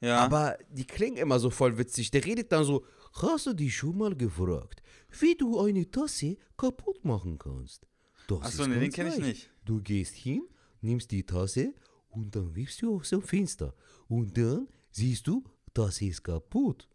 Ja. 0.00 0.18
Aber 0.18 0.58
die 0.70 0.86
klingen 0.86 1.16
immer 1.16 1.38
so 1.38 1.50
voll 1.50 1.76
witzig. 1.78 2.10
Der 2.10 2.24
redet 2.24 2.52
dann 2.52 2.64
so, 2.64 2.84
hast 3.14 3.46
du 3.46 3.54
dich 3.54 3.74
schon 3.74 3.98
mal 3.98 4.14
gefragt, 4.14 4.82
wie 5.20 5.34
du 5.34 5.58
eine 5.60 5.90
Tasse 5.90 6.36
kaputt 6.56 7.04
machen 7.04 7.38
kannst? 7.38 7.86
Das 8.28 8.42
Achso, 8.42 8.66
nee, 8.66 8.78
den 8.78 8.92
kenne 8.92 9.14
ich 9.14 9.18
nicht. 9.18 9.50
Du 9.64 9.80
gehst 9.80 10.14
hin, 10.14 10.42
nimmst 10.82 11.10
die 11.10 11.24
Tasse 11.24 11.74
und 12.10 12.36
dann 12.36 12.54
wirfst 12.54 12.82
du 12.82 12.96
aus 12.96 13.10
dem 13.10 13.22
Fenster. 13.22 13.74
Und 14.06 14.36
dann 14.36 14.68
siehst 14.90 15.26
du, 15.26 15.42
das 15.72 16.00
ist 16.02 16.22
kaputt. 16.22 16.88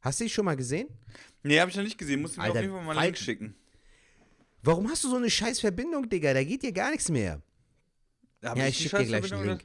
Hast 0.00 0.20
du 0.20 0.24
dich 0.24 0.34
schon 0.34 0.44
mal 0.44 0.56
gesehen? 0.56 0.88
Nee, 1.42 1.58
habe 1.58 1.70
ich 1.70 1.76
noch 1.76 1.82
nicht 1.82 1.96
gesehen. 1.96 2.20
Muss 2.20 2.32
ich 2.32 2.36
mir 2.36 2.44
Alter, 2.44 2.58
auf 2.58 2.62
jeden 2.62 2.74
Fall 2.74 2.84
mal 2.84 2.98
einen 2.98 3.06
Link 3.06 3.16
schicken. 3.16 3.54
Warum 4.64 4.88
hast 4.90 5.04
du 5.04 5.10
so 5.10 5.16
eine 5.16 5.28
scheiß 5.30 5.60
Verbindung, 5.60 6.08
Digga? 6.08 6.32
Da 6.32 6.42
geht 6.42 6.62
dir 6.62 6.72
gar 6.72 6.90
nichts 6.90 7.10
mehr. 7.10 7.40
Hab 8.42 8.56
ja, 8.56 8.64
die 8.64 8.70
ich 8.70 8.78
schicke 8.78 8.98
dir 8.98 9.06
gleich 9.06 9.32
einen 9.32 9.46
Link. 9.46 9.64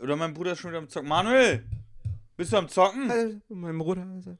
Oder, 0.00 0.16
mein 0.16 0.34
Bruder 0.34 0.52
ist 0.52 0.58
schon 0.60 0.70
wieder 0.70 0.78
am 0.78 0.88
Zocken. 0.88 1.08
Manuel! 1.08 1.64
Bist 2.36 2.52
du 2.52 2.56
am 2.58 2.68
Zocken? 2.68 3.10
Äh, 3.10 3.40
mein 3.48 3.78
Bruder. 3.78 4.06
also- 4.14 4.36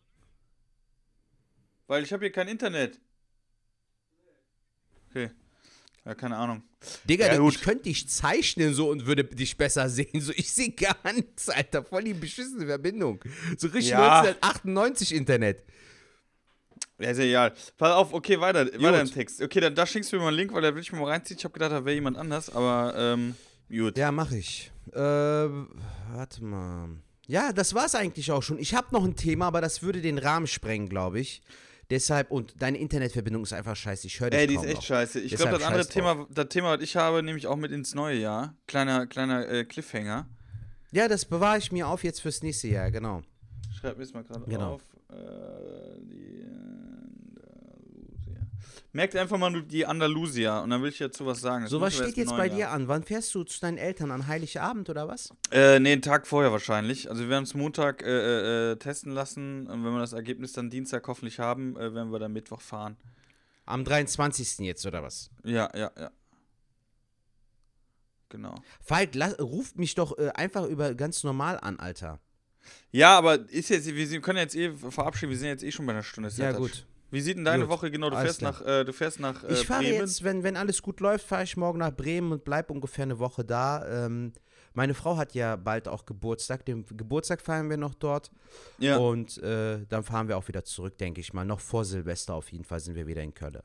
Weil 1.86 2.02
ich 2.02 2.12
habe 2.12 2.24
hier 2.24 2.32
kein 2.32 2.48
Internet. 2.48 3.00
Okay. 5.10 5.30
Ja, 6.04 6.14
keine 6.14 6.36
Ahnung. 6.36 6.62
Digga, 7.08 7.32
Ja, 7.32 7.48
ich 7.48 7.62
könnte 7.62 7.84
dich 7.84 8.08
zeichnen 8.10 8.74
so 8.74 8.90
und 8.90 9.06
würde 9.06 9.24
dich 9.24 9.56
besser 9.56 9.88
sehen. 9.88 10.20
So, 10.20 10.32
ich 10.36 10.52
sehe 10.52 10.70
gar 10.70 10.96
nichts, 11.14 11.48
Alter. 11.48 11.82
Voll 11.82 12.04
die 12.04 12.12
beschissene 12.14 12.66
Verbindung. 12.66 13.20
So 13.56 13.68
richtig 13.68 13.90
Ja. 13.92 14.20
1998 14.20 15.14
Internet. 15.14 15.62
Ja, 16.98 17.10
ist 17.10 17.18
ja 17.18 17.24
egal. 17.24 17.52
Pass 17.76 17.92
auf, 17.92 18.12
okay, 18.12 18.40
weiter, 18.40 18.66
weiter 18.66 19.00
im. 19.00 19.10
Text. 19.10 19.42
Okay, 19.42 19.60
dann 19.60 19.74
da 19.74 19.84
schickst 19.86 20.12
du 20.12 20.16
mir 20.16 20.22
mal 20.22 20.28
einen 20.28 20.36
Link, 20.36 20.52
weil 20.52 20.62
da 20.62 20.74
will 20.74 20.82
ich 20.82 20.92
mir 20.92 21.00
mal 21.00 21.10
reinziehen. 21.10 21.38
Ich 21.38 21.44
habe 21.44 21.52
gedacht, 21.52 21.72
da 21.72 21.84
wäre 21.84 21.94
jemand 21.94 22.16
anders, 22.16 22.50
aber 22.50 22.94
ähm, 22.96 23.34
gut. 23.68 23.98
Ja, 23.98 24.12
mach 24.12 24.30
ich. 24.30 24.70
Äh, 24.92 24.98
warte 24.98 26.44
mal. 26.44 26.90
Ja, 27.26 27.52
das 27.52 27.74
war's 27.74 27.94
eigentlich 27.94 28.30
auch 28.30 28.42
schon. 28.42 28.58
Ich 28.58 28.74
habe 28.74 28.88
noch 28.92 29.04
ein 29.04 29.16
Thema, 29.16 29.46
aber 29.46 29.60
das 29.60 29.82
würde 29.82 30.00
den 30.00 30.18
Rahmen 30.18 30.46
sprengen, 30.46 30.88
glaube 30.88 31.20
ich. 31.20 31.42
Deshalb, 31.90 32.30
und 32.30 32.54
deine 32.62 32.78
Internetverbindung 32.78 33.42
ist 33.42 33.52
einfach 33.52 33.76
scheiße. 33.76 34.06
Ich 34.06 34.20
höre 34.20 34.30
dich 34.30 34.40
Ey, 34.40 34.46
die 34.46 34.54
ist 34.54 34.64
echt 34.64 34.76
noch. 34.76 34.82
scheiße. 34.82 35.20
Ich 35.20 35.34
glaube, 35.34 35.52
das 35.52 35.62
andere 35.62 35.82
scheiß 35.82 35.88
drauf. 35.88 36.14
Thema, 36.14 36.26
das 36.30 36.48
Thema, 36.48 36.76
was 36.76 36.80
ich 36.82 36.96
habe, 36.96 37.22
nehme 37.22 37.38
ich 37.38 37.46
auch 37.46 37.56
mit 37.56 37.72
ins 37.72 37.94
neue 37.94 38.18
Jahr. 38.18 38.56
Kleiner, 38.66 39.06
kleiner 39.06 39.48
äh, 39.48 39.64
Cliffhanger. 39.64 40.28
Ja, 40.92 41.08
das 41.08 41.24
bewahre 41.24 41.58
ich 41.58 41.72
mir 41.72 41.88
auf 41.88 42.04
jetzt 42.04 42.20
fürs 42.20 42.42
nächste 42.42 42.68
Jahr, 42.68 42.90
genau. 42.90 43.22
Schreib 43.84 43.98
mir 43.98 44.02
es 44.04 44.14
mal 44.14 44.24
gerade 44.24 44.44
Genau. 44.46 44.74
auf. 44.74 44.82
Äh, 45.10 45.14
die 46.00 46.42
Andalusia. 47.36 48.40
Merkt 48.92 49.14
einfach 49.16 49.36
mal 49.36 49.50
nur 49.50 49.62
die 49.62 49.84
Andalusia 49.84 50.60
und 50.60 50.70
dann 50.70 50.82
will 50.82 50.88
ich 50.88 50.98
dazu 50.98 51.26
was 51.26 51.40
sagen. 51.40 51.64
Das 51.64 51.70
So, 51.70 51.80
was 51.80 51.94
steht 51.94 52.16
jetzt 52.16 52.34
bei 52.36 52.48
dir 52.48 52.70
an? 52.70 52.88
Wann 52.88 53.02
fährst 53.02 53.34
du 53.34 53.44
zu 53.44 53.60
deinen 53.60 53.76
Eltern? 53.76 54.10
An 54.10 54.26
Heiligabend 54.26 54.88
oder 54.88 55.06
was? 55.06 55.34
Äh, 55.50 55.80
nee, 55.80 55.92
einen 55.92 56.02
Tag 56.02 56.26
vorher 56.26 56.50
wahrscheinlich. 56.50 57.10
Also 57.10 57.22
wir 57.24 57.28
werden 57.28 57.44
es 57.44 57.52
Montag 57.54 58.02
äh, 58.02 58.06
äh, 58.06 58.72
äh, 58.72 58.76
testen 58.76 59.12
lassen 59.12 59.66
und 59.66 59.84
wenn 59.84 59.92
wir 59.92 60.00
das 60.00 60.14
Ergebnis 60.14 60.52
dann 60.52 60.70
Dienstag 60.70 61.06
hoffentlich 61.06 61.38
haben, 61.38 61.76
äh, 61.76 61.92
werden 61.94 62.10
wir 62.10 62.18
dann 62.18 62.32
Mittwoch 62.32 62.62
fahren. 62.62 62.96
Am 63.66 63.84
23. 63.84 64.60
jetzt 64.60 64.86
oder 64.86 65.02
was? 65.02 65.30
Ja, 65.42 65.70
ja, 65.74 65.90
ja. 65.98 66.10
Genau. 68.30 68.54
Falk, 68.80 69.10
ruft 69.40 69.78
mich 69.78 69.94
doch 69.94 70.18
äh, 70.18 70.30
einfach 70.30 70.64
über 70.66 70.94
ganz 70.94 71.22
normal 71.22 71.58
an, 71.60 71.78
Alter. 71.78 72.18
Ja, 72.90 73.16
aber 73.18 73.48
ist 73.50 73.70
jetzt, 73.70 73.86
wir 73.86 74.20
können 74.20 74.38
jetzt 74.38 74.54
eh 74.54 74.72
verabschieden, 74.72 75.30
wir 75.30 75.38
sind 75.38 75.48
jetzt 75.48 75.64
eh 75.64 75.72
schon 75.72 75.86
bei 75.86 75.92
einer 75.92 76.02
Stunde. 76.02 76.30
Ja, 76.36 76.52
gut. 76.52 76.86
Wie 77.10 77.20
sieht 77.20 77.36
denn 77.36 77.44
deine 77.44 77.64
Gut. 77.64 77.70
Woche 77.72 77.90
genau? 77.92 78.10
Du 78.10 78.16
Alles 78.16 78.38
fährst 78.38 78.38
klar. 78.40 78.52
nach, 78.52 78.80
äh, 78.80 78.84
du 78.84 78.92
fährst 78.92 79.20
nach 79.20 79.44
äh, 79.44 79.52
Ich 79.52 79.66
fahre 79.66 79.84
Bremen. 79.84 80.00
jetzt, 80.00 80.24
wenn, 80.24 80.42
wenn 80.42 80.56
alles 80.56 80.82
gut 80.82 80.98
läuft, 80.98 81.24
fahre 81.24 81.44
ich 81.44 81.56
morgen 81.56 81.78
nach 81.78 81.92
Bremen 81.94 82.32
und 82.32 82.44
bleibe 82.44 82.72
ungefähr 82.72 83.04
eine 83.04 83.20
Woche 83.20 83.44
da. 83.44 84.06
Ähm, 84.06 84.32
meine 84.72 84.94
Frau 84.94 85.16
hat 85.16 85.32
ja 85.34 85.54
bald 85.54 85.86
auch 85.86 86.06
Geburtstag. 86.06 86.64
Den 86.66 86.84
Geburtstag 86.86 87.40
feiern 87.40 87.70
wir 87.70 87.76
noch 87.76 87.94
dort. 87.94 88.32
Ja. 88.78 88.96
Und 88.96 89.38
äh, 89.44 89.86
dann 89.88 90.02
fahren 90.02 90.26
wir 90.26 90.36
auch 90.36 90.48
wieder 90.48 90.64
zurück, 90.64 90.98
denke 90.98 91.20
ich 91.20 91.32
mal. 91.32 91.44
Noch 91.44 91.60
vor 91.60 91.84
Silvester 91.84 92.34
auf 92.34 92.50
jeden 92.50 92.64
Fall 92.64 92.80
sind 92.80 92.96
wir 92.96 93.06
wieder 93.06 93.22
in 93.22 93.32
Köln. 93.32 93.60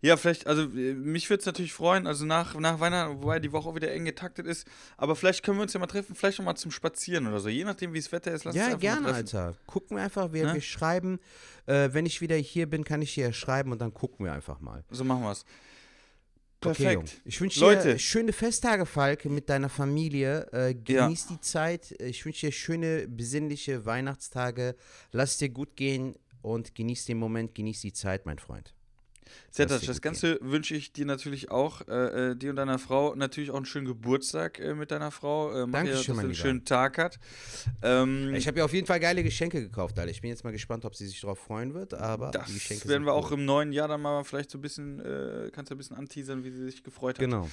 Ja, 0.00 0.16
vielleicht, 0.16 0.46
also 0.46 0.62
äh, 0.62 0.94
mich 0.94 1.28
würde 1.30 1.40
es 1.40 1.46
natürlich 1.46 1.72
freuen, 1.72 2.06
also 2.06 2.24
nach, 2.24 2.54
nach 2.58 2.80
Weihnachten, 2.80 3.22
wobei 3.22 3.40
die 3.40 3.52
Woche 3.52 3.68
auch 3.68 3.74
wieder 3.74 3.90
eng 3.92 4.04
getaktet 4.04 4.46
ist, 4.46 4.66
aber 4.96 5.16
vielleicht 5.16 5.42
können 5.42 5.58
wir 5.58 5.62
uns 5.62 5.72
ja 5.72 5.80
mal 5.80 5.86
treffen, 5.86 6.14
vielleicht 6.14 6.38
noch 6.38 6.44
mal 6.44 6.54
zum 6.56 6.70
Spazieren 6.70 7.26
oder 7.26 7.40
so, 7.40 7.48
je 7.48 7.64
nachdem, 7.64 7.92
wie 7.92 7.98
das 8.00 8.12
Wetter 8.12 8.32
ist. 8.32 8.44
Lass 8.44 8.54
uns 8.54 8.60
Ja, 8.60 8.66
einfach 8.68 8.80
gerne. 8.80 9.12
Alter. 9.14 9.54
Gucken 9.66 9.96
wir 9.96 10.04
einfach, 10.04 10.32
wir, 10.32 10.46
Ne? 10.46 10.54
wir 10.54 10.60
schreiben. 10.60 11.18
Äh, 11.66 11.90
wenn 11.92 12.06
ich 12.06 12.20
wieder 12.20 12.36
hier 12.36 12.68
bin, 12.68 12.84
kann 12.84 13.00
ich 13.02 13.12
hier 13.12 13.32
schreiben 13.32 13.72
und 13.72 13.80
dann 13.80 13.94
gucken 13.94 14.26
wir 14.26 14.32
einfach 14.32 14.60
mal. 14.60 14.84
So 14.90 15.04
machen 15.04 15.22
wir 15.22 15.32
es. 15.32 15.44
Okay. 16.66 16.82
Perfekt. 16.96 17.20
Ich 17.26 17.40
wünsche 17.40 17.60
Leute. 17.60 17.92
dir 17.92 17.98
schöne 17.98 18.32
Festtage, 18.32 18.86
Falk, 18.86 19.26
mit 19.26 19.48
deiner 19.50 19.68
Familie. 19.68 20.46
Äh, 20.52 20.74
Ja. 20.88 21.06
genieß 21.06 21.26
die 21.26 21.40
Zeit. 21.40 21.94
Ich 22.00 22.24
wünsche 22.24 22.46
dir 22.46 22.52
schöne, 22.52 23.06
besinnliche 23.08 23.84
Weihnachtstage. 23.84 24.74
Lass 25.12 25.32
es 25.32 25.36
dir 25.38 25.50
gut 25.50 25.76
gehen 25.76 26.16
und 26.42 26.74
genieß 26.74 27.04
den 27.06 27.18
Moment, 27.18 27.54
genieß 27.54 27.80
die 27.80 27.92
Zeit, 27.92 28.26
mein 28.26 28.38
Freund. 28.38 28.73
Dir 29.56 29.66
das 29.66 29.86
gut 29.86 30.02
Ganze 30.02 30.38
wünsche 30.40 30.74
ich 30.74 30.92
dir 30.92 31.06
natürlich 31.06 31.50
auch, 31.50 31.86
äh, 31.86 32.30
äh, 32.30 32.36
dir 32.36 32.50
und 32.50 32.56
deiner 32.56 32.78
Frau, 32.78 33.14
natürlich 33.14 33.50
auch 33.50 33.56
einen 33.56 33.66
schönen 33.66 33.86
Geburtstag 33.86 34.58
äh, 34.58 34.74
mit 34.74 34.90
deiner 34.90 35.10
Frau. 35.10 35.52
Äh, 35.52 35.66
mach 35.66 35.84
ihr, 35.84 35.92
dass 35.92 36.08
mein 36.08 36.26
einen 36.26 36.34
schönen 36.34 36.64
Tag 36.64 36.98
hat. 36.98 37.18
Ähm, 37.82 38.34
Ich 38.34 38.46
habe 38.48 38.58
ja 38.58 38.64
auf 38.64 38.72
jeden 38.72 38.86
Fall 38.86 38.98
geile 38.98 39.22
Geschenke 39.22 39.60
gekauft, 39.60 39.98
Alter. 39.98 40.10
Ich 40.10 40.20
bin 40.20 40.30
jetzt 40.30 40.44
mal 40.44 40.52
gespannt, 40.52 40.84
ob 40.84 40.96
sie 40.96 41.06
sich 41.06 41.20
darauf 41.20 41.38
freuen 41.38 41.72
wird, 41.74 41.94
aber 41.94 42.30
das 42.30 42.46
die 42.46 42.54
Geschenke 42.54 42.88
werden 42.88 43.04
wir 43.04 43.12
auch 43.12 43.30
cool. 43.30 43.38
im 43.38 43.44
neuen 43.44 43.72
Jahr 43.72 43.88
dann 43.88 44.02
mal 44.02 44.24
vielleicht 44.24 44.50
so 44.50 44.58
ein 44.58 44.62
bisschen, 44.62 45.00
äh, 45.00 45.50
kannst 45.52 45.70
du 45.70 45.74
ein 45.74 45.78
bisschen 45.78 45.96
anteasern, 45.96 46.42
wie 46.44 46.50
sie 46.50 46.64
sich 46.64 46.82
gefreut 46.82 47.16
hat. 47.16 47.24
Genau. 47.24 47.48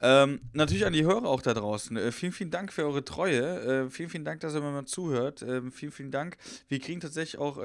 Ähm, 0.00 0.40
natürlich 0.52 0.84
an 0.84 0.92
die 0.92 1.04
Hörer 1.04 1.26
auch 1.26 1.40
da 1.40 1.54
draußen. 1.54 1.96
Äh, 1.96 2.12
vielen, 2.12 2.32
vielen 2.32 2.50
Dank 2.50 2.72
für 2.72 2.84
eure 2.84 3.04
Treue. 3.04 3.86
Äh, 3.86 3.90
vielen, 3.90 4.10
vielen 4.10 4.24
Dank, 4.24 4.40
dass 4.40 4.54
ihr 4.54 4.60
mir 4.60 4.70
mal 4.70 4.84
zuhört. 4.84 5.42
Ähm, 5.42 5.72
vielen, 5.72 5.92
vielen 5.92 6.10
Dank. 6.10 6.36
Wir 6.68 6.80
kriegen 6.80 7.00
tatsächlich 7.00 7.38
auch 7.38 7.58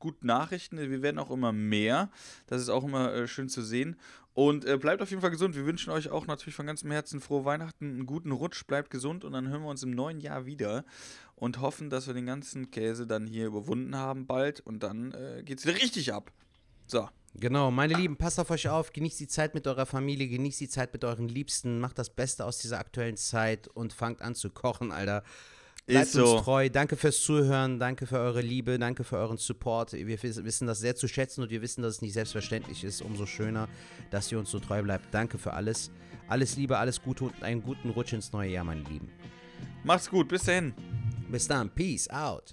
guten 0.00 0.26
Nachrichten. 0.26 0.78
Wir 0.78 1.02
werden 1.02 1.18
auch 1.18 1.30
immer 1.30 1.52
mehr. 1.52 2.10
Das 2.46 2.60
ist 2.60 2.68
auch 2.68 2.84
immer 2.84 3.14
äh, 3.14 3.28
schön 3.28 3.48
zu 3.48 3.62
sehen. 3.62 3.96
Und 4.34 4.64
äh, 4.64 4.76
bleibt 4.76 5.02
auf 5.02 5.10
jeden 5.10 5.22
Fall 5.22 5.30
gesund. 5.30 5.54
Wir 5.54 5.66
wünschen 5.66 5.90
euch 5.90 6.10
auch 6.10 6.26
natürlich 6.26 6.54
von 6.54 6.66
ganzem 6.66 6.90
Herzen 6.90 7.20
frohe 7.20 7.44
Weihnachten, 7.44 7.84
einen 7.84 8.06
guten 8.06 8.32
Rutsch, 8.32 8.66
bleibt 8.66 8.90
gesund 8.90 9.24
und 9.24 9.32
dann 9.32 9.48
hören 9.48 9.62
wir 9.62 9.68
uns 9.68 9.82
im 9.82 9.90
neuen 9.90 10.20
Jahr 10.20 10.46
wieder 10.46 10.84
und 11.34 11.60
hoffen, 11.60 11.90
dass 11.90 12.06
wir 12.06 12.14
den 12.14 12.26
ganzen 12.26 12.70
Käse 12.70 13.06
dann 13.06 13.26
hier 13.26 13.46
überwunden 13.46 13.96
haben 13.96 14.26
bald 14.26 14.60
und 14.60 14.82
dann 14.82 15.12
äh, 15.12 15.42
es 15.42 15.66
wieder 15.66 15.76
richtig 15.76 16.12
ab. 16.12 16.32
So. 16.86 17.08
Genau, 17.34 17.70
meine 17.70 17.94
Lieben, 17.94 18.16
passt 18.16 18.40
auf 18.40 18.50
euch 18.50 18.68
auf, 18.68 18.92
genießt 18.92 19.20
die 19.20 19.28
Zeit 19.28 19.54
mit 19.54 19.66
eurer 19.66 19.86
Familie, 19.86 20.28
genießt 20.28 20.60
die 20.60 20.68
Zeit 20.68 20.92
mit 20.92 21.04
euren 21.04 21.28
Liebsten, 21.28 21.78
macht 21.78 21.96
das 21.96 22.10
Beste 22.10 22.44
aus 22.44 22.58
dieser 22.58 22.80
aktuellen 22.80 23.16
Zeit 23.16 23.68
und 23.68 23.92
fangt 23.92 24.20
an 24.20 24.34
zu 24.34 24.50
kochen, 24.50 24.90
Alter. 24.90 25.22
Bleibt 25.86 26.06
Ist 26.06 26.12
so. 26.12 26.34
uns 26.36 26.42
treu. 26.44 26.68
Danke 26.68 26.96
fürs 26.96 27.20
Zuhören, 27.22 27.78
danke 27.80 28.06
für 28.06 28.18
eure 28.18 28.40
Liebe, 28.40 28.78
danke 28.78 29.02
für 29.02 29.16
euren 29.16 29.38
Support. 29.38 29.92
Wir 29.92 30.22
wiss- 30.22 30.44
wissen 30.44 30.66
das 30.66 30.78
sehr 30.80 30.94
zu 30.94 31.08
schätzen 31.08 31.42
und 31.42 31.50
wir 31.50 31.62
wissen, 31.62 31.82
dass 31.82 31.96
es 31.96 32.02
nicht 32.02 32.12
selbstverständlich 32.12 32.84
ist. 32.84 33.02
Umso 33.02 33.26
schöner, 33.26 33.68
dass 34.10 34.30
ihr 34.30 34.38
uns 34.38 34.50
so 34.50 34.60
treu 34.60 34.82
bleibt. 34.82 35.06
Danke 35.12 35.38
für 35.38 35.52
alles. 35.52 35.90
Alles 36.28 36.56
Liebe, 36.56 36.78
alles 36.78 37.02
Gute 37.02 37.24
und 37.24 37.42
einen 37.42 37.62
guten 37.62 37.90
Rutsch 37.90 38.12
ins 38.12 38.32
neue 38.32 38.50
Jahr, 38.50 38.64
meine 38.64 38.82
Lieben. 38.82 39.08
Macht's 39.82 40.08
gut, 40.08 40.28
bis 40.28 40.44
dahin. 40.44 40.74
Bis 41.28 41.48
dann. 41.48 41.70
Peace 41.70 42.08
out. 42.10 42.52